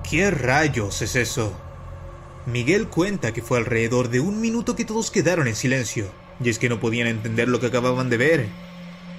¿Qué 0.09 0.31
rayos 0.31 1.03
es 1.03 1.17
eso? 1.17 1.53
Miguel 2.47 2.87
cuenta 2.87 3.33
que 3.33 3.43
fue 3.43 3.59
alrededor 3.59 4.09
de 4.09 4.21
un 4.21 4.41
minuto 4.41 4.77
que 4.77 4.85
todos 4.85 5.11
quedaron 5.11 5.49
en 5.49 5.57
silencio, 5.57 6.07
y 6.41 6.49
es 6.49 6.61
que 6.61 6.69
no 6.69 6.79
podían 6.79 7.09
entender 7.09 7.49
lo 7.49 7.59
que 7.59 7.67
acababan 7.67 8.09
de 8.09 8.17
ver. 8.17 8.47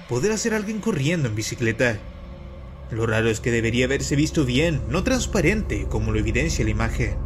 Poder 0.08 0.32
hacer 0.32 0.54
alguien 0.54 0.80
corriendo 0.80 1.28
en 1.28 1.34
bicicleta. 1.34 1.98
Lo 2.90 3.06
raro 3.06 3.28
es 3.28 3.40
que 3.40 3.50
debería 3.50 3.84
haberse 3.84 4.16
visto 4.16 4.46
bien, 4.46 4.80
no 4.88 5.04
transparente, 5.04 5.86
como 5.90 6.10
lo 6.10 6.18
evidencia 6.18 6.64
la 6.64 6.70
imagen. 6.70 7.18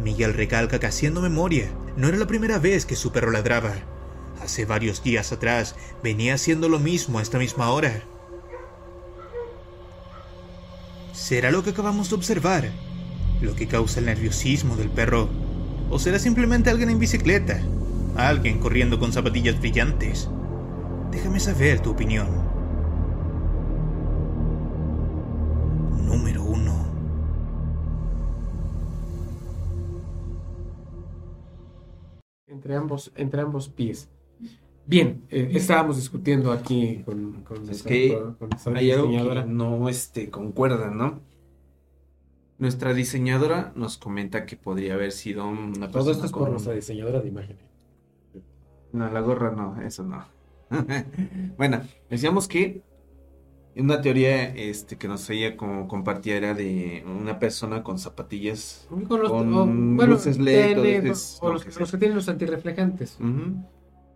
Miguel 0.00 0.32
recalca 0.32 0.80
que 0.80 0.86
haciendo 0.86 1.20
memoria, 1.20 1.70
no 1.98 2.08
era 2.08 2.16
la 2.16 2.26
primera 2.26 2.58
vez 2.58 2.86
que 2.86 2.96
su 2.96 3.12
perro 3.12 3.30
ladraba. 3.30 3.74
Hace 4.40 4.64
varios 4.64 5.02
días 5.02 5.32
atrás 5.32 5.76
venía 6.02 6.32
haciendo 6.32 6.70
lo 6.70 6.78
mismo 6.78 7.18
a 7.18 7.22
esta 7.22 7.38
misma 7.38 7.68
hora. 7.70 8.04
¿Será 11.14 11.52
lo 11.52 11.62
que 11.62 11.70
acabamos 11.70 12.10
de 12.10 12.16
observar? 12.16 12.72
¿Lo 13.40 13.54
que 13.54 13.68
causa 13.68 14.00
el 14.00 14.06
nerviosismo 14.06 14.74
del 14.76 14.90
perro? 14.90 15.28
¿O 15.88 16.00
será 16.00 16.18
simplemente 16.18 16.70
alguien 16.70 16.90
en 16.90 16.98
bicicleta? 16.98 17.62
Alguien 18.16 18.58
corriendo 18.58 18.98
con 18.98 19.12
zapatillas 19.12 19.60
brillantes. 19.60 20.28
Déjame 21.12 21.38
saber 21.38 21.78
tu 21.78 21.92
opinión. 21.92 22.26
Número 26.04 26.42
1. 26.42 26.86
Entre 32.48 32.74
ambos, 32.74 33.12
entre 33.14 33.40
ambos 33.40 33.68
pies. 33.68 34.08
Bien, 34.86 35.22
eh, 35.30 35.50
estábamos 35.54 35.96
discutiendo 35.96 36.52
aquí 36.52 37.02
con, 37.04 37.42
con 37.44 37.56
Es 37.62 37.66
nuestra- 37.66 37.88
que 37.90 38.18
con- 38.38 38.76
Hay 38.76 38.90
algo 38.90 39.04
que 39.06 39.12
diseñadora. 39.12 39.44
no 39.46 39.88
este, 39.88 40.30
concuerda, 40.30 40.90
¿no? 40.90 41.20
Nuestra 42.58 42.92
diseñadora 42.94 43.72
nos 43.74 43.96
comenta 43.98 44.46
que 44.46 44.56
podría 44.56 44.94
haber 44.94 45.12
sido 45.12 45.46
una 45.48 45.90
persona 45.90 45.90
Todo 45.92 46.10
esto 46.12 46.26
es 46.26 46.32
por 46.32 46.42
con- 46.42 46.50
nuestra 46.52 46.74
diseñadora 46.74 47.20
de 47.20 47.28
imagen. 47.28 47.56
No, 48.92 49.10
la 49.10 49.20
gorra 49.20 49.50
no, 49.50 49.80
eso 49.82 50.04
no. 50.04 50.24
bueno, 51.56 51.80
decíamos 52.10 52.46
que 52.46 52.82
una 53.76 54.00
teoría 54.00 54.54
este, 54.54 54.96
que 54.96 55.08
nos 55.08 55.28
ella 55.30 55.56
como 55.56 55.88
compartía 55.88 56.36
era 56.36 56.54
de 56.54 57.04
una 57.06 57.38
persona 57.40 57.82
con 57.82 57.98
zapatillas. 57.98 58.86
Con 59.08 59.20
los, 59.22 59.30
Con 59.30 59.52
o, 59.54 59.66
bueno, 59.66 60.06
luces 60.12 60.38
LED, 60.38 60.78
o 61.40 61.46
lo 61.48 61.52
los, 61.54 61.64
que 61.64 61.70
sea. 61.72 61.80
los 61.80 61.90
que 61.90 61.98
tienen 61.98 62.16
los 62.16 62.28
antirreflejantes. 62.28 63.18
Ujú. 63.18 63.66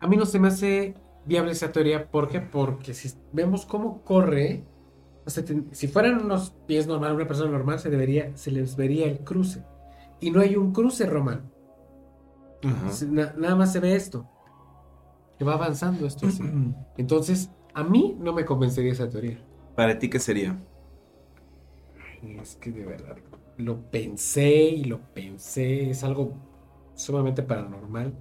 A 0.01 0.07
mí 0.07 0.17
no 0.17 0.27
se 0.27 0.39
me 0.39 0.49
hace 0.49 0.95
viable 1.25 1.53
esa 1.53 1.73
teoría. 1.73 2.11
¿Por 2.11 2.29
qué? 2.29 2.41
Porque 2.41 2.95
si 2.95 3.11
vemos 3.33 3.67
cómo 3.67 4.03
corre, 4.05 4.65
o 5.27 5.31
sea, 5.31 5.45
si 5.73 5.89
fueran 5.89 6.25
unos 6.25 6.51
pies 6.67 6.87
normales, 6.87 7.17
una 7.17 7.27
persona 7.27 7.51
normal, 7.51 7.79
se, 7.81 7.91
debería, 7.91 8.37
se 8.37 8.51
les 8.51 8.77
vería 8.77 9.07
el 9.07 9.21
cruce. 9.21 9.65
Y 10.21 10.31
no 10.31 10.41
hay 10.41 10.57
un 10.57 10.73
cruce. 10.73 11.07
Se- 12.91 13.07
na- 13.07 13.35
nada 13.37 13.57
más 13.57 13.73
se 13.73 13.81
ve 13.81 13.95
esto. 13.95 14.29
Que 15.39 15.45
va 15.45 15.55
avanzando 15.55 16.07
esto 16.07 16.27
así. 16.27 16.43
Entonces, 16.97 17.51
a 17.75 17.85
mí 17.85 18.17
no 18.19 18.33
me 18.33 18.45
convencería 18.45 18.93
esa 18.93 19.09
teoría. 19.09 19.39
Para 19.75 19.99
ti, 19.99 20.11
¿qué 20.11 20.19
sería? 20.19 20.59
Es 22.23 22.57
que 22.57 22.73
de 22.73 22.85
verdad, 22.85 23.17
lo 23.57 23.91
pensé 23.91 24.51
y 24.51 24.85
lo 24.85 25.01
pensé, 25.15 25.91
es 25.91 26.03
algo 26.03 26.35
sumamente 26.95 27.43
paranormal. 27.43 28.15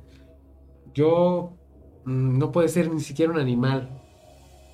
Yo 0.94 1.57
no 2.08 2.52
puede 2.52 2.70
ser 2.70 2.92
ni 2.92 3.02
siquiera 3.02 3.32
un 3.32 3.40
animal, 3.40 3.90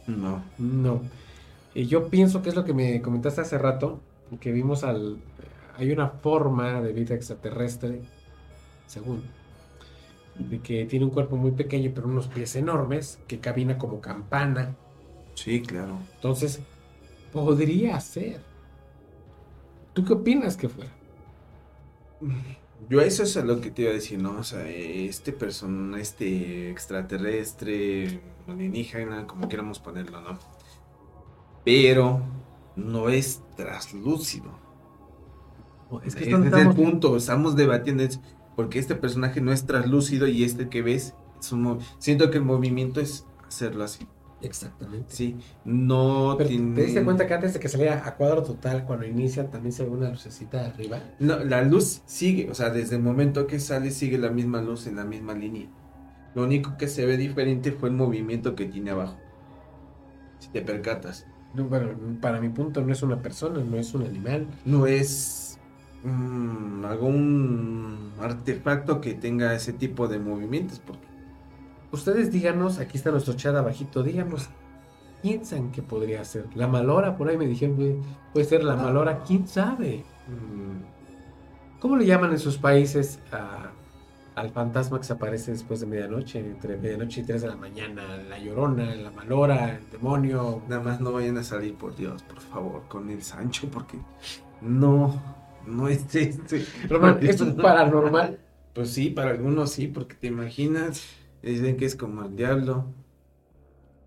No. 0.05 0.43
no. 0.57 1.11
Y 1.73 1.87
yo 1.87 2.09
pienso 2.09 2.41
que 2.41 2.49
es 2.49 2.55
lo 2.55 2.65
que 2.65 2.73
me 2.73 3.01
comentaste 3.01 3.41
hace 3.41 3.57
rato, 3.57 4.01
que 4.39 4.51
vimos 4.51 4.83
al... 4.83 5.23
Hay 5.75 5.91
una 5.91 6.09
forma 6.09 6.81
de 6.81 6.93
vida 6.93 7.15
extraterrestre, 7.15 8.03
según, 8.85 9.33
de 10.35 10.61
que 10.61 10.85
tiene 10.85 11.05
un 11.05 11.11
cuerpo 11.11 11.37
muy 11.37 11.51
pequeño 11.51 11.91
pero 11.95 12.07
unos 12.07 12.27
pies 12.27 12.55
enormes, 12.55 13.19
que 13.27 13.39
camina 13.39 13.77
como 13.77 14.01
campana. 14.01 14.77
Sí, 15.35 15.61
claro. 15.63 16.09
Entonces, 16.15 16.61
podría 17.31 17.99
ser. 18.01 18.41
¿Tú 19.93 20.03
qué 20.05 20.13
opinas 20.13 20.57
que 20.57 20.69
fuera? 20.69 20.91
Yo 22.89 23.01
eso 23.01 23.23
es 23.23 23.35
lo 23.37 23.61
que 23.61 23.71
te 23.71 23.83
iba 23.83 23.91
a 23.91 23.93
decir, 23.93 24.21
¿no? 24.21 24.37
O 24.39 24.43
sea, 24.43 24.67
este 24.69 25.31
persona, 25.31 25.99
este 25.99 26.69
extraterrestre, 26.69 28.21
alienígena, 28.47 29.25
como 29.27 29.47
queramos 29.47 29.79
ponerlo, 29.79 30.21
¿no? 30.21 30.39
Pero 31.63 32.21
no 32.75 33.09
es 33.09 33.41
traslúcido. 33.55 34.51
Es 36.03 36.15
que 36.15 36.23
estamos- 36.25 36.47
es 36.47 36.53
el 36.53 36.73
punto, 36.75 37.15
estamos 37.17 37.55
debatiendo 37.55 38.03
eso, 38.03 38.19
porque 38.55 38.79
este 38.79 38.95
personaje 38.95 39.41
no 39.41 39.51
es 39.51 39.65
traslúcido 39.65 40.27
y 40.27 40.43
este 40.43 40.67
que 40.69 40.81
ves, 40.81 41.13
es 41.39 41.51
un 41.51 41.61
mo- 41.61 41.77
siento 41.99 42.31
que 42.31 42.37
el 42.39 42.43
movimiento 42.43 42.99
es 42.99 43.25
hacerlo 43.47 43.83
así, 43.83 44.07
Exactamente. 44.43 45.05
sí, 45.07 45.37
no 45.65 46.35
Pero 46.37 46.49
tiene- 46.49 46.75
¿te 46.75 46.83
diste 46.83 47.03
cuenta 47.03 47.25
que 47.25 47.33
antes 47.33 47.53
de 47.53 47.59
que 47.59 47.67
saliera 47.69 48.05
a 48.05 48.15
cuadro 48.15 48.43
total, 48.43 48.85
cuando 48.85 49.05
inicia, 49.07 49.49
también 49.49 49.71
se 49.71 49.83
ve 49.83 49.89
una 49.89 50.09
lucecita 50.09 50.65
arriba? 50.67 50.99
No, 51.19 51.39
la 51.43 51.63
luz 51.63 52.01
sigue, 52.05 52.51
o 52.51 52.53
sea, 52.53 52.69
desde 52.69 52.97
el 52.97 53.01
momento 53.01 53.47
que 53.47 53.59
sale 53.59 53.89
sigue 53.91 54.17
la 54.17 54.29
misma 54.29 54.61
luz 54.61 54.85
en 54.87 54.97
la 54.97 55.05
misma 55.05 55.33
línea. 55.33 55.67
Lo 56.35 56.43
único 56.43 56.77
que 56.77 56.87
se 56.87 57.05
ve 57.05 57.15
diferente 57.17 57.71
fue 57.71 57.89
el 57.89 57.95
movimiento 57.95 58.53
que 58.55 58.65
tiene 58.65 58.91
abajo. 58.91 59.17
Si 60.39 60.49
te 60.49 60.61
percatas. 60.61 61.25
No, 61.53 61.65
bueno, 61.65 61.89
para 62.19 62.41
mi 62.41 62.49
punto 62.49 62.81
no 62.81 62.91
es 62.91 63.01
una 63.03 63.21
persona, 63.21 63.63
no 63.63 63.77
es 63.77 63.93
un 63.93 64.03
animal. 64.03 64.47
No 64.65 64.87
es 64.87 65.59
mm, 66.03 66.83
algún 66.85 68.11
artefacto 68.19 68.99
que 68.99 69.13
tenga 69.13 69.53
ese 69.53 69.73
tipo 69.73 70.07
de 70.07 70.19
movimientos, 70.19 70.79
porque 70.79 71.05
Ustedes 71.93 72.31
díganos, 72.31 72.79
aquí 72.79 72.97
está 72.97 73.11
nuestro 73.11 73.33
chat 73.35 73.55
abajito, 73.55 74.03
díganos, 74.03 74.49
piensan 75.21 75.71
que 75.71 75.81
podría 75.81 76.25
ser. 76.25 76.47
La 76.55 76.67
malora, 76.67 77.15
por 77.15 77.29
ahí 77.29 77.37
me 77.37 77.45
dijeron, 77.47 78.03
puede 78.33 78.45
ser 78.45 78.63
la 78.63 78.75
malora, 78.75 79.23
quién 79.25 79.47
sabe. 79.47 80.03
mm, 80.27 81.79
¿Cómo 81.79 81.95
le 81.97 82.05
llaman 82.05 82.31
en 82.31 82.39
sus 82.39 82.57
países 82.57 83.19
a- 83.31 83.69
al 84.35 84.49
fantasma 84.49 84.97
que 84.99 85.03
se 85.03 85.13
aparece 85.13 85.51
después 85.51 85.81
de 85.81 85.85
medianoche, 85.85 86.39
entre 86.39 86.77
medianoche 86.77 87.21
y 87.21 87.23
3 87.25 87.41
de 87.43 87.49
la 87.49 87.55
mañana? 87.57 88.01
La 88.29 88.39
llorona, 88.39 88.95
la 88.95 89.11
malora, 89.11 89.75
el 89.77 89.89
demonio. 89.91 90.61
nada 90.69 90.81
más 90.81 90.99
no 91.01 91.11
vayan 91.11 91.37
a 91.37 91.43
salir, 91.43 91.75
por 91.75 91.95
Dios, 91.95 92.23
por 92.23 92.39
favor, 92.39 92.83
con 92.87 93.09
el 93.09 93.21
Sancho, 93.21 93.67
porque 93.69 93.97
no, 94.61 95.21
no 95.67 95.87
es 95.89 96.15
este. 96.15 96.65
Román, 96.89 97.19
¿esto 97.21 97.43
es 97.45 97.53
paranormal? 97.61 98.39
Pues 98.73 98.89
sí, 98.91 99.09
para 99.11 99.29
algunos 99.31 99.71
sí, 99.71 99.87
porque 99.87 100.15
te 100.15 100.27
imaginas, 100.27 101.03
dicen 101.51 101.77
que 101.77 101.85
es 101.85 101.95
como 101.95 102.23
el 102.23 102.35
diablo, 102.35 102.93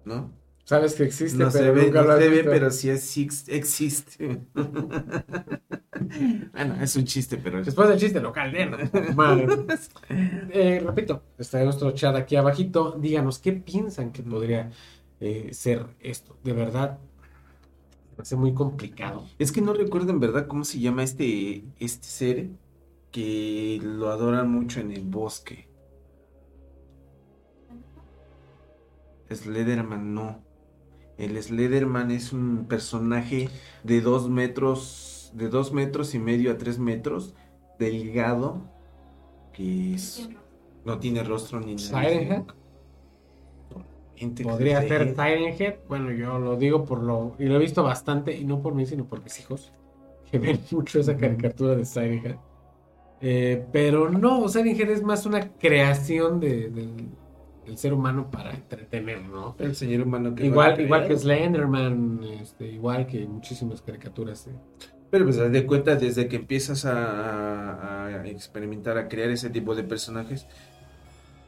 ¿no? 0.05 0.33
Sabes 0.64 0.94
que 0.94 1.05
existe, 1.05 1.44
no 1.44 1.51
se 1.51 1.59
pero 1.61 1.75
ve, 1.75 1.85
nunca 1.87 2.03
no 2.03 2.09
lo 2.09 2.18
se 2.18 2.29
ve, 2.29 2.44
pero 2.44 2.70
sí 2.70 2.90
es- 2.90 3.49
existe. 3.49 4.46
bueno, 6.53 6.75
es 6.81 6.96
un 6.96 7.05
chiste, 7.05 7.37
pero 7.38 7.61
es... 7.61 7.66
Después 7.66 7.88
del 7.88 7.99
chiste 7.99 8.20
local, 8.20 8.55
¿eh? 8.55 8.70
Madre. 9.14 9.46
Eh, 10.51 10.81
repito, 10.85 11.22
está 11.38 11.62
nuestro 11.64 11.90
chat 11.92 12.14
aquí 12.16 12.37
abajito. 12.37 12.92
Díganos, 12.99 13.38
¿qué 13.38 13.53
piensan 13.53 14.12
que 14.12 14.22
podría 14.22 14.70
eh, 15.20 15.51
ser 15.53 15.87
esto? 16.01 16.38
De 16.42 16.53
verdad, 16.53 16.99
me 18.16 18.22
hace 18.22 18.37
muy 18.37 18.55
complicado. 18.55 19.25
Es 19.38 19.53
que 19.53 19.61
no 19.61 19.75
recuerdo 19.75 20.11
en 20.11 20.20
verdad 20.20 20.46
cómo 20.46 20.64
se 20.64 20.81
llama 20.81 21.03
este, 21.03 21.64
este 21.79 22.07
ser 22.09 22.51
que 23.11 23.79
lo 23.83 24.09
adoran 24.11 24.51
mucho 24.51 24.81
en 24.81 24.90
el 24.92 25.05
bosque. 25.05 25.68
Slenderman 29.31 30.15
no. 30.15 30.41
El 31.19 31.43
Slenderman 31.43 32.11
es 32.11 32.33
un 32.33 32.67
personaje 32.69 33.49
de 33.85 34.01
dos 34.01 34.29
metros, 34.29 35.33
de 35.35 35.49
dos 35.49 35.73
metros 35.73 36.15
y 36.15 36.19
medio 36.19 36.53
a 36.53 36.59
tres 36.59 36.79
metros, 36.79 37.35
delgado, 37.79 38.62
que 39.53 39.95
es- 39.95 40.29
no 40.85 40.99
tiene 40.99 41.23
rostro 41.25 41.59
ni 41.61 41.75
nada. 41.75 42.03
Podría 44.45 44.81
se- 44.83 44.89
ser 44.89 45.09
Siren 45.15 45.55
Head. 45.59 45.75
Bueno, 45.89 46.11
yo 46.12 46.39
lo 46.39 46.57
digo 46.57 46.85
por 46.85 47.03
lo. 47.03 47.35
Y 47.39 47.45
lo 47.47 47.57
he 47.57 47.59
visto 47.59 47.83
bastante, 47.83 48.37
y 48.37 48.45
no 48.45 48.62
por 48.62 48.75
mí, 48.75 48.87
sino 48.87 49.05
por 49.05 49.23
mis 49.23 49.39
hijos, 49.41 49.73
que 50.31 50.39
ven 50.39 50.61
mucho 50.71 51.01
esa 51.01 51.17
caricatura 51.17 51.75
de 51.77 51.85
Siren 51.85 52.25
Head. 52.27 52.37
Eh, 53.21 53.67
pero 53.73 54.11
no, 54.11 54.49
Siren 54.49 54.79
Head 54.79 54.91
es 54.91 55.03
más 55.03 55.27
una 55.27 55.49
creación 55.59 56.41
de- 56.41 56.71
del, 56.71 56.93
del 57.66 57.76
ser 57.76 57.92
humano 57.92 58.31
para 58.31 58.52
entretener, 58.52 59.22
¿no? 59.22 59.57
El 59.59 59.74
señor 59.74 60.02
humano 60.02 60.35
que 60.35 60.46
Igual, 60.46 60.81
igual 60.81 61.09
que. 61.09 61.18
Slenderman, 61.18 62.20
este, 62.40 62.68
igual 62.68 63.07
que 63.07 63.26
muchísimas 63.26 63.83
caricaturas. 63.83 64.46
eh. 64.46 64.52
Pero 65.11 65.24
pues 65.24 65.37
de 65.37 65.66
cuenta, 65.66 65.94
desde 65.96 66.29
que 66.29 66.37
empiezas 66.37 66.85
a, 66.85 68.22
experimentar, 68.26 68.98
a 68.98 69.09
crear 69.09 69.31
ese 69.31 69.50
tipo 69.50 69.74
de 69.74 69.85
personajes, 69.85 70.46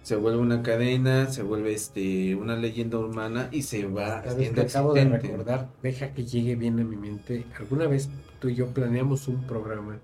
se 0.02 0.16
vuelve 0.16 0.38
una 0.38 0.62
cadena, 0.62 1.26
se 1.26 1.42
vuelve 1.42 1.74
este 1.74 2.34
una 2.34 2.56
leyenda 2.56 2.98
humana 2.98 3.48
y 3.50 3.62
se 3.62 3.86
va 3.86 4.22
¿Sabes 4.22 4.34
haciendo 4.34 4.62
acabo 4.62 4.94
de 4.94 5.04
recordar? 5.04 5.68
Deja 5.82 6.14
que 6.14 6.24
llegue 6.24 6.54
bien 6.54 6.78
a 6.80 6.84
mi 6.84 6.96
mente. 6.96 7.44
Alguna 7.58 7.86
vez 7.86 8.08
tú 8.38 8.48
y 8.48 8.54
yo 8.54 8.68
planeamos 8.68 9.28
un 9.28 9.42
programa 9.46 9.98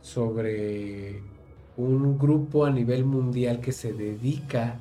sobre 0.00 1.22
un 1.76 2.18
grupo 2.18 2.66
a 2.66 2.70
nivel 2.70 3.04
mundial 3.04 3.60
que 3.60 3.72
se 3.72 3.92
dedica 3.92 4.80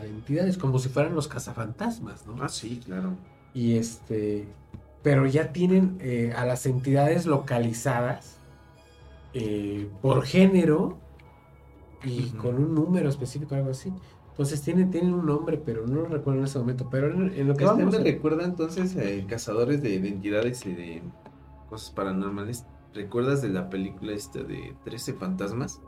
a 0.00 0.04
entidades, 0.04 0.58
como 0.58 0.78
si 0.78 0.88
fueran 0.88 1.14
los 1.14 1.28
cazafantasmas, 1.28 2.26
¿no? 2.26 2.42
Ah, 2.42 2.48
sí, 2.48 2.80
claro. 2.84 3.14
Y 3.54 3.76
este, 3.76 4.46
pero 5.02 5.26
ya 5.26 5.52
tienen 5.52 5.96
eh, 6.00 6.32
a 6.36 6.44
las 6.44 6.66
entidades 6.66 7.26
localizadas 7.26 8.38
eh, 9.34 9.88
por 10.02 10.24
género 10.24 10.98
y 12.04 12.30
con 12.30 12.56
un 12.56 12.74
número 12.74 13.08
específico, 13.08 13.54
algo 13.54 13.70
así. 13.70 13.92
Entonces 14.30 14.60
tienen, 14.62 14.90
tienen 14.90 15.14
un 15.14 15.24
nombre, 15.24 15.56
pero 15.56 15.86
no 15.86 16.02
lo 16.02 16.06
recuerdo 16.06 16.40
en 16.40 16.44
ese 16.46 16.58
momento. 16.58 16.88
Pero 16.90 17.10
en, 17.10 17.32
en 17.34 17.48
lo 17.48 17.56
que 17.56 17.64
Este 17.64 17.84
me 17.84 17.96
a- 17.96 18.00
recuerda 18.00 18.44
entonces 18.44 18.94
eh, 18.96 19.24
cazadores 19.28 19.82
de 19.82 19.90
identidades 19.94 20.66
y 20.66 20.72
de 20.74 21.02
cosas 21.70 21.90
paranormales. 21.90 22.64
¿Recuerdas 22.94 23.42
de 23.42 23.48
la 23.48 23.68
película 23.70 24.12
esta 24.12 24.42
de 24.42 24.74
13 24.84 25.14
fantasmas? 25.14 25.80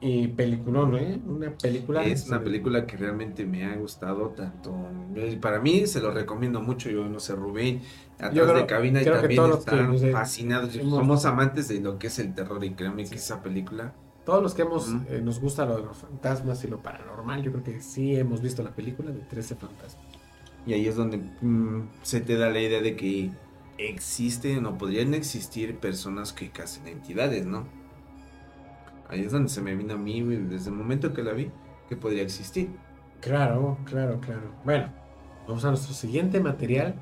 Y, 0.00 0.28
peliculón, 0.28 0.96
¿eh? 0.96 1.20
Una 1.26 1.50
película. 1.50 2.04
Es 2.04 2.28
una 2.28 2.40
película 2.42 2.86
que 2.86 2.96
realmente 2.96 3.44
me 3.44 3.64
ha 3.64 3.74
gustado 3.76 4.28
tanto. 4.28 4.72
eh, 5.16 5.36
Para 5.40 5.60
mí 5.60 5.86
se 5.86 6.00
lo 6.00 6.12
recomiendo 6.12 6.60
mucho. 6.60 6.88
Yo 6.88 7.08
no 7.08 7.18
sé, 7.18 7.34
Rubén, 7.34 7.82
atrás 8.14 8.30
creo- 8.32 8.54
de 8.54 8.66
cabina 8.66 9.00
y 9.00 9.04
que 9.04 9.10
también 9.10 9.42
que 9.44 9.58
están 9.58 9.94
eh, 9.94 10.12
fascinados. 10.12 10.74
hemos- 10.76 10.94
Somos 10.98 11.24
amantes 11.26 11.66
de 11.68 11.80
lo 11.80 11.98
que 11.98 12.06
es 12.06 12.18
el 12.20 12.32
terror 12.34 12.62
y 12.64 12.70
créanme 12.74 13.04
que 13.06 13.16
esa 13.16 13.42
película 13.42 13.92
Todos 14.24 14.42
los 14.42 14.54
que 14.54 14.62
hemos, 14.62 14.88
eh, 15.08 15.20
nos 15.22 15.40
gusta 15.40 15.64
lo 15.66 15.76
de 15.76 15.82
los 15.84 15.96
fantasmas 15.96 16.62
y 16.64 16.68
lo 16.68 16.82
paranormal, 16.82 17.42
yo 17.42 17.52
creo 17.52 17.62
que 17.64 17.80
sí 17.80 18.16
hemos 18.16 18.40
visto 18.42 18.62
la 18.62 18.70
película 18.70 19.10
de 19.12 19.20
13 19.20 19.54
fantasmas. 19.56 20.04
Y 20.66 20.72
ahí 20.74 20.86
es 20.86 20.96
donde 20.96 21.18
mm, 21.18 21.88
se 22.02 22.20
te 22.20 22.36
da 22.36 22.50
la 22.50 22.60
idea 22.60 22.80
de 22.82 22.96
que 22.96 23.30
existen 23.78 24.66
o 24.66 24.78
podrían 24.78 25.14
existir 25.14 25.76
personas 25.76 26.32
que 26.32 26.50
casen 26.50 26.88
entidades, 26.88 27.46
¿no? 27.46 27.68
Ahí 29.08 29.24
es 29.24 29.32
donde 29.32 29.48
se 29.48 29.62
me 29.62 29.74
vino 29.74 29.94
a 29.94 29.96
mí 29.96 30.20
desde 30.22 30.70
el 30.70 30.76
momento 30.76 31.12
que 31.12 31.22
la 31.22 31.32
vi 31.32 31.50
que 31.88 31.96
podría 31.96 32.22
existir. 32.22 32.70
Claro, 33.20 33.78
claro, 33.84 34.20
claro. 34.20 34.52
Bueno, 34.64 34.92
vamos 35.46 35.64
a 35.64 35.68
nuestro 35.68 35.94
siguiente 35.94 36.40
material 36.40 36.94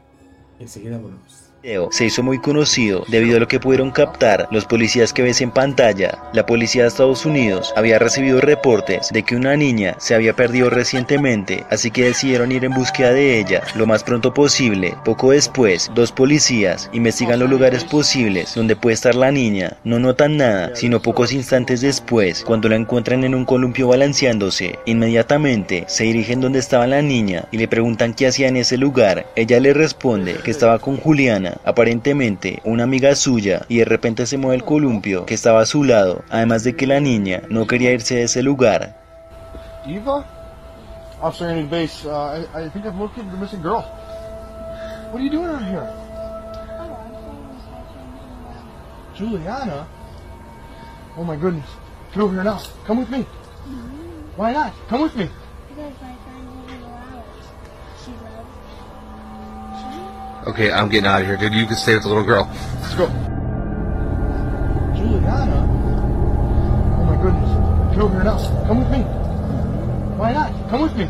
enseguida 0.59 0.99
volvemos. 0.99 1.54
Video 1.65 1.89
se 1.91 2.05
hizo 2.05 2.23
muy 2.23 2.39
conocido 2.39 3.05
debido 3.09 3.39
a 3.39 3.41
lo 3.41 3.49
que 3.49 3.59
pudieron 3.59 3.91
captar 3.91 4.47
los 4.51 4.67
policías 4.67 5.15
que 5.15 5.23
ves 5.23 5.41
en 5.41 5.51
pantalla. 5.51 6.19
La 6.35 6.45
policía 6.45 6.83
de 6.83 6.89
Estados 6.89 7.25
Unidos 7.25 7.73
había 7.75 7.99
recibido 7.99 8.41
reportes 8.41 9.09
de 9.11 9.23
que 9.23 9.35
una 9.35 9.57
niña 9.57 9.97
se 9.99 10.15
había 10.15 10.35
perdido 10.35 10.69
recientemente, 10.69 11.65
así 11.71 11.91
que 11.91 12.05
decidieron 12.05 12.53
ir 12.53 12.67
en 12.67 12.75
búsqueda 12.75 13.13
de 13.13 13.39
ella 13.41 13.63
lo 13.77 13.87
más 13.87 14.05
pronto 14.05 14.35
posible. 14.35 14.95
Poco 15.05 15.31
después, 15.31 15.91
dos 15.95 16.13
policías 16.13 16.91
investigan 16.93 17.41
los 17.41 17.49
lugares 17.49 17.85
posibles 17.85 18.55
donde 18.55 18.77
puede 18.77 18.95
estar 18.95 19.15
la 19.15 19.33
niña. 19.33 19.79
No 19.85 19.99
notan 19.99 20.37
nada, 20.37 20.77
sino 20.77 21.01
pocos 21.01 21.33
instantes 21.33 21.81
después, 21.81 22.45
cuando 22.45 22.69
la 22.69 22.77
encuentran 22.77 23.25
en 23.25 23.35
un 23.35 23.47
columpio 23.47 23.89
balanceándose, 23.89 24.79
inmediatamente 24.85 25.85
se 25.89 26.05
dirigen 26.05 26.43
donde 26.43 26.59
estaba 26.59 26.87
la 26.87 27.01
niña 27.01 27.47
y 27.51 27.57
le 27.57 27.69
preguntan 27.69 28.13
qué 28.13 28.27
hacía 28.27 28.49
en 28.49 28.59
ese 28.59 28.77
lugar. 28.77 29.27
Ella 29.35 29.61
le 29.61 29.73
responde 29.73 30.35
que 30.45 30.51
estaba 30.51 30.79
con 30.79 30.99
Juliana, 30.99 31.54
aparentemente 31.65 32.61
una 32.65 32.85
amiga 32.85 33.15
suya, 33.15 33.67
y 33.69 33.79
de 33.79 33.85
repente 33.85 34.27
se 34.27 34.39
mueve 34.39 34.57
el 34.57 34.65
columpio 34.65 35.27
que 35.27 35.35
estaba 35.35 35.61
a 35.61 35.67
su 35.67 35.85
lado, 35.85 36.25
además 36.31 36.65
de 36.65 36.77
que 36.77 36.87
la 36.87 37.01
niña 37.01 37.43
no 37.49 37.67
quería 37.67 37.93
irse 37.93 38.17
de 38.17 38.23
ese 38.25 38.43
lugar. 38.43 38.97
Eva? 39.87 40.25
Officer 41.21 41.49
Andy 41.49 41.65
Base, 41.65 42.05
uh, 42.07 42.47
I, 42.55 42.67
I 42.67 42.71
think 42.71 42.87
I've 42.87 42.99
located 42.99 43.31
the 43.31 43.39
missing 43.39 43.63
girl. 43.63 43.83
What 45.11 45.21
are 45.21 45.25
you 45.25 45.31
doing 45.31 45.49
out 45.49 45.63
here? 45.63 45.89
Juliana? 49.15 49.87
Oh 51.17 51.25
my 51.25 51.37
goodness. 51.37 51.69
Get 52.13 52.23
over 52.23 52.35
here 52.35 52.45
now. 52.45 52.61
Come 52.87 52.99
with 52.99 53.11
me. 53.11 53.25
Why 54.37 54.53
not? 54.53 54.73
Come 54.89 55.03
with 55.03 55.15
me. 55.17 55.29
Because 55.69 55.95
my 56.03 56.14
Okay, 60.47 60.71
I'm 60.71 60.91
getting 60.91 61.07
out 61.07 61.23
of 61.23 61.27
here, 61.27 61.39
dude. 61.39 61.55
You 61.55 61.65
can 61.65 61.75
stay 61.75 61.95
with 61.95 62.03
the 62.03 62.09
little 62.11 62.23
girl. 62.23 62.51
Let's 62.83 62.95
go. 62.95 63.07
Juliana? 64.95 65.65
Oh 67.01 67.05
my 67.05 67.17
goodness. 67.17 67.95
Get 67.95 68.03
over 68.03 68.15
here 68.15 68.25
now. 68.25 68.67
Come 68.67 68.81
with 68.81 68.91
me. 68.91 68.99
Why 70.19 70.35
not? 70.35 70.53
Come 70.69 70.83
with 70.83 70.97
me. 70.97 71.09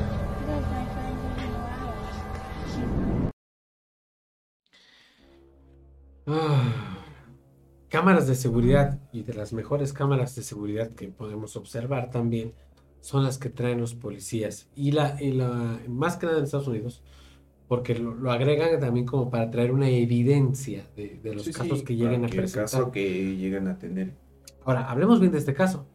Ah, 6.28 6.96
cámaras 7.88 8.28
de 8.28 8.36
seguridad 8.36 9.00
y 9.12 9.24
de 9.24 9.34
las 9.34 9.52
mejores 9.52 9.92
cámaras 9.92 10.36
de 10.36 10.44
seguridad 10.44 10.90
que 10.90 11.08
podemos 11.08 11.56
observar 11.56 12.10
también 12.10 12.54
son 13.00 13.24
las 13.24 13.38
que 13.38 13.50
traen 13.50 13.80
los 13.80 13.94
policías 13.94 14.68
y 14.76 14.92
la, 14.92 15.20
y 15.20 15.32
la 15.32 15.80
más 15.88 16.16
que 16.16 16.26
nada 16.26 16.38
en 16.38 16.44
Estados 16.44 16.68
Unidos 16.68 17.02
porque 17.68 17.94
lo, 17.94 18.14
lo 18.14 18.30
agregan 18.32 18.78
también 18.80 19.06
como 19.06 19.30
para 19.30 19.50
traer 19.50 19.72
una 19.72 19.88
evidencia 19.88 20.90
de, 20.96 21.18
de 21.22 21.34
los 21.34 21.44
Sí, 21.44 21.52
sí, 21.52 21.58
casos 21.60 21.82
que 21.82 21.96
lleguen 21.96 22.24
a 22.24 22.28
presentar. 22.34 22.62
caso 22.64 22.90
que 22.90 23.36
lleguen 23.36 23.68
a 23.68 23.78
tener. 23.78 24.14
Ahora, 24.64 24.90
hablemos 24.90 25.20
bien 25.20 25.32
de 25.32 25.38
este 25.38 25.54
caso. 25.54 25.86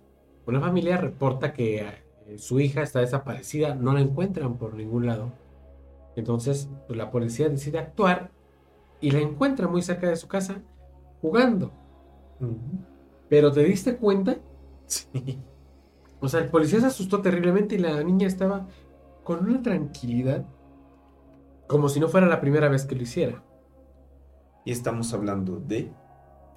Una 0.46 0.62
familia 0.62 0.98
reporta 0.98 1.54
que 1.54 1.82
eh, 2.26 2.38
su 2.38 2.60
hija 2.60 2.82
está 2.84 3.00
desaparecida, 3.02 3.76
no 3.76 3.94
la 3.94 4.02
encuentran 4.02 4.58
por 4.58 4.74
ningún 4.76 5.06
lado. 5.06 5.40
Entonces, 6.16 6.70
pues, 6.88 6.98
la 6.98 7.12
policía 7.12 7.50
decide 7.50 7.80
actuar 7.80 8.34
y 9.02 9.12
la 9.12 9.20
encuentra 9.22 9.68
muy 9.68 9.82
cerca 9.82 10.10
de 10.10 10.16
su 10.18 10.28
casa 10.28 10.64
jugando. 11.22 11.74
Pero 13.28 13.52
¿te 13.52 13.64
diste 13.64 13.98
cuenta? 13.98 14.42
Sí. 14.86 15.46
O 16.20 16.28
sea, 16.30 16.42
el 16.42 16.50
policía 16.50 16.80
se 16.82 16.88
asustó 16.88 17.22
terriblemente 17.22 17.76
y 17.76 17.80
la 17.80 18.04
niña 18.04 18.28
estaba 18.28 18.68
con 19.24 19.40
una 19.48 19.62
tranquilidad 19.62 20.46
como 21.70 21.90
si 21.90 22.02
no 22.02 22.10
fuera 22.10 22.28
la 22.28 22.42
primera 22.42 22.70
vez 22.70 22.86
que 22.86 22.96
lo 22.98 23.04
hiciera. 23.04 23.46
Y 24.66 24.72
estamos 24.72 25.14
hablando 25.14 25.60
de, 25.60 25.94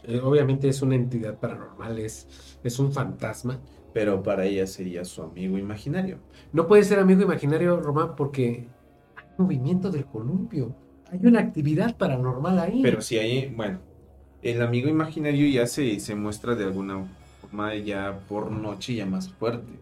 Eh, 0.04 0.20
obviamente 0.22 0.68
es 0.68 0.82
una 0.82 0.96
entidad 0.96 1.40
paranormal, 1.40 1.98
es, 2.00 2.28
es 2.64 2.78
un 2.80 2.92
fantasma. 2.92 3.62
pero 3.92 4.22
para 4.22 4.46
ella 4.46 4.66
sería 4.66 5.04
su 5.04 5.22
amigo 5.22 5.58
imaginario. 5.58 6.20
No 6.52 6.66
puede 6.66 6.84
ser 6.84 6.98
amigo 7.00 7.22
imaginario, 7.22 7.80
Román, 7.80 8.16
porque 8.16 8.72
hay 9.16 9.26
movimiento 9.38 9.90
del 9.90 10.06
columpio. 10.06 10.76
Hay 11.10 11.26
una 11.26 11.40
actividad 11.40 11.96
paranormal 11.98 12.58
ahí. 12.60 12.82
Pero 12.82 13.00
si 13.02 13.18
hay, 13.18 13.48
bueno, 13.54 13.80
el 14.42 14.62
amigo 14.62 14.88
imaginario 14.88 15.46
ya 15.48 15.66
se, 15.66 16.00
se 16.00 16.14
muestra 16.14 16.54
de 16.56 16.64
alguna 16.64 17.06
forma 17.40 17.74
ya 17.76 18.24
por 18.28 18.50
noche 18.52 18.94
ya 18.96 19.06
más 19.06 19.32
fuerte. 19.32 19.80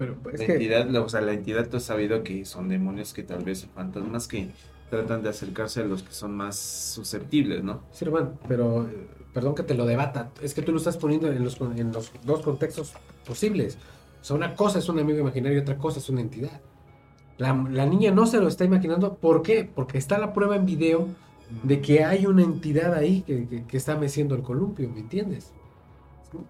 Pero 0.00 0.16
es 0.32 0.40
la 0.40 0.46
que- 0.46 0.52
entidad, 0.54 0.88
la- 0.88 1.02
o 1.02 1.08
sea, 1.08 1.20
la 1.20 1.32
entidad 1.34 1.68
tú 1.68 1.76
has 1.76 1.82
sabido 1.84 2.22
que 2.24 2.44
son 2.46 2.68
demonios 2.70 3.12
que 3.12 3.22
tal 3.22 3.44
vez 3.44 3.66
fantasmas 3.74 4.26
que 4.26 4.48
tratan 4.88 5.22
de 5.22 5.28
acercarse 5.28 5.82
a 5.82 5.84
los 5.84 6.02
que 6.02 6.12
son 6.12 6.34
más 6.34 6.56
susceptibles, 6.56 7.62
¿no? 7.62 7.82
Sí, 7.92 8.04
Román, 8.04 8.38
pero 8.48 8.88
eh, 8.88 9.06
perdón 9.32 9.54
que 9.54 9.62
te 9.62 9.74
lo 9.74 9.86
debata. 9.86 10.30
Es 10.42 10.54
que 10.54 10.62
tú 10.62 10.72
lo 10.72 10.78
estás 10.78 10.96
poniendo 10.96 11.30
en 11.30 11.44
los, 11.44 11.60
en 11.60 11.92
los 11.92 12.10
dos 12.24 12.40
contextos 12.42 12.94
posibles. 13.26 13.78
O 14.20 14.24
sea, 14.24 14.36
una 14.36 14.54
cosa 14.56 14.78
es 14.80 14.88
un 14.88 14.98
amigo 14.98 15.18
imaginario 15.20 15.58
y 15.58 15.60
otra 15.60 15.76
cosa 15.78 15.98
es 16.00 16.08
una 16.08 16.20
entidad. 16.22 16.60
La, 17.38 17.52
la 17.70 17.86
niña 17.86 18.10
no 18.10 18.26
se 18.26 18.40
lo 18.40 18.48
está 18.48 18.64
imaginando. 18.64 19.14
¿Por 19.16 19.42
qué? 19.42 19.70
Porque 19.72 19.96
está 19.98 20.18
la 20.18 20.32
prueba 20.32 20.56
en 20.56 20.66
video 20.66 21.06
de 21.62 21.80
que 21.80 22.04
hay 22.04 22.26
una 22.26 22.42
entidad 22.42 22.94
ahí 22.94 23.22
que, 23.22 23.46
que- 23.48 23.64
que 23.64 23.76
está 23.76 23.96
meciendo 23.96 24.34
el 24.34 24.42
columpio, 24.42 24.88
¿me 24.90 25.00
entiendes? 25.00 25.52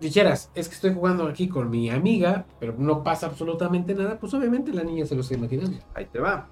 Dijeras, 0.00 0.50
es 0.54 0.68
que 0.68 0.74
estoy 0.74 0.92
jugando 0.92 1.26
aquí 1.26 1.48
con 1.48 1.70
mi 1.70 1.90
amiga, 1.90 2.46
pero 2.58 2.74
no 2.76 3.02
pasa 3.02 3.26
absolutamente 3.26 3.94
nada, 3.94 4.18
pues 4.18 4.34
obviamente 4.34 4.72
la 4.72 4.84
niña 4.84 5.06
se 5.06 5.14
lo 5.14 5.22
está 5.22 5.34
imaginando. 5.34 5.78
Ahí 5.94 6.06
te 6.06 6.18
va. 6.18 6.48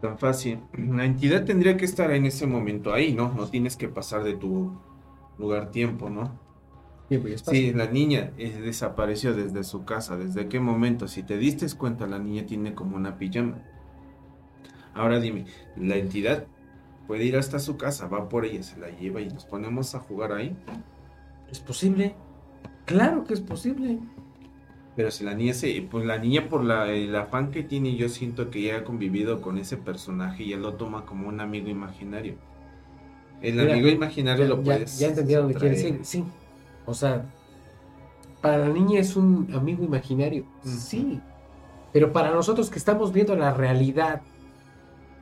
Tan 0.00 0.18
fácil. 0.18 0.60
La 0.72 1.04
entidad 1.04 1.44
tendría 1.44 1.76
que 1.76 1.84
estar 1.84 2.10
en 2.10 2.24
ese 2.24 2.46
momento 2.46 2.94
ahí, 2.94 3.12
¿no? 3.12 3.32
No 3.34 3.46
tienes 3.48 3.76
que 3.76 3.88
pasar 3.88 4.24
de 4.24 4.34
tu 4.34 4.72
lugar 5.38 5.70
tiempo, 5.70 6.08
¿no? 6.08 6.38
Tiempo 7.08 7.28
y 7.28 7.32
espacio. 7.32 7.60
Sí, 7.60 7.72
la 7.74 7.86
niña 7.86 8.32
eh, 8.38 8.60
desapareció 8.62 9.34
desde 9.34 9.62
su 9.62 9.84
casa. 9.84 10.16
¿Desde 10.16 10.48
qué 10.48 10.60
momento? 10.60 11.08
Si 11.08 11.22
te 11.22 11.36
diste 11.36 11.66
cuenta, 11.76 12.06
la 12.06 12.18
niña 12.18 12.46
tiene 12.46 12.74
como 12.74 12.96
una 12.96 13.18
pijama. 13.18 13.62
Ahora 14.94 15.20
dime, 15.20 15.44
¿la 15.76 15.96
entidad 15.96 16.46
puede 17.06 17.24
ir 17.24 17.36
hasta 17.36 17.58
su 17.58 17.76
casa, 17.76 18.06
va 18.06 18.28
por 18.28 18.44
ella, 18.44 18.62
se 18.62 18.78
la 18.78 18.88
lleva 18.88 19.20
y 19.20 19.28
nos 19.28 19.44
ponemos 19.44 19.94
a 19.94 20.00
jugar 20.00 20.32
ahí? 20.32 20.56
¿Es 21.50 21.60
posible? 21.60 22.14
Claro 22.90 23.24
que 23.24 23.34
es 23.34 23.40
posible. 23.40 23.98
Pero 24.96 25.10
si 25.10 25.24
la 25.24 25.34
niña 25.34 25.54
se, 25.54 25.86
pues 25.90 26.04
la 26.04 26.18
niña 26.18 26.48
por 26.48 26.64
la, 26.64 26.90
el 26.90 27.14
afán 27.14 27.50
que 27.52 27.62
tiene, 27.62 27.96
yo 27.96 28.08
siento 28.08 28.50
que 28.50 28.62
ya 28.62 28.78
ha 28.78 28.84
convivido 28.84 29.40
con 29.40 29.56
ese 29.58 29.76
personaje 29.76 30.42
y 30.42 30.52
él 30.52 30.62
lo 30.62 30.74
toma 30.74 31.06
como 31.06 31.28
un 31.28 31.40
amigo 31.40 31.68
imaginario. 31.68 32.34
El 33.40 33.54
Mira, 33.54 33.72
amigo 33.72 33.88
imaginario 33.88 34.44
Ya, 34.44 34.48
lo 34.48 34.56
ya, 34.58 34.62
puedes. 34.64 34.98
ya 34.98 35.08
entendí 35.08 35.34
a 35.34 35.38
dónde 35.38 35.54
quiere 35.54 35.76
traer. 35.76 35.92
decir. 35.98 36.04
Sí. 36.04 36.24
O 36.84 36.92
sea, 36.94 37.24
para 38.42 38.58
la 38.58 38.68
niña 38.68 39.00
es 39.00 39.16
un 39.16 39.48
amigo 39.54 39.84
imaginario. 39.84 40.44
Sí. 40.64 41.20
Pero 41.92 42.12
para 42.12 42.32
nosotros 42.32 42.68
que 42.70 42.78
estamos 42.78 43.12
viendo 43.12 43.34
la 43.36 43.54
realidad 43.54 44.22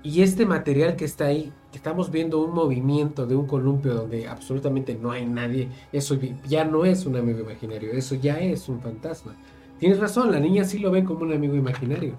y 0.02 0.22
este 0.22 0.46
material 0.46 0.96
que 0.96 1.04
está 1.04 1.26
ahí, 1.26 1.52
que 1.70 1.76
estamos 1.76 2.10
viendo 2.10 2.38
un 2.42 2.52
movimiento 2.52 3.26
de 3.26 3.34
un 3.34 3.46
columpio 3.46 3.94
donde 3.94 4.28
absolutamente 4.28 4.94
no 4.94 5.10
hay 5.10 5.26
nadie, 5.26 5.68
eso 5.92 6.16
ya 6.46 6.64
no 6.64 6.84
es 6.84 7.04
un 7.04 7.16
amigo 7.16 7.40
imaginario, 7.40 7.92
eso 7.92 8.14
ya 8.14 8.38
es 8.38 8.68
un 8.68 8.80
fantasma. 8.80 9.34
Tienes 9.78 9.98
razón, 9.98 10.30
la 10.30 10.40
niña 10.40 10.64
sí 10.64 10.78
lo 10.78 10.90
ven 10.90 11.04
como 11.04 11.20
un 11.20 11.32
amigo 11.32 11.54
imaginario. 11.54 12.16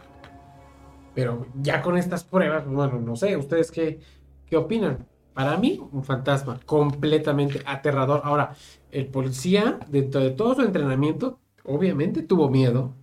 Pero 1.14 1.48
ya 1.62 1.82
con 1.82 1.98
estas 1.98 2.24
pruebas, 2.24 2.66
bueno, 2.68 3.00
no 3.00 3.16
sé, 3.16 3.36
¿ustedes 3.36 3.72
qué, 3.72 4.00
qué 4.46 4.58
opinan? 4.58 5.08
Para 5.34 5.58
mí, 5.58 5.80
un 5.92 6.04
fantasma 6.04 6.60
completamente 6.66 7.62
aterrador. 7.66 8.22
Ahora, 8.24 8.54
el 8.92 9.08
policía, 9.08 9.80
dentro 9.90 10.22
de 10.22 10.32
todo 10.32 10.56
su 10.56 10.62
entrenamiento, 10.62 11.40
obviamente 11.64 12.24
tuvo 12.24 12.50
miedo. 12.50 12.94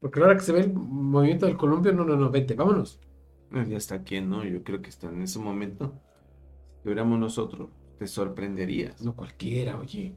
Porque 0.00 0.20
ahora 0.20 0.34
que 0.36 0.42
se 0.42 0.52
ve 0.52 0.60
el 0.60 0.72
movimiento 0.72 1.46
del 1.46 1.56
columpio, 1.56 1.92
no, 1.92 2.04
no, 2.04 2.16
no, 2.16 2.30
vete, 2.30 2.54
vámonos. 2.54 2.98
Ya 3.68 3.76
está 3.76 3.96
aquí, 3.96 4.20
¿no? 4.20 4.44
Yo 4.44 4.62
creo 4.62 4.80
que 4.82 4.90
está 4.90 5.08
en 5.08 5.22
ese 5.22 5.38
momento. 5.38 5.92
Si 6.78 6.84
fuéramos 6.84 7.18
nosotros, 7.18 7.68
te 7.98 8.06
sorprenderías. 8.06 9.02
No 9.02 9.14
cualquiera, 9.14 9.78
oye. 9.78 10.14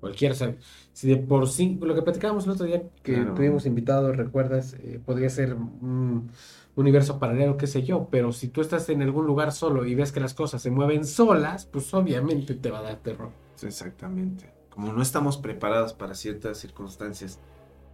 Cualquiera, 0.00 0.34
sabe. 0.34 0.58
Si 0.92 1.08
de 1.08 1.16
por 1.16 1.48
sí, 1.48 1.76
lo 1.82 1.92
que 1.94 2.02
platicábamos 2.02 2.44
el 2.44 2.52
otro 2.52 2.66
día 2.66 2.82
que 3.02 3.14
Claro. 3.14 3.34
tuvimos 3.34 3.66
invitados, 3.66 4.16
recuerdas, 4.16 4.74
Eh, 4.74 5.00
podría 5.04 5.28
ser 5.28 5.54
un 5.54 6.30
universo 6.76 7.18
paralelo, 7.18 7.56
qué 7.56 7.66
sé 7.66 7.82
yo, 7.82 8.08
pero 8.10 8.32
si 8.32 8.46
tú 8.48 8.60
estás 8.60 8.88
en 8.90 9.02
algún 9.02 9.26
lugar 9.26 9.50
solo 9.52 9.84
y 9.84 9.96
ves 9.96 10.12
que 10.12 10.20
las 10.20 10.34
cosas 10.34 10.62
se 10.62 10.70
mueven 10.70 11.04
solas, 11.04 11.66
pues 11.66 11.92
obviamente 11.94 12.54
te 12.54 12.70
va 12.70 12.78
a 12.78 12.82
dar 12.82 12.96
terror. 12.98 13.30
Exactamente. 13.60 14.52
Como 14.70 14.92
no 14.92 15.02
estamos 15.02 15.36
preparados 15.36 15.92
para 15.94 16.14
ciertas 16.14 16.58
circunstancias 16.58 17.40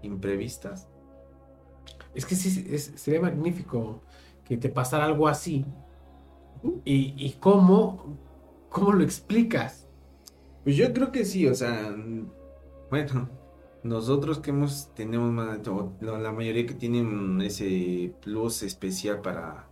imprevistas. 0.03 0.87
Es 2.15 2.27
que 2.27 2.35
sí, 2.37 2.67
es- 2.71 2.93
sería 2.97 3.21
magnífico 3.23 4.03
que 4.45 4.57
te 4.57 4.69
pasara 4.69 5.05
algo 5.07 5.29
así. 5.29 5.65
¿Y, 6.85 7.15
y 7.17 7.37
cómo, 7.41 8.17
cómo 8.71 8.93
lo 8.93 9.05
explicas? 9.05 9.89
Pues 10.65 10.77
yo 10.77 10.93
creo 10.95 11.13
que 11.13 11.25
sí, 11.25 11.47
o 11.47 11.55
sea, 11.55 11.95
bueno, 12.91 13.29
nosotros 13.83 14.39
que 14.39 14.51
hemos, 14.51 14.95
tenemos 14.95 15.31
más- 15.31 15.59
la 16.01 16.33
mayoría 16.33 16.65
que 16.67 16.75
tienen 16.75 17.41
ese 17.43 18.15
plus 18.23 18.63
especial 18.63 19.21
para 19.21 19.69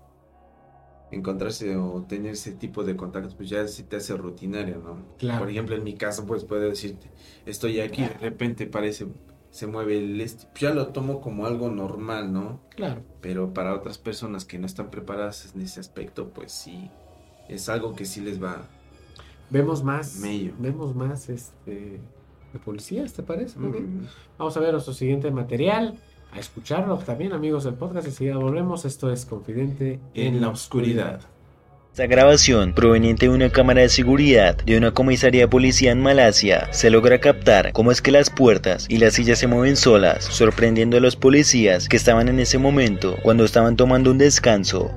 encontrarse 1.10 1.76
o 1.76 2.02
tener 2.04 2.32
ese 2.32 2.52
tipo 2.52 2.84
de 2.84 2.96
contactos, 2.96 3.34
pues 3.34 3.48
ya 3.50 3.66
se 3.68 3.82
te 3.82 3.96
hace 3.96 4.16
rutinario, 4.16 4.78
¿no? 4.78 4.96
Claro. 5.18 5.40
Por 5.40 5.50
ejemplo, 5.50 5.76
en 5.76 5.84
mi 5.84 5.94
caso, 5.94 6.24
pues 6.26 6.44
puedo 6.44 6.62
decirte, 6.62 7.10
estoy 7.44 7.80
aquí, 7.80 8.02
de 8.02 8.08
repente 8.08 8.66
parece, 8.66 9.06
se 9.52 9.66
mueve 9.66 9.98
el 9.98 10.20
este, 10.20 10.46
pues 10.50 10.62
ya 10.62 10.74
lo 10.74 10.88
tomo 10.88 11.20
como 11.20 11.46
algo 11.46 11.70
normal, 11.70 12.32
¿no? 12.32 12.58
Claro. 12.70 13.02
Pero 13.20 13.52
para 13.52 13.74
otras 13.74 13.98
personas 13.98 14.46
que 14.46 14.58
no 14.58 14.66
están 14.66 14.90
preparadas 14.90 15.52
en 15.54 15.60
ese 15.60 15.78
aspecto, 15.78 16.30
pues 16.30 16.52
sí, 16.52 16.90
es 17.48 17.68
algo 17.68 17.94
que 17.94 18.06
sí 18.06 18.22
les 18.22 18.42
va... 18.42 18.62
Vemos 19.50 19.84
más, 19.84 20.16
Mello. 20.20 20.54
vemos 20.58 20.96
más 20.96 21.28
este, 21.28 22.00
de 22.52 22.58
policías, 22.64 23.12
¿te 23.12 23.22
parece? 23.22 23.58
Muy 23.58 23.72
bien. 23.72 23.98
Mm, 24.00 24.06
Vamos 24.38 24.56
a 24.56 24.60
ver 24.60 24.72
nuestro 24.72 24.94
siguiente 24.94 25.30
material, 25.30 25.98
a 26.32 26.40
escucharlo 26.40 26.96
también, 26.96 27.34
amigos 27.34 27.64
del 27.64 27.74
podcast. 27.74 28.06
Enseguida 28.06 28.38
volvemos. 28.38 28.86
Esto 28.86 29.12
es 29.12 29.26
Confidente 29.26 30.00
En 30.14 30.40
la 30.40 30.48
oscuridad. 30.48 31.20
Esta 31.92 32.06
grabación, 32.06 32.72
proveniente 32.72 33.26
de 33.26 33.34
una 33.34 33.50
cámara 33.50 33.82
de 33.82 33.90
seguridad 33.90 34.56
de 34.64 34.78
una 34.78 34.92
comisaría 34.92 35.42
de 35.42 35.48
policía 35.48 35.92
en 35.92 36.00
Malasia, 36.00 36.72
se 36.72 36.88
logra 36.88 37.20
captar 37.20 37.70
cómo 37.74 37.92
es 37.92 38.00
que 38.00 38.10
las 38.10 38.30
puertas 38.30 38.86
y 38.88 38.96
las 38.96 39.12
sillas 39.12 39.38
se 39.38 39.46
mueven 39.46 39.76
solas, 39.76 40.24
sorprendiendo 40.24 40.96
a 40.96 41.00
los 41.00 41.16
policías 41.16 41.90
que 41.90 41.98
estaban 41.98 42.28
en 42.30 42.40
ese 42.40 42.56
momento 42.56 43.18
cuando 43.22 43.44
estaban 43.44 43.76
tomando 43.76 44.10
un 44.10 44.16
descanso. 44.16 44.90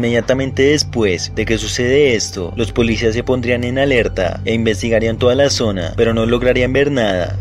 Inmediatamente 0.00 0.62
después 0.62 1.30
de 1.34 1.44
que 1.44 1.58
sucede 1.58 2.14
esto, 2.14 2.54
los 2.56 2.72
policías 2.72 3.12
se 3.12 3.22
pondrían 3.22 3.64
en 3.64 3.78
alerta 3.78 4.40
e 4.46 4.54
investigarían 4.54 5.18
toda 5.18 5.34
la 5.34 5.50
zona, 5.50 5.92
pero 5.94 6.14
no 6.14 6.24
lograrían 6.24 6.72
ver 6.72 6.90
nada. 6.90 7.38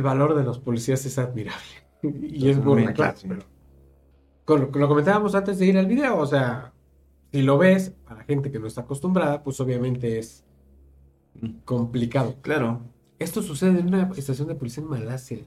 El 0.00 0.02
valor 0.02 0.34
de 0.34 0.44
los 0.44 0.58
policías 0.58 1.04
es 1.04 1.18
admirable. 1.18 1.60
y 2.02 2.48
es 2.48 2.62
bueno, 2.62 2.92
claro. 2.94 3.16
sí. 3.16 3.28
pero 3.28 3.42
con 4.46 4.60
lo, 4.62 4.70
lo 4.70 4.88
comentábamos 4.88 5.34
antes 5.34 5.58
de 5.58 5.66
ir 5.66 5.78
al 5.78 5.86
video, 5.86 6.18
o 6.18 6.26
sea, 6.26 6.72
si 7.30 7.42
lo 7.42 7.58
ves, 7.58 7.92
para 8.08 8.24
gente 8.24 8.50
que 8.50 8.58
no 8.58 8.66
está 8.66 8.80
acostumbrada, 8.80 9.42
pues 9.42 9.60
obviamente 9.60 10.18
es 10.18 10.44
complicado. 11.64 12.36
Claro, 12.40 12.80
Esto 13.18 13.42
sucede 13.42 13.78
en 13.80 13.88
una 13.88 14.10
estación 14.16 14.48
de 14.48 14.54
policía 14.54 14.82
en 14.82 14.90
Malasia. 14.90 15.38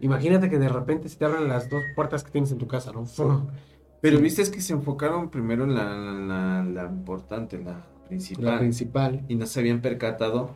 Imagínate 0.00 0.50
que 0.50 0.58
de 0.58 0.68
repente 0.68 1.08
se 1.08 1.16
te 1.16 1.24
abran 1.24 1.48
las 1.48 1.70
dos 1.70 1.82
puertas 1.96 2.22
que 2.22 2.30
tienes 2.30 2.52
en 2.52 2.58
tu 2.58 2.68
casa, 2.68 2.92
¿no? 2.92 3.06
¡Fum! 3.06 3.46
pero 4.02 4.20
viste 4.20 4.42
es 4.42 4.50
que 4.50 4.60
se 4.60 4.74
enfocaron 4.74 5.30
primero 5.30 5.64
en 5.64 5.74
la, 5.74 5.94
la, 5.94 6.62
la 6.62 6.84
importante, 6.90 7.58
la 7.58 7.86
principal, 8.06 8.44
La 8.44 8.58
principal, 8.58 9.24
y 9.28 9.34
no 9.34 9.46
se 9.46 9.60
habían 9.60 9.80
percatado 9.80 10.50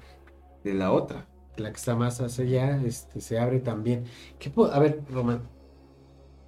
de 0.62 0.74
la 0.74 0.92
otra. 0.92 1.26
La 1.62 1.70
que 1.70 1.76
está 1.76 1.96
más 1.96 2.20
hacia 2.20 2.44
allá, 2.44 2.82
este, 2.84 3.20
se 3.20 3.38
abre 3.38 3.60
también. 3.60 4.04
¿Qué 4.38 4.52
a 4.72 4.78
ver, 4.78 5.04
Román, 5.10 5.48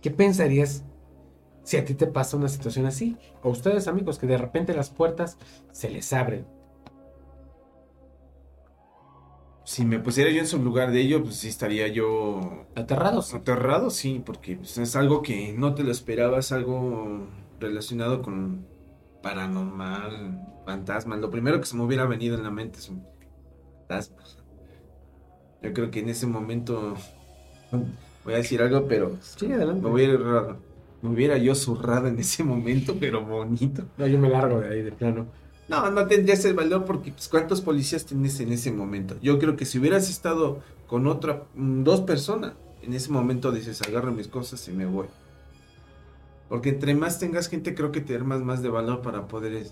¿qué 0.01 0.11
pensarías 0.11 0.85
si 1.65 1.77
a 1.79 1.85
ti 1.85 1.95
te 1.95 2.07
pasa 2.09 2.37
una 2.37 2.49
situación 2.49 2.87
así? 2.87 3.19
O 3.43 3.51
ustedes, 3.51 3.89
amigos, 3.89 4.19
que 4.19 4.27
de 4.27 4.39
repente 4.39 4.75
las 4.75 4.91
puertas 4.91 5.39
se 5.73 5.91
les 5.91 6.13
abren. 6.13 6.47
Si 9.65 9.85
me 9.85 10.01
pusiera 10.01 10.31
yo 10.31 10.41
en 10.41 10.47
su 10.47 10.59
lugar 10.63 10.91
de 10.91 11.01
ello, 11.01 11.23
pues 11.23 11.37
sí 11.37 11.49
estaría 11.49 11.87
yo 11.89 12.67
¿Aterrados? 12.75 13.35
aterrado, 13.35 13.91
sí, 13.91 14.23
porque 14.25 14.57
pues, 14.57 14.79
es 14.79 14.97
algo 14.97 15.23
que 15.23 15.53
no 15.53 15.75
te 15.75 15.85
lo 15.85 15.93
esperabas, 15.93 16.53
algo 16.53 17.29
relacionado 17.61 18.23
con 18.23 18.67
paranormal, 19.23 20.63
fantasmas. 20.67 21.21
Lo 21.21 21.31
primero 21.31 21.61
que 21.61 21.67
se 21.67 21.77
me 21.77 21.85
hubiera 21.85 22.07
venido 22.07 22.37
en 22.37 22.45
la 22.45 22.51
mente 22.51 22.79
es 22.81 22.89
un 22.89 23.07
fantasma. 23.89 24.17
Yo 25.63 25.73
creo 25.73 25.91
que 25.91 26.01
en 26.01 26.09
ese 26.09 26.27
momento 26.27 26.95
voy 28.25 28.35
a 28.35 28.39
decir 28.39 28.63
algo, 28.63 28.87
pero 28.89 29.17
Sí, 29.21 29.53
adelante. 29.53 29.83
me 29.83 29.91
hubiera, 29.93 30.57
me 31.03 31.11
hubiera 31.11 31.37
yo 31.39 31.55
zurrado 31.55 32.09
en 32.09 32.19
ese 32.19 32.43
momento, 32.45 32.97
pero 32.99 33.25
bonito. 33.25 33.85
No, 33.99 34.07
yo 34.07 34.19
me 34.19 34.29
largo 34.29 34.61
de 34.61 34.69
ahí, 34.69 34.83
de 34.83 34.93
plano. 34.93 35.27
No, 35.69 35.91
no 35.91 36.07
tendrías 36.07 36.45
el 36.45 36.55
valor 36.55 36.85
porque 36.85 37.13
pues, 37.13 37.29
¿cuántos 37.29 37.61
policías 37.61 38.05
tienes 38.05 38.41
en 38.41 38.53
ese 38.53 38.73
momento? 38.73 39.17
Yo 39.23 39.39
creo 39.39 39.55
que 39.57 39.65
si 39.65 39.79
hubieras 39.79 40.11
estado 40.11 40.61
con 40.89 41.07
otra, 41.07 41.45
mm, 41.55 41.85
dos 41.85 42.01
personas, 42.01 42.55
en 42.83 42.93
ese 42.95 43.11
momento 43.13 43.53
dices, 43.53 43.81
agarro 43.83 44.11
mis 44.11 44.27
cosas 44.29 44.67
y 44.67 44.73
me 44.73 44.87
voy. 44.87 45.07
Porque 46.49 46.71
entre 46.71 46.95
más 46.95 47.19
tengas 47.21 47.49
gente, 47.49 47.75
creo 47.75 47.93
que 47.93 48.01
te 48.01 48.15
armas 48.15 48.41
más 48.41 48.63
de 48.63 48.69
valor 48.71 49.03
para 49.03 49.29
poder 49.29 49.53
eh, 49.55 49.71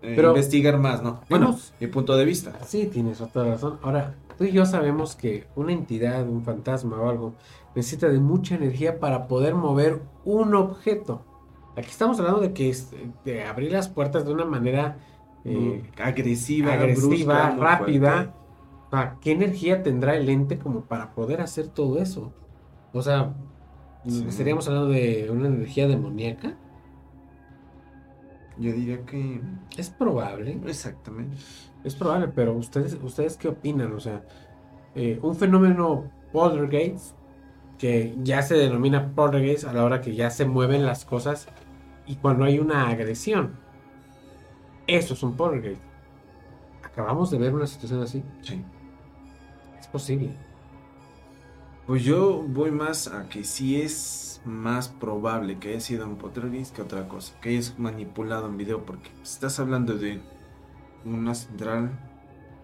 Pero- 0.00 0.28
investigar 0.28 0.78
más, 0.78 1.02
¿no? 1.02 1.20
Bueno, 1.28 1.58
mi 1.80 1.86
punto 1.88 2.16
de 2.16 2.24
vista. 2.24 2.52
Sí, 2.66 2.86
tienes 2.86 3.20
otra 3.20 3.44
razón. 3.44 3.78
Ahora, 3.82 4.14
tú 4.42 4.48
y 4.48 4.52
yo 4.52 4.66
sabemos 4.66 5.14
que 5.14 5.46
una 5.54 5.72
entidad, 5.72 6.28
un 6.28 6.42
fantasma 6.42 7.00
o 7.00 7.08
algo, 7.08 7.34
necesita 7.76 8.08
de 8.08 8.18
mucha 8.18 8.56
energía 8.56 8.98
para 8.98 9.28
poder 9.28 9.54
mover 9.54 10.02
un 10.24 10.56
objeto. 10.56 11.22
Aquí 11.76 11.86
estamos 11.88 12.18
hablando 12.18 12.40
de 12.40 12.52
que 12.52 12.68
es- 12.68 12.90
de 13.24 13.44
abrir 13.44 13.70
las 13.70 13.88
puertas 13.88 14.24
de 14.26 14.32
una 14.32 14.44
manera 14.44 14.96
eh, 15.44 15.82
agresiva, 16.02 16.72
agresiva, 16.72 17.50
brusca, 17.50 17.50
muy 17.54 17.60
rápida. 17.64 18.34
sea, 18.90 19.16
¿qué 19.20 19.30
energía 19.32 19.82
tendrá 19.84 20.16
el 20.16 20.28
ente 20.28 20.58
como 20.58 20.80
para 20.82 21.14
poder 21.14 21.40
hacer 21.40 21.68
todo 21.68 21.98
eso? 22.00 22.32
O 22.92 23.00
sea, 23.02 23.32
Sí. 24.04 24.24
estaríamos 24.28 24.66
hablando 24.66 24.88
de 24.90 25.28
una 25.30 25.46
energía 25.48 25.86
demoníaca. 25.86 26.56
Yo 28.62 28.72
diría 28.72 29.04
que 29.04 29.40
Es 29.76 29.90
probable, 29.90 30.60
exactamente. 30.66 31.36
es 31.82 31.96
probable, 31.96 32.28
pero 32.28 32.54
ustedes, 32.54 32.96
ustedes 33.02 33.36
qué 33.36 33.48
opinan? 33.48 33.92
O 33.92 33.98
sea, 33.98 34.24
eh, 34.94 35.18
un 35.20 35.34
fenómeno 35.34 36.04
poltergeist 36.32 37.16
que 37.76 38.14
ya 38.22 38.40
se 38.42 38.54
denomina 38.54 39.14
poltergeist 39.16 39.64
a 39.64 39.72
la 39.72 39.84
hora 39.84 40.00
que 40.00 40.14
ya 40.14 40.30
se 40.30 40.44
mueven 40.44 40.86
las 40.86 41.04
cosas 41.04 41.48
y 42.06 42.14
cuando 42.16 42.44
hay 42.44 42.60
una 42.60 42.88
agresión. 42.88 43.56
Eso 44.86 45.14
es 45.14 45.22
un 45.24 45.36
poltergeist. 45.36 45.82
Acabamos 46.84 47.32
de 47.32 47.38
ver 47.38 47.52
una 47.52 47.66
situación 47.66 48.00
así. 48.00 48.22
Sí. 48.42 48.64
Es 49.80 49.88
posible. 49.88 50.36
Pues 51.92 52.04
yo 52.04 52.42
voy 52.48 52.70
más 52.70 53.06
a 53.06 53.28
que 53.28 53.44
sí 53.44 53.78
es 53.78 54.40
más 54.46 54.88
probable 54.88 55.58
que 55.58 55.68
haya 55.68 55.80
sido 55.80 56.06
un 56.06 56.16
poltergeist 56.16 56.74
que 56.74 56.80
otra 56.80 57.06
cosa, 57.06 57.38
que 57.42 57.50
hayas 57.50 57.78
manipulado 57.78 58.48
un 58.48 58.56
video, 58.56 58.86
porque 58.86 59.10
estás 59.22 59.60
hablando 59.60 59.98
de 59.98 60.22
una 61.04 61.34
central 61.34 61.90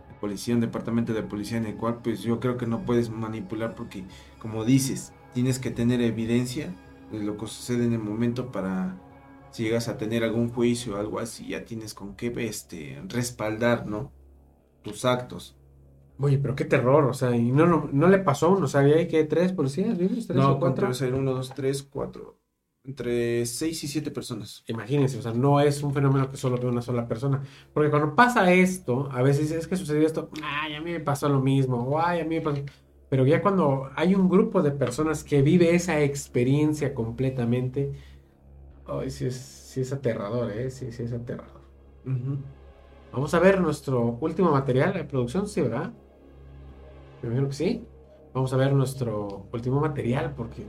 de 0.08 0.14
policía, 0.18 0.54
un 0.54 0.62
departamento 0.62 1.12
de 1.12 1.22
policía 1.24 1.58
en 1.58 1.66
el 1.66 1.76
cual 1.76 1.98
pues 2.02 2.22
yo 2.22 2.40
creo 2.40 2.56
que 2.56 2.66
no 2.66 2.86
puedes 2.86 3.10
manipular 3.10 3.74
porque 3.74 4.04
como 4.38 4.64
dices, 4.64 5.12
tienes 5.34 5.58
que 5.58 5.70
tener 5.70 6.00
evidencia 6.00 6.74
de 7.12 7.22
lo 7.22 7.36
que 7.36 7.48
sucede 7.48 7.84
en 7.84 7.92
el 7.92 7.98
momento 7.98 8.50
para 8.50 8.96
si 9.50 9.64
llegas 9.64 9.88
a 9.88 9.98
tener 9.98 10.24
algún 10.24 10.48
juicio 10.48 10.94
o 10.94 10.98
algo 10.98 11.18
así, 11.18 11.48
ya 11.48 11.66
tienes 11.66 11.92
con 11.92 12.16
qué 12.16 12.32
este 12.38 12.98
respaldar, 13.06 13.86
¿no? 13.86 14.10
tus 14.80 15.04
actos. 15.04 15.57
Oye, 16.20 16.38
pero 16.38 16.56
qué 16.56 16.64
terror, 16.64 17.04
o 17.04 17.14
sea, 17.14 17.34
y 17.36 17.52
no, 17.52 17.66
no, 17.66 17.88
no 17.92 18.08
le 18.08 18.18
pasó 18.18 18.46
a 18.46 18.48
uno, 18.50 18.64
o 18.64 18.68
sea, 18.68 18.80
había 18.80 19.06
que 19.06 19.22
tres 19.24 19.52
policías 19.52 19.96
vivos, 19.96 20.26
tres 20.26 20.36
No, 20.36 20.52
o 20.52 20.58
cuatro. 20.58 20.82
debe 20.82 20.94
ser 20.94 21.14
uno, 21.14 21.32
dos, 21.32 21.54
tres, 21.54 21.82
cuatro. 21.82 22.36
Entre 22.84 23.44
seis 23.46 23.84
y 23.84 23.88
siete 23.88 24.10
personas. 24.10 24.64
Imagínense, 24.66 25.18
o 25.18 25.22
sea, 25.22 25.32
no 25.32 25.60
es 25.60 25.82
un 25.82 25.92
fenómeno 25.92 26.28
que 26.30 26.36
solo 26.36 26.56
ve 26.56 26.66
una 26.66 26.80
sola 26.82 27.06
persona. 27.06 27.42
Porque 27.72 27.90
cuando 27.90 28.14
pasa 28.16 28.50
esto, 28.52 29.08
a 29.12 29.22
veces 29.22 29.50
es 29.52 29.68
que 29.68 29.76
sucedió 29.76 30.06
esto, 30.06 30.30
ay, 30.42 30.74
a 30.74 30.80
mí 30.80 30.92
me 30.92 31.00
pasó 31.00 31.28
lo 31.28 31.40
mismo, 31.40 31.76
o 31.84 32.00
ay, 32.00 32.20
a 32.20 32.24
mí 32.24 32.36
me 32.36 32.40
pasó. 32.40 32.62
Pero 33.10 33.26
ya 33.26 33.40
cuando 33.42 33.90
hay 33.94 34.14
un 34.14 34.28
grupo 34.28 34.62
de 34.62 34.70
personas 34.72 35.22
que 35.22 35.42
vive 35.42 35.74
esa 35.74 36.00
experiencia 36.02 36.94
completamente, 36.94 37.92
ay, 38.86 39.10
sí 39.10 39.26
es, 39.26 39.36
sí 39.36 39.82
es 39.82 39.92
aterrador, 39.92 40.50
¿eh? 40.50 40.70
Sí, 40.70 40.90
sí 40.92 41.02
es 41.04 41.12
aterrador. 41.12 41.60
Vamos 43.12 43.34
a 43.34 43.38
ver 43.38 43.60
nuestro 43.60 44.18
último 44.20 44.50
material 44.50 44.92
de 44.94 45.04
producción, 45.04 45.46
¿sí, 45.46 45.60
verdad? 45.60 45.92
Me 47.22 47.28
imagino 47.28 47.48
que 47.48 47.54
sí. 47.54 47.84
Vamos 48.34 48.52
a 48.52 48.56
ver 48.56 48.72
nuestro 48.72 49.46
último 49.52 49.80
material 49.80 50.32
porque 50.36 50.64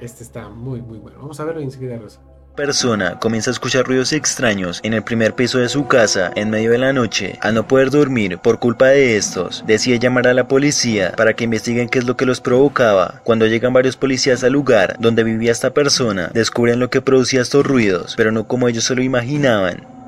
este 0.00 0.24
está 0.24 0.48
muy, 0.48 0.82
muy 0.82 0.98
bueno. 0.98 1.18
Vamos 1.20 1.38
a 1.38 1.44
verlo 1.44 1.60
y 1.60 1.64
enseguida 1.64 1.94
regreso. 1.94 2.20
persona 2.56 3.18
comienza 3.18 3.50
a 3.50 3.52
escuchar 3.52 3.86
ruidos 3.86 4.12
extraños 4.12 4.80
en 4.82 4.92
el 4.94 5.04
primer 5.04 5.34
piso 5.34 5.58
de 5.58 5.68
su 5.68 5.86
casa 5.86 6.32
en 6.34 6.50
medio 6.50 6.72
de 6.72 6.78
la 6.78 6.92
noche. 6.92 7.38
Al 7.40 7.54
no 7.54 7.68
poder 7.68 7.90
dormir 7.90 8.38
por 8.38 8.58
culpa 8.58 8.88
de 8.88 9.16
estos, 9.16 9.64
decide 9.66 9.98
llamar 9.98 10.26
a 10.26 10.34
la 10.34 10.48
policía 10.48 11.12
para 11.16 11.34
que 11.34 11.44
investiguen 11.44 11.88
qué 11.88 12.00
es 12.00 12.06
lo 12.06 12.16
que 12.16 12.26
los 12.26 12.40
provocaba. 12.40 13.20
Cuando 13.24 13.46
llegan 13.46 13.72
varios 13.72 13.96
policías 13.96 14.42
al 14.42 14.52
lugar 14.52 14.96
donde 14.98 15.24
vivía 15.24 15.52
esta 15.52 15.72
persona, 15.72 16.30
descubren 16.34 16.80
lo 16.80 16.90
que 16.90 17.00
producía 17.00 17.42
estos 17.42 17.64
ruidos, 17.64 18.14
pero 18.16 18.32
no 18.32 18.48
como 18.48 18.68
ellos 18.68 18.84
se 18.84 18.96
lo 18.96 19.02
imaginaban. 19.02 20.01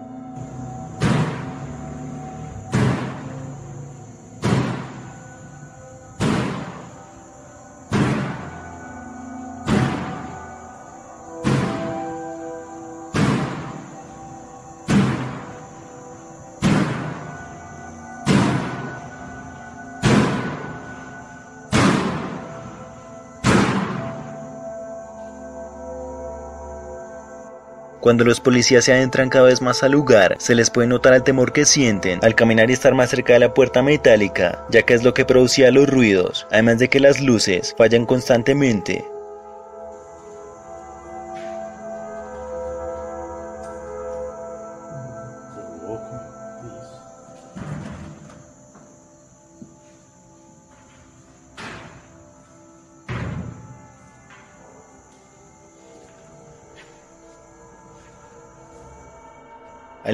Cuando 28.05 28.23
los 28.23 28.39
policías 28.39 28.85
se 28.85 28.93
adentran 28.93 29.31
cada 29.31 29.47
vez 29.47 29.63
más 29.63 29.83
al 29.83 29.93
lugar, 29.93 30.37
se 30.39 30.55
les 30.55 30.69
puede 30.69 30.87
notar 30.87 31.15
el 31.15 31.23
temor 31.23 31.55
que 31.55 31.65
sienten 31.65 32.19
al 32.23 32.35
caminar 32.35 32.69
y 32.69 32.75
estar 32.75 32.93
más 32.93 33.09
cerca 33.09 33.33
de 33.33 33.39
la 33.39 33.55
puerta 33.55 33.83
metálica, 33.83 34.67
ya 34.69 34.83
que 34.83 34.93
es 34.93 35.03
lo 35.03 35.15
que 35.15 35.25
producía 35.25 35.71
los 35.71 35.89
ruidos, 35.89 36.47
además 36.51 36.79
de 36.79 36.91
que 36.91 37.01
las 37.01 37.23
luces 37.23 37.75
fallan 37.79 38.05
constantemente. 38.05 39.07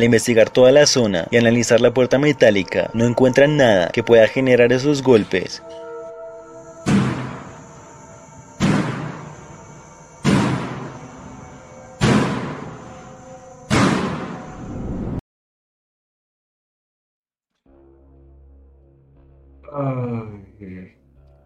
Al 0.01 0.05
investigar 0.05 0.49
toda 0.49 0.73
la 0.73 0.87
zona 0.87 1.29
y 1.31 1.37
analizar 1.37 1.83
la 1.83 1.93
puerta 1.93 2.19
metálica, 2.19 2.89
no 2.95 3.05
encuentran 3.05 3.59
nada 3.59 3.91
que 3.91 4.03
pueda 4.03 4.27
generar 4.29 4.73
esos 4.73 5.03
golpes. 5.03 5.63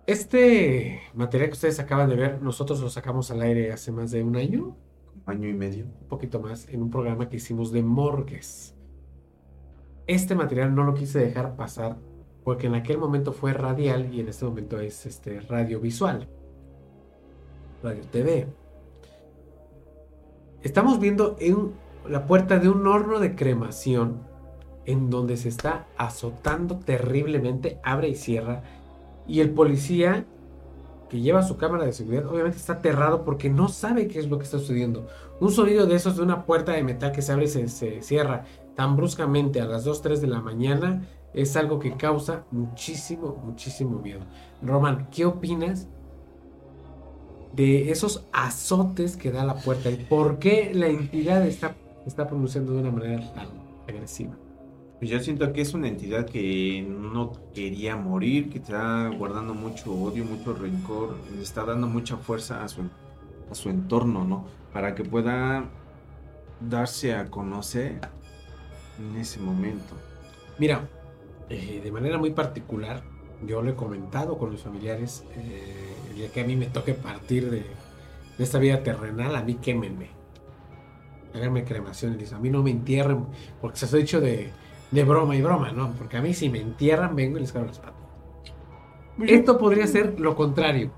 Este 0.06 1.00
material 1.12 1.48
que 1.48 1.54
ustedes 1.54 1.80
acaban 1.80 2.08
de 2.08 2.14
ver, 2.14 2.40
nosotros 2.40 2.78
lo 2.78 2.88
sacamos 2.88 3.32
al 3.32 3.42
aire 3.42 3.72
hace 3.72 3.90
más 3.90 4.12
de 4.12 4.22
un 4.22 4.36
año, 4.36 4.76
Año 5.26 5.48
y 5.48 5.54
medio. 5.54 5.84
un 5.84 6.08
poquito 6.08 6.38
más, 6.40 6.68
en 6.68 6.82
un 6.82 6.90
programa 6.90 7.28
que 7.28 7.36
hicimos 7.36 7.72
de 7.72 7.82
morgues. 7.82 8.74
Este 10.06 10.34
material 10.34 10.74
no 10.74 10.84
lo 10.84 10.94
quise 10.94 11.18
dejar 11.18 11.56
pasar 11.56 11.96
porque 12.44 12.66
en 12.66 12.74
aquel 12.74 12.98
momento 12.98 13.32
fue 13.32 13.54
radial 13.54 14.12
y 14.12 14.20
en 14.20 14.28
este 14.28 14.44
momento 14.44 14.78
es 14.78 15.06
este 15.06 15.40
radiovisual. 15.40 16.28
Radio 17.82 18.02
TV. 18.10 18.46
Estamos 20.62 21.00
viendo 21.00 21.36
en 21.40 21.72
la 22.08 22.26
puerta 22.26 22.58
de 22.58 22.68
un 22.68 22.86
horno 22.86 23.18
de 23.18 23.34
cremación 23.34 24.20
en 24.86 25.08
donde 25.08 25.38
se 25.38 25.48
está 25.48 25.86
azotando 25.96 26.78
terriblemente, 26.78 27.78
abre 27.82 28.08
y 28.08 28.14
cierra, 28.14 28.62
y 29.26 29.40
el 29.40 29.50
policía 29.50 30.26
que 31.08 31.20
lleva 31.20 31.42
su 31.42 31.56
cámara 31.56 31.84
de 31.84 31.92
seguridad 31.92 32.26
obviamente 32.26 32.58
está 32.58 32.74
aterrado 32.74 33.24
porque 33.24 33.50
no 33.50 33.68
sabe 33.68 34.08
qué 34.08 34.18
es 34.18 34.28
lo 34.28 34.38
que 34.38 34.44
está 34.44 34.58
sucediendo. 34.58 35.06
Un 35.40 35.50
sonido 35.50 35.86
de 35.86 35.96
esos 35.96 36.16
de 36.16 36.22
una 36.22 36.44
puerta 36.44 36.72
de 36.72 36.82
metal 36.82 37.12
que 37.12 37.22
se 37.22 37.32
abre 37.32 37.44
y 37.44 37.48
se, 37.48 37.68
se 37.68 38.02
cierra 38.02 38.44
tan 38.74 38.96
bruscamente 38.96 39.60
a 39.60 39.66
las 39.66 39.84
2, 39.84 40.02
3 40.02 40.20
de 40.20 40.26
la 40.26 40.40
mañana 40.40 41.06
es 41.32 41.56
algo 41.56 41.78
que 41.78 41.96
causa 41.96 42.44
muchísimo, 42.50 43.40
muchísimo 43.44 43.98
miedo. 43.98 44.20
Román, 44.62 45.08
¿qué 45.10 45.26
opinas 45.26 45.88
de 47.52 47.90
esos 47.90 48.26
azotes 48.32 49.16
que 49.16 49.30
da 49.30 49.44
la 49.44 49.56
puerta 49.56 49.90
y 49.90 49.96
por 49.96 50.38
qué 50.38 50.72
la 50.74 50.86
entidad 50.86 51.44
está, 51.46 51.74
está 52.06 52.26
pronunciando 52.26 52.72
de 52.72 52.80
una 52.80 52.90
manera 52.90 53.32
tan 53.34 53.48
agresiva? 53.88 54.34
Pues 54.98 55.10
yo 55.10 55.20
siento 55.20 55.52
que 55.52 55.60
es 55.60 55.74
una 55.74 55.88
entidad 55.88 56.26
que 56.26 56.86
no 56.88 57.32
quería 57.52 57.96
morir, 57.96 58.48
que 58.48 58.58
está 58.58 59.08
guardando 59.08 59.52
mucho 59.52 59.92
odio, 59.92 60.24
mucho 60.24 60.54
rencor, 60.54 61.16
le 61.34 61.42
está 61.42 61.64
dando 61.64 61.86
mucha 61.86 62.16
fuerza 62.16 62.64
a 62.64 62.68
su, 62.68 62.82
a 63.50 63.54
su 63.54 63.70
entorno, 63.70 64.24
¿no? 64.24 64.46
Para 64.72 64.94
que 64.94 65.04
pueda 65.04 65.64
darse 66.60 67.14
a 67.14 67.26
conocer 67.26 68.00
en 68.98 69.16
ese 69.20 69.40
momento. 69.40 69.94
Mira, 70.58 70.88
eh, 71.50 71.80
de 71.82 71.92
manera 71.92 72.16
muy 72.16 72.30
particular, 72.30 73.02
yo 73.46 73.62
lo 73.62 73.70
he 73.70 73.74
comentado 73.74 74.38
con 74.38 74.50
mis 74.50 74.62
familiares, 74.62 75.24
eh, 75.36 75.96
el 76.16 76.30
que 76.30 76.40
a 76.40 76.44
mí 76.44 76.56
me 76.56 76.66
toque 76.66 76.94
partir 76.94 77.50
de, 77.50 77.64
de 78.38 78.44
esta 78.44 78.58
vida 78.58 78.82
terrenal, 78.82 79.34
a 79.34 79.42
mí 79.42 79.54
quémenme. 79.54 80.08
Háganme 81.34 81.64
cremación, 81.64 82.16
a 82.32 82.38
mí 82.38 82.48
no 82.48 82.62
me 82.62 82.70
entierren, 82.70 83.26
porque 83.60 83.78
se 83.78 83.86
ha 83.86 83.98
dicho 83.98 84.20
de, 84.20 84.52
de 84.94 85.04
broma 85.04 85.34
y 85.34 85.42
broma, 85.42 85.72
¿no? 85.72 85.92
Porque 85.92 86.16
a 86.16 86.22
mí 86.22 86.32
si 86.34 86.48
me 86.48 86.60
entierran, 86.60 87.16
vengo 87.16 87.36
y 87.36 87.40
les 87.40 87.52
cago 87.52 87.66
las 87.66 87.80
patas. 87.80 87.94
Esto 89.26 89.58
podría 89.58 89.86
ser 89.86 90.18
lo 90.18 90.36
contrario. 90.36 90.90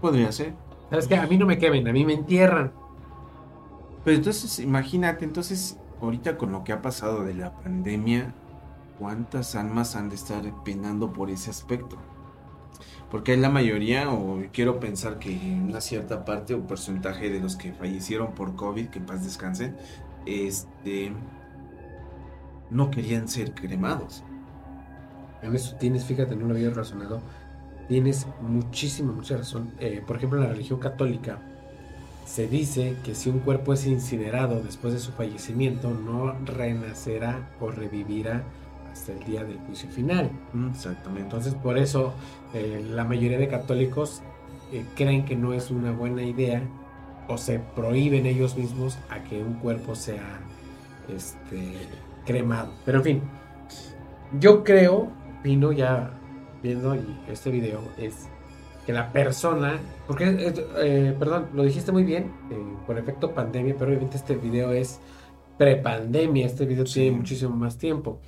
Podría 0.00 0.32
ser. 0.32 0.54
¿Sabes 0.90 1.06
qué? 1.06 1.16
A 1.16 1.26
mí 1.26 1.36
no 1.36 1.46
me 1.46 1.58
quemen, 1.58 1.86
a 1.86 1.92
mí 1.92 2.04
me 2.04 2.14
entierran. 2.14 2.72
Pero 4.04 4.16
entonces, 4.16 4.58
imagínate, 4.58 5.24
entonces, 5.24 5.78
ahorita 6.00 6.36
con 6.36 6.52
lo 6.52 6.64
que 6.64 6.72
ha 6.72 6.82
pasado 6.82 7.24
de 7.24 7.34
la 7.34 7.54
pandemia, 7.54 8.34
¿cuántas 8.98 9.54
almas 9.54 9.94
han 9.94 10.08
de 10.08 10.14
estar 10.14 10.42
penando 10.64 11.12
por 11.12 11.30
ese 11.30 11.50
aspecto? 11.50 11.96
Porque 13.10 13.36
la 13.36 13.50
mayoría, 13.50 14.10
o 14.10 14.42
quiero 14.52 14.80
pensar 14.80 15.18
que 15.18 15.38
una 15.62 15.80
cierta 15.80 16.24
parte 16.24 16.54
o 16.54 16.66
porcentaje 16.66 17.30
de 17.30 17.40
los 17.40 17.56
que 17.56 17.72
fallecieron 17.72 18.32
por 18.34 18.56
COVID, 18.56 18.88
que 18.88 18.98
en 18.98 19.06
paz 19.06 19.22
descansen, 19.24 19.76
este, 20.26 21.12
no 22.70 22.90
querían 22.90 23.28
ser 23.28 23.52
cremados. 23.52 24.22
En 25.42 25.54
eso 25.54 25.76
tienes, 25.76 26.04
fíjate, 26.04 26.36
no 26.36 26.46
lo 26.46 26.54
había 26.54 26.70
razonado. 26.70 27.20
Tienes 27.88 28.26
muchísima, 28.40 29.12
mucha 29.12 29.36
razón. 29.36 29.72
Eh, 29.78 30.02
por 30.06 30.16
ejemplo, 30.16 30.38
en 30.38 30.44
la 30.46 30.52
religión 30.52 30.80
católica 30.80 31.38
se 32.24 32.48
dice 32.48 32.96
que 33.04 33.14
si 33.14 33.28
un 33.28 33.40
cuerpo 33.40 33.74
es 33.74 33.86
incinerado 33.86 34.62
después 34.62 34.94
de 34.94 35.00
su 35.00 35.12
fallecimiento, 35.12 35.90
no 35.90 36.32
renacerá 36.46 37.50
o 37.60 37.70
revivirá 37.70 38.42
hasta 38.90 39.12
el 39.12 39.22
día 39.24 39.44
del 39.44 39.58
juicio 39.58 39.90
final. 39.90 40.30
Mm, 40.54 40.70
Exactamente. 40.70 41.22
Entonces, 41.22 41.54
por 41.54 41.76
eso 41.76 42.14
eh, 42.54 42.82
la 42.90 43.04
mayoría 43.04 43.38
de 43.38 43.48
católicos 43.48 44.22
eh, 44.72 44.84
creen 44.94 45.26
que 45.26 45.36
no 45.36 45.52
es 45.52 45.70
una 45.70 45.92
buena 45.92 46.22
idea 46.22 46.62
o 47.28 47.36
se 47.36 47.58
prohíben 47.58 48.24
ellos 48.26 48.56
mismos 48.56 48.98
a 49.10 49.22
que 49.24 49.42
un 49.42 49.54
cuerpo 49.54 49.94
sea 49.94 50.40
este, 51.14 51.74
cremado. 52.24 52.80
Pero 52.84 52.98
en 52.98 53.04
fin, 53.04 53.22
yo 54.30 54.64
creo, 54.64 55.12
Pino, 55.42 55.72
ya 55.72 56.20
viendo 56.62 56.94
este 57.28 57.50
video, 57.50 57.92
es 57.96 58.30
que 58.86 58.92
la 58.92 59.12
persona, 59.12 59.80
porque, 60.06 60.24
eh, 60.28 60.54
eh, 60.78 61.16
perdón, 61.18 61.50
lo 61.54 61.62
dijiste 61.64 61.92
muy 61.92 62.04
bien, 62.04 62.32
eh, 62.50 62.78
por 62.86 62.98
efecto 62.98 63.34
pandemia, 63.34 63.76
pero 63.78 63.90
obviamente 63.90 64.16
este 64.16 64.36
video 64.36 64.72
es 64.72 65.00
prepandemia, 65.58 66.46
este 66.46 66.66
video 66.66 66.86
Sí. 66.86 67.00
tiene 67.00 67.16
muchísimo 67.18 67.56
más 67.56 67.78
tiempo. 67.78 68.20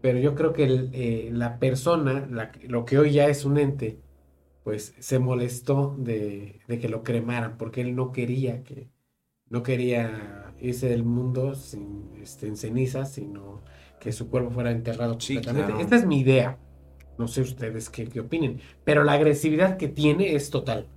Pero 0.00 0.18
yo 0.18 0.34
creo 0.34 0.52
que 0.52 0.64
el, 0.64 0.90
eh, 0.92 1.30
la 1.32 1.58
persona, 1.58 2.26
la 2.30 2.52
lo 2.68 2.84
que 2.84 2.98
hoy 2.98 3.12
ya 3.12 3.26
es 3.28 3.44
un 3.44 3.58
ente, 3.58 4.00
pues 4.64 4.94
se 5.00 5.18
molestó 5.18 5.96
de, 5.98 6.60
de 6.68 6.78
que 6.78 6.88
lo 6.88 7.02
cremaran, 7.02 7.56
porque 7.58 7.80
él 7.82 7.96
no 7.96 8.12
quería 8.12 8.62
que, 8.64 8.90
no 9.50 9.62
quería 9.62 10.47
irse 10.60 10.88
del 10.88 11.04
mundo 11.04 11.54
sin, 11.54 12.10
este, 12.22 12.46
en 12.48 12.56
cenizas, 12.56 13.12
sino 13.12 13.62
que 14.00 14.12
su 14.12 14.28
cuerpo 14.30 14.50
fuera 14.50 14.70
enterrado 14.70 15.18
Sí, 15.20 15.34
completamente. 15.34 15.72
claro. 15.72 15.80
Esta 15.84 15.96
es 15.96 16.06
mi 16.06 16.20
idea. 16.20 16.58
No 17.18 17.28
sé 17.28 17.42
ustedes 17.42 17.90
qué, 17.90 18.06
qué 18.08 18.20
opinen, 18.20 18.60
pero 18.84 19.04
la 19.04 19.12
agresividad 19.14 19.76
que 19.76 19.88
tiene 19.88 20.34
es 20.34 20.50
total. 20.50 20.88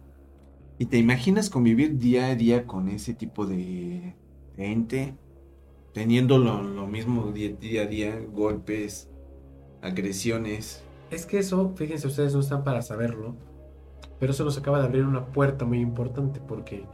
¿Y 0.78 0.86
te 0.88 0.98
imaginas 0.98 1.50
convivir 1.50 1.98
día 1.98 2.28
a 2.28 2.36
día 2.36 2.66
con 2.66 2.88
ese 2.90 3.14
tipo 3.14 3.46
de 3.46 4.16
ente? 4.58 5.16
Teniendo 5.94 6.38
lo, 6.38 6.64
lo 6.64 6.88
mismo 6.88 7.32
día, 7.32 7.50
día 7.52 7.84
a 7.84 7.86
día, 7.86 8.20
golpes, 8.32 9.10
agresiones. 9.82 10.84
Es 11.10 11.26
que 11.26 11.40
eso, 11.40 11.74
fíjense, 11.76 12.08
ustedes 12.08 12.34
no 12.34 12.40
están 12.40 12.64
para 12.64 12.82
saberlo, 12.82 13.36
pero 14.20 14.32
eso 14.32 14.46
nos 14.46 14.58
acaba 14.58 14.80
de 14.80 14.86
abrir 14.86 15.06
una 15.06 15.26
puerta 15.28 15.66
muy 15.66 15.80
importante 15.80 16.40
porque 16.40 16.86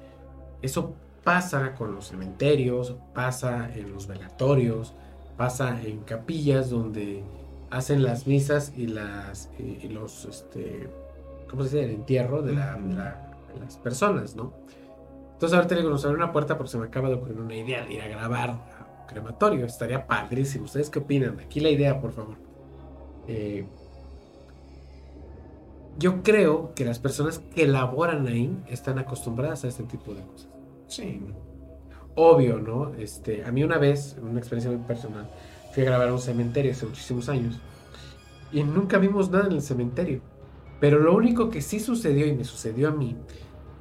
eso 0.61 0.95
pasa 1.28 1.73
con 1.75 1.93
los 1.93 2.07
cementerios, 2.07 2.95
pasa 3.13 3.69
en 3.75 3.91
los 3.91 4.07
velatorios, 4.07 4.93
pasa 5.36 5.78
en 5.84 5.99
capillas 6.05 6.69
donde 6.69 7.21
hacen 7.69 8.01
las 8.01 8.28
misas 8.28 8.71
y 8.78 8.88
las 8.88 9.49
y, 9.59 9.89
los 9.89 10.23
este 10.23 10.89
¿cómo 11.49 11.63
se 11.63 11.75
dice? 11.80 11.84
el 11.84 11.91
entierro 11.95 12.41
de, 12.43 12.53
la- 12.53 12.75
de 12.75 12.93
la- 12.93 13.34
de 13.53 13.59
las 13.59 13.75
personas, 13.75 14.38
¿no? 14.38 14.53
Entonces 15.34 15.53
ahorita 15.57 15.75
le 15.75 15.82
digo, 15.82 15.91
nos 15.91 16.05
abre 16.05 16.15
una 16.15 16.32
puerta 16.32 16.57
porque 16.57 16.71
se 16.71 16.78
me 16.78 16.86
acaba 16.86 17.09
de 17.09 17.15
ocurrir 17.15 17.38
una 17.41 17.55
idea 17.55 17.84
de 17.86 17.93
ir 17.95 18.01
a 18.01 18.07
grabar 18.07 18.49
a 18.51 18.53
un 19.01 19.07
crematorio. 19.07 19.65
Estaría 19.65 20.07
padrísimo. 20.07 20.63
¿Ustedes 20.63 20.89
qué 20.89 20.99
opinan? 20.99 21.41
Aquí 21.41 21.59
la 21.59 21.69
idea, 21.69 21.99
por 21.99 22.13
favor. 22.13 22.36
Eh, 23.28 23.65
yo 25.99 26.23
creo 26.23 26.73
que 26.73 26.86
las 26.86 26.99
personas 26.99 27.39
que 27.53 27.67
laboran 27.67 28.25
ahí 28.28 28.57
están 28.69 28.97
acostumbradas 28.97 29.65
a 29.65 29.67
este 29.67 29.84
tipo 29.84 30.13
de 30.13 30.21
cosas. 30.23 30.47
Sí. 30.88 31.22
Obvio, 32.16 32.60
¿no? 32.60 32.94
Este, 32.96 33.44
a 33.44 33.52
mí 33.52 33.64
una 33.64 33.78
vez, 33.78 34.18
una 34.22 34.40
experiencia 34.40 34.72
muy 34.72 34.86
personal, 34.86 35.30
fui 35.74 35.84
a 35.84 35.88
grabar 35.88 36.12
un 36.12 36.20
cementerio 36.20 36.72
hace 36.72 36.86
muchísimos 36.86 37.30
años 37.30 37.60
y 38.52 38.64
nunca 38.64 38.98
vimos 38.98 39.30
nada 39.30 39.48
en 39.48 39.54
el 39.54 39.62
cementerio. 39.62 40.22
Pero 40.80 41.00
lo 41.00 41.16
único 41.16 41.50
que 41.50 41.62
sí 41.62 41.80
sucedió 41.80 42.26
y 42.26 42.34
me 42.34 42.44
sucedió 42.44 42.90
a 42.90 42.92
mí 42.92 43.16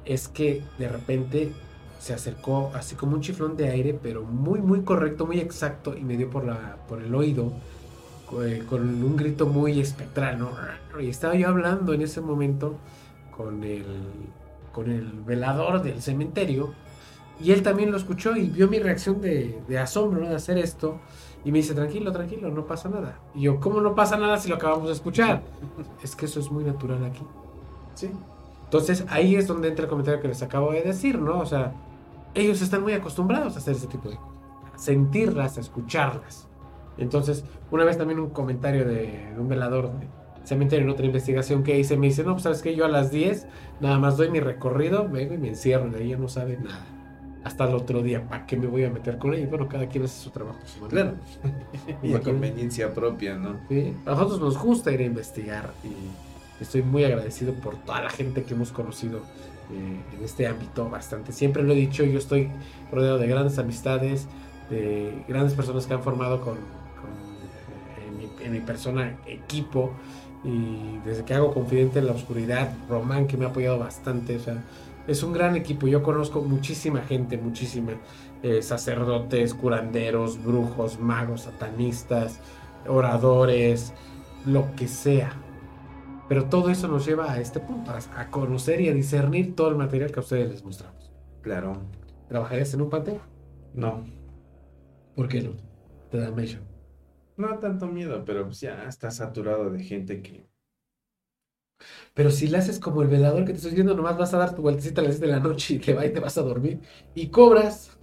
es 0.05 0.27
que 0.27 0.63
de 0.77 0.87
repente 0.87 1.51
se 1.99 2.13
acercó 2.13 2.71
así 2.75 2.95
como 2.95 3.15
un 3.15 3.21
chiflón 3.21 3.57
de 3.57 3.69
aire, 3.69 3.97
pero 4.01 4.23
muy, 4.23 4.61
muy 4.61 4.81
correcto, 4.81 5.25
muy 5.25 5.39
exacto 5.39 5.95
y 5.95 6.01
me 6.03 6.17
dio 6.17 6.29
por, 6.29 6.45
la, 6.45 6.77
por 6.87 7.01
el 7.01 7.13
oído 7.13 7.53
eh, 8.43 8.63
con 8.67 8.81
un 8.81 9.15
grito 9.15 9.47
muy 9.47 9.79
espectral, 9.79 10.39
¿no? 10.39 10.51
Y 10.99 11.09
estaba 11.09 11.35
yo 11.35 11.47
hablando 11.47 11.93
en 11.93 12.01
ese 12.01 12.21
momento 12.21 12.77
con 13.35 13.63
el, 13.63 13.85
con 14.71 14.89
el 14.91 15.07
velador 15.23 15.81
del 15.81 16.01
cementerio 16.01 16.73
y 17.39 17.51
él 17.51 17.61
también 17.61 17.91
lo 17.91 17.97
escuchó 17.97 18.35
y 18.35 18.47
vio 18.49 18.67
mi 18.67 18.79
reacción 18.79 19.21
de, 19.21 19.61
de 19.67 19.79
asombro, 19.79 20.21
¿no? 20.21 20.29
De 20.29 20.35
hacer 20.35 20.57
esto. 20.57 20.99
Y 21.45 21.51
me 21.51 21.59
dice, 21.59 21.73
tranquilo, 21.73 22.11
tranquilo, 22.11 22.49
no 22.49 22.65
pasa 22.65 22.89
nada. 22.89 23.19
Y 23.35 23.43
yo, 23.43 23.59
¿cómo 23.59 23.79
no 23.79 23.95
pasa 23.95 24.17
nada 24.17 24.37
si 24.37 24.49
lo 24.49 24.55
acabamos 24.55 24.87
de 24.87 24.93
escuchar? 24.93 25.43
es 26.03 26.15
que 26.15 26.25
eso 26.25 26.39
es 26.39 26.51
muy 26.51 26.63
natural 26.63 27.03
aquí. 27.05 27.23
Sí. 27.93 28.09
Entonces 28.63 29.05
ahí 29.09 29.35
es 29.35 29.47
donde 29.47 29.69
entra 29.69 29.83
el 29.83 29.89
comentario 29.89 30.19
que 30.19 30.27
les 30.27 30.41
acabo 30.41 30.71
de 30.71 30.81
decir, 30.81 31.19
¿no? 31.19 31.39
O 31.39 31.45
sea, 31.45 31.73
ellos 32.33 32.61
están 32.61 32.81
muy 32.81 32.93
acostumbrados 32.93 33.55
a 33.55 33.59
hacer 33.59 33.75
ese 33.75 33.87
tipo 33.87 34.09
de 34.09 34.17
cosas. 34.17 34.33
A 34.73 34.77
sentirlas, 34.77 35.57
a 35.57 35.61
escucharlas. 35.61 36.47
Entonces, 36.97 37.45
una 37.71 37.85
vez 37.85 37.97
también 37.97 38.19
un 38.19 38.31
comentario 38.31 38.85
de, 38.85 39.31
de 39.33 39.39
un 39.39 39.47
velador 39.47 39.91
de 39.99 40.07
cementerio 40.43 40.85
en 40.85 40.91
otra 40.91 41.05
investigación 41.05 41.63
que 41.63 41.77
hice, 41.77 41.97
me 41.97 42.07
dice, 42.07 42.23
no, 42.23 42.31
pues 42.33 42.43
sabes 42.43 42.61
que 42.61 42.75
yo 42.75 42.85
a 42.85 42.87
las 42.87 43.11
10 43.11 43.47
nada 43.81 43.99
más 43.99 44.17
doy 44.17 44.31
mi 44.31 44.39
recorrido, 44.39 45.07
vengo 45.07 45.33
y 45.33 45.37
me 45.37 45.49
encierro, 45.49 45.89
de 45.89 45.99
ahí 45.99 46.09
ya 46.09 46.17
no 46.17 46.27
sabe 46.27 46.57
nada. 46.57 46.96
Hasta 47.47 47.63
el 47.63 47.75
otro 47.75 48.03
día, 48.03 48.27
¿para 48.27 48.45
qué 48.45 48.57
me 48.57 48.67
voy 48.67 48.83
a 48.83 48.89
meter 48.89 49.17
con 49.17 49.33
ella? 49.33 49.47
Bueno, 49.47 49.69
cada 49.69 49.87
quien 49.87 50.03
hace 50.03 50.21
su 50.21 50.31
trabajo. 50.31 50.59
su 50.65 50.81
manera. 50.81 51.13
Y 52.03 52.13
a 52.13 52.19
conveniencia 52.19 52.93
propia, 52.93 53.35
¿no? 53.35 53.55
Sí, 53.69 53.93
a 54.05 54.09
nosotros 54.09 54.41
nos 54.41 54.57
gusta 54.57 54.91
ir 54.91 54.99
a 54.99 55.05
investigar 55.05 55.71
y 55.81 56.61
estoy 56.61 56.81
muy 56.81 57.05
agradecido 57.05 57.53
por 57.53 57.77
toda 57.77 58.01
la 58.01 58.09
gente 58.09 58.43
que 58.43 58.53
hemos 58.53 58.73
conocido 58.73 59.19
eh, 59.71 60.17
en 60.17 60.25
este 60.25 60.45
ámbito 60.45 60.89
bastante. 60.89 61.31
Siempre 61.31 61.63
lo 61.63 61.71
he 61.71 61.75
dicho, 61.77 62.03
yo 62.03 62.19
estoy 62.19 62.49
rodeado 62.91 63.17
de 63.17 63.27
grandes 63.27 63.57
amistades, 63.59 64.27
de 64.69 65.23
grandes 65.29 65.53
personas 65.53 65.87
que 65.87 65.93
han 65.93 66.03
formado 66.03 66.41
con, 66.41 66.55
con, 66.55 67.11
eh, 67.95 68.07
en, 68.09 68.17
mi, 68.17 68.45
en 68.45 68.51
mi 68.51 68.59
persona 68.59 69.15
equipo 69.25 69.93
y 70.43 70.99
desde 71.05 71.23
que 71.23 71.33
hago 71.33 71.53
Confidente 71.53 71.99
en 71.99 72.07
la 72.07 72.11
Oscuridad, 72.11 72.73
Román 72.89 73.25
que 73.25 73.37
me 73.37 73.45
ha 73.45 73.47
apoyado 73.47 73.79
bastante, 73.79 74.35
o 74.35 74.39
sea, 74.41 74.61
es 75.07 75.23
un 75.23 75.33
gran 75.33 75.55
equipo. 75.55 75.87
Yo 75.87 76.03
conozco 76.03 76.41
muchísima 76.41 77.01
gente, 77.01 77.37
muchísima. 77.37 77.93
eh, 78.43 78.61
sacerdotes, 78.61 79.55
curanderos, 79.55 80.43
brujos, 80.43 80.99
magos, 80.99 81.41
satanistas, 81.41 82.39
oradores, 82.87 83.93
lo 84.45 84.75
que 84.75 84.87
sea. 84.87 85.33
Pero 86.29 86.45
todo 86.45 86.69
eso 86.69 86.87
nos 86.87 87.05
lleva 87.05 87.31
a 87.31 87.39
este 87.39 87.59
punto, 87.59 87.91
a, 87.91 88.29
conocer 88.29 88.81
y 88.81 88.89
a 88.89 88.93
discernir 88.93 89.55
todo 89.55 89.69
el 89.69 89.75
material 89.75 90.11
que 90.11 90.19
a 90.19 90.23
ustedes 90.23 90.49
les 90.49 90.63
mostramos. 90.63 91.11
Claro. 91.41 91.81
¿Trabajarías 92.27 92.73
en 92.73 92.81
un 92.81 92.89
panteón? 92.89 93.21
No. 93.73 94.03
¿Por 95.15 95.27
qué 95.29 95.41
no? 95.41 95.51
Te 96.11 96.17
da 96.19 96.29
miedo. 96.31 96.59
No 97.37 97.57
tanto 97.59 97.87
miedo, 97.87 98.23
pero 98.25 98.45
pues 98.45 98.61
ya 98.61 98.83
está 98.87 99.09
saturado 99.09 99.69
de 99.69 99.83
gente 99.83 100.21
que. 100.21 100.47
Pero 102.13 102.31
si 102.31 102.47
le 102.47 102.57
haces 102.57 102.79
como 102.79 103.01
el 103.01 103.07
velador 103.07 103.45
que 103.45 103.51
te 103.51 103.57
estoy 103.57 103.71
diciendo, 103.71 103.95
nomás 103.95 104.17
vas 104.17 104.33
a 104.33 104.37
dar 104.37 104.55
tu 104.55 104.61
vueltecita 104.61 105.01
a 105.01 105.03
las 105.05 105.19
10 105.19 105.21
de 105.21 105.27
la 105.27 105.39
noche 105.39 105.75
y 105.75 105.79
te 105.79 105.93
va 105.93 106.05
y 106.05 106.13
te 106.13 106.19
vas 106.19 106.37
a 106.37 106.41
dormir. 106.43 106.81
Y 107.13 107.29
cobras. 107.29 107.96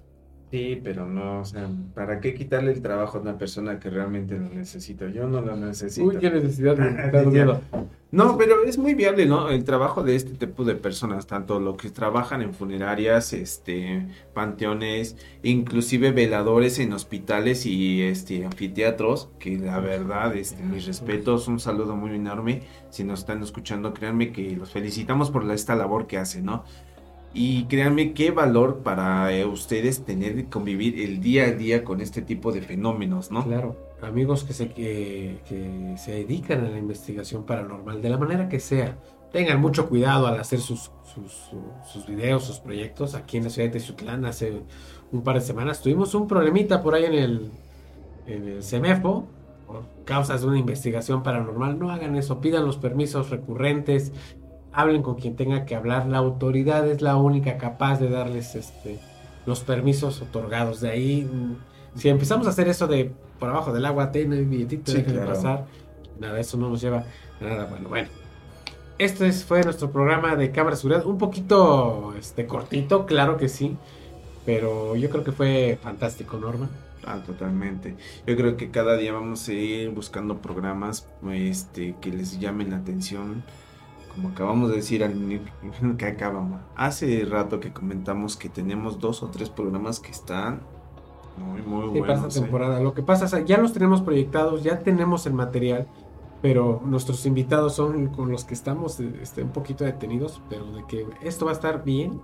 Sí, 0.55 0.81
pero 0.85 1.05
no, 1.05 1.41
o 1.41 1.45
sea, 1.45 1.69
¿para 1.97 2.21
qué 2.21 2.33
quitarle 2.33 2.71
el 2.71 2.81
trabajo 2.81 3.19
a 3.19 3.21
una 3.23 3.37
persona 3.37 3.81
que 3.81 3.91
realmente 3.91 4.39
lo 4.39 4.49
necesita? 4.51 5.09
Yo 5.09 5.27
no 5.27 5.41
lo 5.41 5.57
necesito. 5.57 6.07
Uy, 6.07 6.19
qué 6.19 6.31
necesidad 6.31 6.77
de 6.77 7.27
miedo. 7.27 7.61
No, 8.13 8.39
pero 8.39 8.63
es 8.63 8.79
muy 8.79 8.95
viable, 8.95 9.27
¿no? 9.27 9.51
El 9.51 9.65
trabajo 9.65 10.05
de 10.05 10.15
este 10.15 10.35
tipo 10.35 10.63
de 10.63 10.77
personas, 10.77 11.27
tanto 11.27 11.59
los 11.59 11.77
que 11.77 11.91
trabajan 11.91 12.41
en 12.41 12.55
funerarias, 12.55 13.33
este, 13.33 14.07
panteones, 14.33 15.17
inclusive 15.43 16.13
veladores 16.13 16.79
en 16.79 16.93
hospitales 16.93 17.67
y 17.67 18.03
este 18.03 18.45
anfiteatros, 18.45 19.31
que 19.41 19.59
la 19.59 19.81
verdad, 19.81 20.37
este, 20.37 20.63
mis 20.63 20.87
respetos, 20.87 21.49
un 21.49 21.59
saludo 21.59 21.97
muy 21.97 22.15
enorme. 22.15 22.63
Si 22.91 23.03
nos 23.03 23.19
están 23.19 23.43
escuchando, 23.43 23.93
créanme 23.93 24.31
que 24.31 24.53
los 24.53 24.71
felicitamos 24.71 25.33
por 25.33 25.51
esta 25.51 25.75
labor 25.75 26.07
que 26.07 26.19
hacen, 26.19 26.45
¿no? 26.45 26.63
Y 27.37 27.65
créanme 27.65 28.13
qué 28.13 28.31
valor 28.31 28.79
para 28.85 29.33
eh, 29.33 29.45
ustedes 29.45 30.05
tener 30.05 30.39
y 30.39 30.45
convivir 30.45 31.01
el 31.01 31.21
día 31.21 31.47
a 31.47 31.51
día 31.51 31.83
con 31.83 32.01
este 32.01 32.23
tipo 32.23 32.53
de 32.53 32.63
fenómenos, 32.63 33.33
¿no? 33.33 33.43
Claro. 33.45 33.77
amigos 34.03 34.45
que 34.45 34.53
se, 34.53 34.69
que, 34.69 35.41
que 35.49 35.95
se 35.99 36.13
dedican 36.13 36.65
a 36.65 36.71
la 36.71 36.79
investigación 36.79 37.45
paranormal, 37.45 38.01
de 38.01 38.09
la 38.09 38.19
manera 38.19 38.49
que 38.49 38.61
sea, 38.61 38.97
tengan 39.33 39.61
mucho 39.61 39.89
cuidado 39.89 40.29
al 40.29 40.39
hacer 40.39 40.61
sus, 40.61 40.93
sus, 41.13 41.33
su- 41.33 41.73
sus 41.93 42.07
videos, 42.07 42.45
sus 42.45 42.61
proyectos. 42.61 43.15
Aquí 43.17 43.39
en 43.39 43.45
la 43.45 43.51
ciudad 43.51 43.69
de 43.69 43.73
Tezutlán 43.81 44.25
hace 44.27 44.63
un 45.11 45.23
par 45.25 45.35
de 45.35 45.41
semanas 45.41 45.83
tuvimos 45.83 46.15
un 46.15 46.29
problemita 46.29 46.83
por 46.85 46.95
ahí 46.95 47.05
en 47.05 47.15
el, 47.15 47.51
en 48.29 48.47
el 48.49 48.63
CEMEFO 48.63 49.27
por 49.67 49.83
causas 50.05 50.43
de 50.43 50.47
una 50.47 50.59
investigación 50.59 51.25
paranormal. 51.25 51.79
No 51.81 51.91
hagan 51.91 52.15
eso, 52.15 52.41
pidan 52.41 52.65
los 52.65 52.77
permisos 52.77 53.31
recurrentes, 53.31 54.13
hablen 54.75 55.03
con 55.03 55.15
quien 55.17 55.37
tenga 55.37 55.65
que 55.65 55.75
hablar. 55.75 56.07
La 56.07 56.19
autoridad 56.19 56.87
es 56.89 57.01
la 57.03 57.17
única 57.17 57.57
capaz 57.59 58.01
de 58.01 58.09
darles 58.09 58.55
este, 58.55 58.99
los 59.47 59.61
permisos 59.61 60.21
otorgados. 60.21 60.81
De 60.81 60.91
ahí, 60.91 61.23
mm, 61.31 61.99
si 61.99 62.09
empezamos 62.09 62.47
a 62.47 62.51
hacer 62.51 62.69
eso 62.69 62.87
de 62.87 63.13
por 63.39 63.49
abajo 63.51 63.73
del 63.73 63.85
agua, 63.87 64.11
ten 64.13 64.33
el 64.33 64.47
billetito, 64.47 64.93
Sí, 64.93 65.03
claro. 65.03 65.27
pasar, 65.27 65.65
nada, 66.19 66.39
eso 66.41 66.57
no 66.57 66.69
nos 66.71 66.81
lleva 66.81 67.05
a 67.41 67.45
nada 67.45 67.67
bueno. 67.67 67.89
Bueno, 67.89 68.09
este 68.99 69.27
es- 69.29 69.45
fue 69.45 69.63
nuestro 69.63 69.91
programa 69.91 70.37
de 70.37 70.51
cámara 70.51 70.77
de 70.77 70.81
seguridad, 70.83 71.07
un 71.07 71.19
poquito 71.19 72.15
este, 72.19 72.47
cortito, 72.47 73.07
claro 73.07 73.37
que 73.37 73.49
sí, 73.49 73.77
pero 74.47 74.97
yo 74.97 75.11
creo 75.11 75.25
que 75.25 75.33
fue 75.33 75.79
fantástico, 75.83 76.37
Norma. 76.39 76.69
Ah, 77.07 77.19
totalmente. 77.27 77.97
Yo 78.27 78.35
creo 78.37 78.57
que 78.57 78.71
cada 78.71 78.97
día 78.97 79.13
vamos 79.13 79.47
a 79.49 79.53
ir 79.53 79.91
buscando 79.91 80.39
programas 80.39 81.07
este, 81.33 81.95
que 82.01 82.11
les 82.11 82.39
llamen 82.41 82.71
la 82.71 82.77
atención. 82.79 83.43
Como 84.15 84.29
acabamos 84.29 84.71
de 84.71 84.77
decir 84.77 85.03
al 85.03 85.15
que 85.99 86.07
acabamos. 86.07 86.61
Hace 86.77 87.25
rato 87.25 87.59
que 87.61 87.73
comentamos 87.73 88.37
que 88.37 88.49
tenemos 88.49 88.99
dos 89.01 89.23
o 89.23 89.29
tres 89.29 89.51
programas 89.51 89.99
que 90.01 90.11
están 90.11 90.61
muy, 91.37 91.63
muy 91.63 91.93
Sí, 91.93 91.99
buenos. 91.99 92.27
esta 92.27 92.39
¿eh? 92.39 92.43
temporada. 92.43 92.81
Lo 92.81 92.95
que 92.95 93.03
pasa 93.03 93.25
es 93.25 93.35
que 93.35 93.45
ya 93.45 93.59
los 93.59 93.73
tenemos 93.73 94.03
proyectados, 94.03 94.63
ya 94.63 94.79
tenemos 94.81 95.27
el 95.27 95.33
material, 95.35 95.89
pero 96.43 96.81
nuestros 96.85 97.27
invitados 97.27 97.75
son 97.75 98.07
con 98.09 98.31
los 98.31 98.45
que 98.45 98.55
estamos 98.55 99.01
este, 99.01 99.43
un 99.43 99.51
poquito 99.51 99.85
detenidos, 99.85 100.41
pero 100.49 100.65
de 100.73 100.85
que 100.87 101.07
esto 101.23 101.47
va 101.47 101.51
a 101.51 101.55
estar 101.55 101.83
bien, 101.83 102.21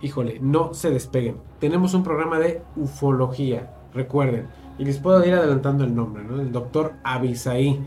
híjole, 0.00 0.38
no 0.40 0.72
se 0.72 0.90
despeguen. 0.90 1.36
Tenemos 1.58 1.92
un 1.92 2.02
programa 2.02 2.38
de 2.38 2.62
ufología, 2.76 3.74
recuerden, 3.92 4.46
y 4.78 4.84
les 4.84 4.98
puedo 4.98 5.22
ir 5.26 5.34
adelantando 5.34 5.84
el 5.84 5.94
nombre, 5.94 6.24
¿no? 6.24 6.40
El 6.40 6.52
doctor 6.52 6.94
Abisaí 7.04 7.84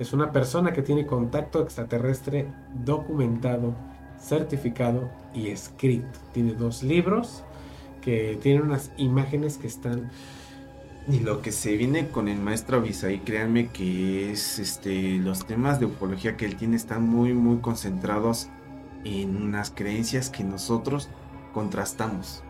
es 0.00 0.12
una 0.12 0.32
persona 0.32 0.72
que 0.72 0.82
tiene 0.82 1.06
contacto 1.06 1.62
extraterrestre 1.62 2.48
documentado, 2.74 3.76
certificado 4.18 5.10
y 5.34 5.48
escrito. 5.50 6.18
Tiene 6.32 6.54
dos 6.54 6.82
libros 6.82 7.44
que 8.02 8.38
tienen 8.42 8.62
unas 8.64 8.92
imágenes 8.96 9.58
que 9.58 9.68
están 9.68 10.10
Y 11.08 11.20
lo 11.20 11.42
que 11.42 11.52
se 11.52 11.76
viene 11.76 12.10
con 12.10 12.28
el 12.28 12.38
maestro 12.40 12.78
Avisaí, 12.78 13.20
créanme 13.20 13.70
que 13.72 14.30
es 14.32 14.58
este 14.58 15.18
los 15.18 15.46
temas 15.46 15.80
de 15.80 15.86
ufología 15.86 16.36
que 16.36 16.46
él 16.46 16.56
tiene 16.56 16.76
están 16.76 17.02
muy 17.08 17.32
muy 17.34 17.58
concentrados 17.60 18.48
en 19.04 19.36
unas 19.36 19.70
creencias 19.70 20.30
que 20.30 20.44
nosotros 20.44 21.10
contrastamos. 21.52 22.44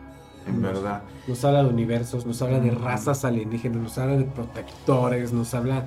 En 0.47 0.61
Nos- 0.61 0.73
verdad. 0.75 1.05
Nos 1.27 1.45
habla 1.45 1.63
de 1.65 1.71
universos, 1.71 2.27
nos 2.27 2.43
habla 2.43 2.61
de 2.61 2.71
razas 2.73 3.25
alienígenas, 3.25 3.83
nos 3.83 3.99
habla 3.99 4.17
de 4.17 4.25
protectores, 4.25 5.33
nos 5.33 5.55
habla 5.55 5.87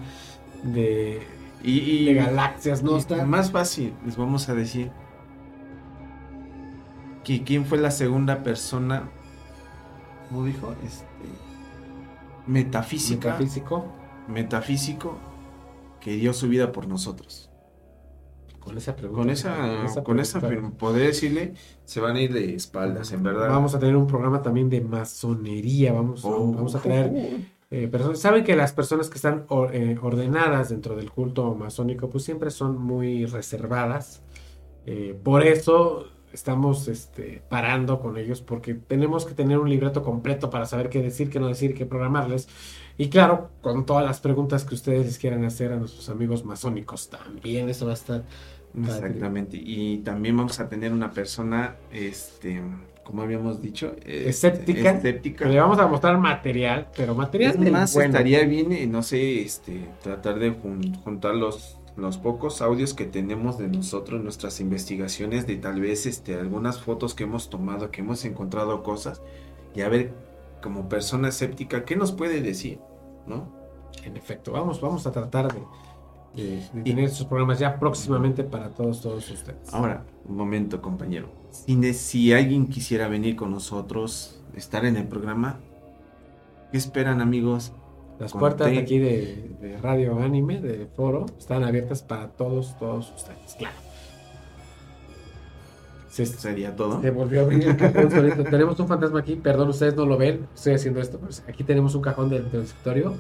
de, 0.64 1.22
Y, 1.64 1.80
y- 1.80 2.05
de 2.05 2.14
galaxias, 2.16 2.84
¿no? 2.84 2.95
y 2.95 2.97
Está- 2.99 3.26
más 3.26 3.51
fácil, 3.51 3.93
les 4.05 4.18
vamos 4.18 4.49
a 4.49 4.53
decir 4.53 4.91
que 7.24 7.43
quién 7.43 7.66
fue 7.66 7.78
la 7.78 7.91
segunda 7.91 8.43
persona, 8.43 9.09
¿cómo 10.30 10.45
dijo? 10.45 10.74
Este, 10.86 11.05
metafísica, 12.47 13.30
metafísico. 13.30 13.86
metafísico, 14.28 15.18
que 16.01 16.16
dio 16.16 16.34
su 16.34 16.49
vida 16.49 16.72
por 16.72 16.88
nosotros. 16.88 17.49
Con 18.59 18.78
esa 18.78 18.95
pregunta. 18.95 19.22
Con 19.22 19.30
esa, 19.30 20.03
con 20.03 20.20
esa, 20.22 20.39
poder 20.78 21.07
decirle, 21.07 21.53
se 21.86 21.99
van 21.99 22.16
a 22.16 22.22
ir 22.22 22.34
de 22.34 22.55
espaldas, 22.55 23.11
en 23.11 23.22
verdad. 23.24 23.49
Vamos 23.49 23.76
a 23.76 23.80
tener 23.80 23.95
un 23.97 24.07
programa 24.07 24.41
también 24.41 24.70
de 24.70 24.80
masonería. 24.82 25.91
Vamos, 25.91 26.24
Oh, 26.24 26.51
vamos 26.53 26.74
a 26.76 26.80
traer 26.80 27.41
eh, 27.74 27.88
personas. 27.88 28.19
Saben 28.19 28.43
que 28.43 28.55
las 28.55 28.71
personas 28.71 29.09
que 29.09 29.15
están 29.15 29.47
eh, 29.71 29.97
ordenadas 29.99 30.69
dentro 30.69 30.95
del 30.95 31.09
culto 31.09 31.55
masónico, 31.55 32.07
pues 32.07 32.24
siempre 32.24 32.51
son 32.51 32.80
muy 32.80 33.26
reservadas. 33.26 34.21
Eh, 34.86 35.17
por 35.24 35.41
eso 35.41 36.05
estamos 36.32 36.88
este, 36.88 37.41
parando 37.49 37.99
con 37.99 38.17
ellos, 38.17 38.41
porque 38.41 38.76
tenemos 38.76 39.26
que 39.26 39.34
tener 39.34 39.57
un 39.57 39.71
libreto 39.71 40.03
completo 40.03 40.51
para 40.51 40.67
saber 40.67 40.89
qué 40.89 41.01
decir, 41.01 41.32
qué 41.32 41.39
no 41.39 41.47
decir, 41.47 41.74
qué 41.74 41.88
programarles. 41.88 42.47
Y 42.95 43.09
claro, 43.09 43.49
con 43.63 43.88
todas 43.88 44.05
las 44.05 44.19
preguntas 44.19 44.65
que 44.65 44.76
ustedes 44.76 45.07
les 45.07 45.17
quieran 45.17 45.43
hacer 45.43 45.71
a 45.71 45.78
nuestros 45.78 46.09
amigos 46.09 46.45
masónicos 46.45 47.09
también, 47.09 47.69
eso 47.69 47.88
va 47.88 47.93
a 47.93 47.95
estar. 47.95 48.24
Exactamente. 48.80 49.57
Y 49.57 49.97
también 50.03 50.38
vamos 50.38 50.59
a 50.59 50.69
tener 50.69 50.93
una 50.93 51.09
persona, 51.09 51.78
este, 51.91 52.61
como 53.04 53.22
habíamos 53.22 53.62
dicho, 53.62 53.95
eh, 54.06 54.26
Escéptica. 54.28 54.91
escéptica. 54.91 55.45
Le 55.47 55.60
vamos 55.60 55.78
a 55.80 55.88
mostrar 55.88 56.18
material, 56.18 56.88
pero 56.95 57.16
material 57.16 57.51
Es 57.64 57.72
más, 57.72 57.93
bueno. 57.93 58.10
estaría 58.12 58.43
bien, 58.45 58.91
no 58.91 59.04
sé, 59.04 59.41
este, 59.41 59.89
tratar 60.01 60.39
de 60.39 60.51
jun- 60.51 60.95
juntar 61.04 61.36
los, 61.36 61.78
los 61.97 62.18
pocos 62.18 62.62
audios 62.62 62.93
que 62.93 63.06
tenemos 63.06 63.58
de 63.58 63.68
nosotros, 63.68 64.24
nuestras 64.24 64.60
investigaciones, 64.62 65.45
de 65.47 65.58
tal 65.58 65.82
vez 65.82 66.06
este, 66.06 66.36
algunas 66.36 66.82
fotos 66.82 67.14
que 67.14 67.24
hemos 67.24 67.49
tomado, 67.49 67.91
que 67.91 68.01
hemos 68.01 68.24
encontrado 68.26 68.84
cosas, 68.84 69.22
y 69.76 69.82
a 69.82 69.89
ver, 69.89 70.14
como 70.62 70.88
persona 70.88 71.28
escéptica, 71.28 71.84
¿qué 71.84 71.95
nos 71.95 72.12
puede 72.14 72.41
decir? 72.41 72.80
¿No? 73.28 73.47
En 74.06 74.18
efecto, 74.18 74.54
vamos, 74.54 74.82
vamos 74.82 75.06
a 75.06 75.12
tratar 75.12 75.54
de, 75.54 75.60
de- 76.36 76.63
de 76.73 76.81
tener 76.84 77.05
estos 77.05 77.25
programas 77.27 77.59
ya 77.59 77.79
próximamente 77.79 78.43
para 78.43 78.69
todos, 78.69 79.01
todos 79.01 79.29
ustedes. 79.29 79.73
Ahora, 79.73 80.03
un 80.25 80.36
momento, 80.38 80.81
compañero. 80.81 81.27
Si, 81.51 81.93
si 81.93 82.34
alguien 82.34 82.67
quisiera 82.67 83.07
venir 83.07 83.36
con 83.36 83.51
nosotros, 83.51 84.41
estar 84.55 84.86
en 84.86 84.97
el 84.97 85.07
programa, 85.07 85.59
¿qué 86.71 86.77
esperan, 86.77 87.21
amigos? 87.21 87.71
Las 88.19 88.31
con 88.31 88.39
puertas 88.39 88.69
de 88.71 88.77
aquí 88.77 88.99
de, 88.99 89.55
de 89.59 89.77
Radio 89.77 90.19
Anime, 90.19 90.59
de 90.61 90.88
Foro, 90.95 91.25
están 91.38 91.63
abiertas 91.63 92.01
para 92.03 92.29
todos, 92.29 92.77
todos 92.77 93.11
ustedes, 93.15 93.55
claro. 93.57 93.75
Se, 96.09 96.25
Sería 96.27 96.75
todo. 96.75 97.01
se 97.01 97.09
volvió 97.09 97.39
a 97.39 97.43
abrir 97.43 97.67
el 97.67 97.75
cajón 97.75 98.11
solito. 98.11 98.43
Tenemos 98.43 98.79
un 98.79 98.88
fantasma 98.88 99.19
aquí, 99.21 99.36
perdón, 99.36 99.69
ustedes 99.69 99.95
no 99.95 100.05
lo 100.05 100.15
ven, 100.15 100.47
estoy 100.53 100.73
haciendo 100.75 101.01
esto. 101.01 101.17
pues, 101.19 101.43
aquí 101.47 101.63
tenemos 101.63 101.95
un 101.95 102.03
cajón 102.03 102.29
del, 102.29 102.51
del 102.51 102.61
escritorio. 102.61 103.15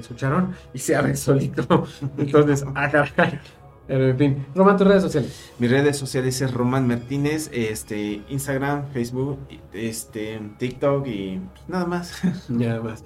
¿Escucharon? 0.00 0.54
Y 0.72 0.78
se 0.78 0.96
abre 0.96 1.16
solito. 1.16 1.86
Entonces, 2.18 2.64
ah, 2.74 2.90
caray. 2.90 3.40
Pero, 3.86 4.08
en 4.08 4.18
fin, 4.18 4.46
Román, 4.54 4.76
tus 4.76 4.86
redes 4.86 5.02
sociales. 5.02 5.50
Mis 5.58 5.70
redes 5.70 5.96
sociales 5.96 6.40
es 6.42 6.52
Román 6.52 6.86
Martínez, 6.86 7.48
este, 7.54 8.20
Instagram, 8.28 8.90
Facebook, 8.92 9.38
este, 9.72 10.40
TikTok 10.58 11.06
y 11.06 11.38
pues, 11.38 11.68
nada 11.68 11.86
más. 11.86 12.20
Nada 12.50 12.82
más. 12.82 13.02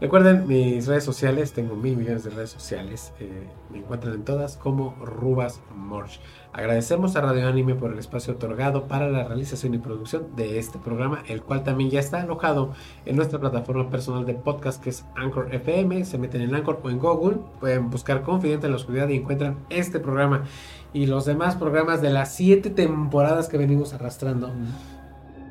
Recuerden 0.00 0.48
mis 0.48 0.86
redes 0.88 1.04
sociales, 1.04 1.52
tengo 1.52 1.76
mil 1.76 1.96
millones 1.96 2.24
de 2.24 2.30
redes 2.30 2.50
sociales. 2.50 3.12
eh, 3.20 3.46
me 3.70 3.78
encuentran 3.78 4.14
en 4.14 4.24
todas 4.24 4.56
como 4.56 4.94
Rubas 5.00 5.60
Morch. 5.74 6.20
Agradecemos 6.52 7.16
a 7.16 7.20
Radio 7.20 7.48
Anime 7.48 7.74
por 7.74 7.92
el 7.92 7.98
espacio 7.98 8.34
otorgado 8.34 8.86
para 8.86 9.08
la 9.08 9.24
realización 9.24 9.72
y 9.74 9.78
producción 9.78 10.34
de 10.36 10.58
este 10.58 10.78
programa, 10.78 11.22
el 11.28 11.42
cual 11.42 11.62
también 11.64 11.90
ya 11.90 12.00
está 12.00 12.22
alojado 12.22 12.72
en 13.06 13.16
nuestra 13.16 13.38
plataforma 13.38 13.88
personal 13.88 14.26
de 14.26 14.34
podcast 14.34 14.82
que 14.82 14.90
es 14.90 15.04
Anchor 15.16 15.54
FM. 15.54 16.04
Se 16.04 16.18
meten 16.18 16.42
en 16.42 16.54
Anchor 16.54 16.80
o 16.82 16.90
en 16.90 16.98
Google, 16.98 17.38
pueden 17.60 17.90
buscar 17.90 18.22
Confidente 18.22 18.66
en 18.66 18.72
la 18.72 18.76
Oscuridad 18.76 19.08
y 19.08 19.16
encuentran 19.16 19.58
este 19.70 20.00
programa 20.00 20.44
y 20.92 21.06
los 21.06 21.24
demás 21.24 21.56
programas 21.56 22.02
de 22.02 22.10
las 22.10 22.34
siete 22.34 22.70
temporadas 22.70 23.48
que 23.48 23.58
venimos 23.58 23.94
arrastrando 23.94 24.52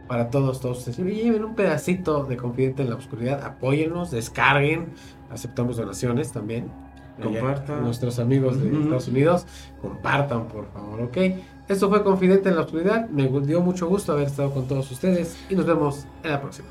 para 0.08 0.30
todos, 0.30 0.60
todos 0.60 0.80
ustedes. 0.80 0.97
Lleven 0.97 1.43
un 1.43 1.56
pedacito 1.56 2.24
de 2.26 2.38
Confidente 2.38 2.84
en 2.84 2.89
la 2.89 2.95
Oscuridad, 2.95 3.43
apóyennos, 3.43 4.12
descarguen, 4.12 4.93
aceptamos 5.30 5.78
donaciones 5.78 6.32
también. 6.32 6.70
Compartan. 7.22 7.76
Allá, 7.76 7.86
Nuestros 7.86 8.20
amigos 8.20 8.62
de. 8.62 8.70
Estados 8.70 9.08
Unidos, 9.08 9.45
compartan 9.82 10.47
por 10.47 10.66
favor, 10.72 11.01
¿ok? 11.01 11.18
Esto 11.68 11.89
fue 11.89 12.04
Confidente 12.04 12.49
en 12.49 12.56
la 12.56 12.62
Oscuridad, 12.62 13.08
me 13.10 13.28
dio 13.41 13.62
mucho 13.62 13.88
gusto 13.88 14.12
haber 14.14 14.28
estado 14.28 14.51
con 14.51 14.68
todos 14.68 14.91
ustedes 14.91 15.38
y 15.49 15.56
nos 15.56 15.66
vemos 15.66 16.06
en 16.24 16.32
la 16.32 16.41
próxima. 16.41 16.68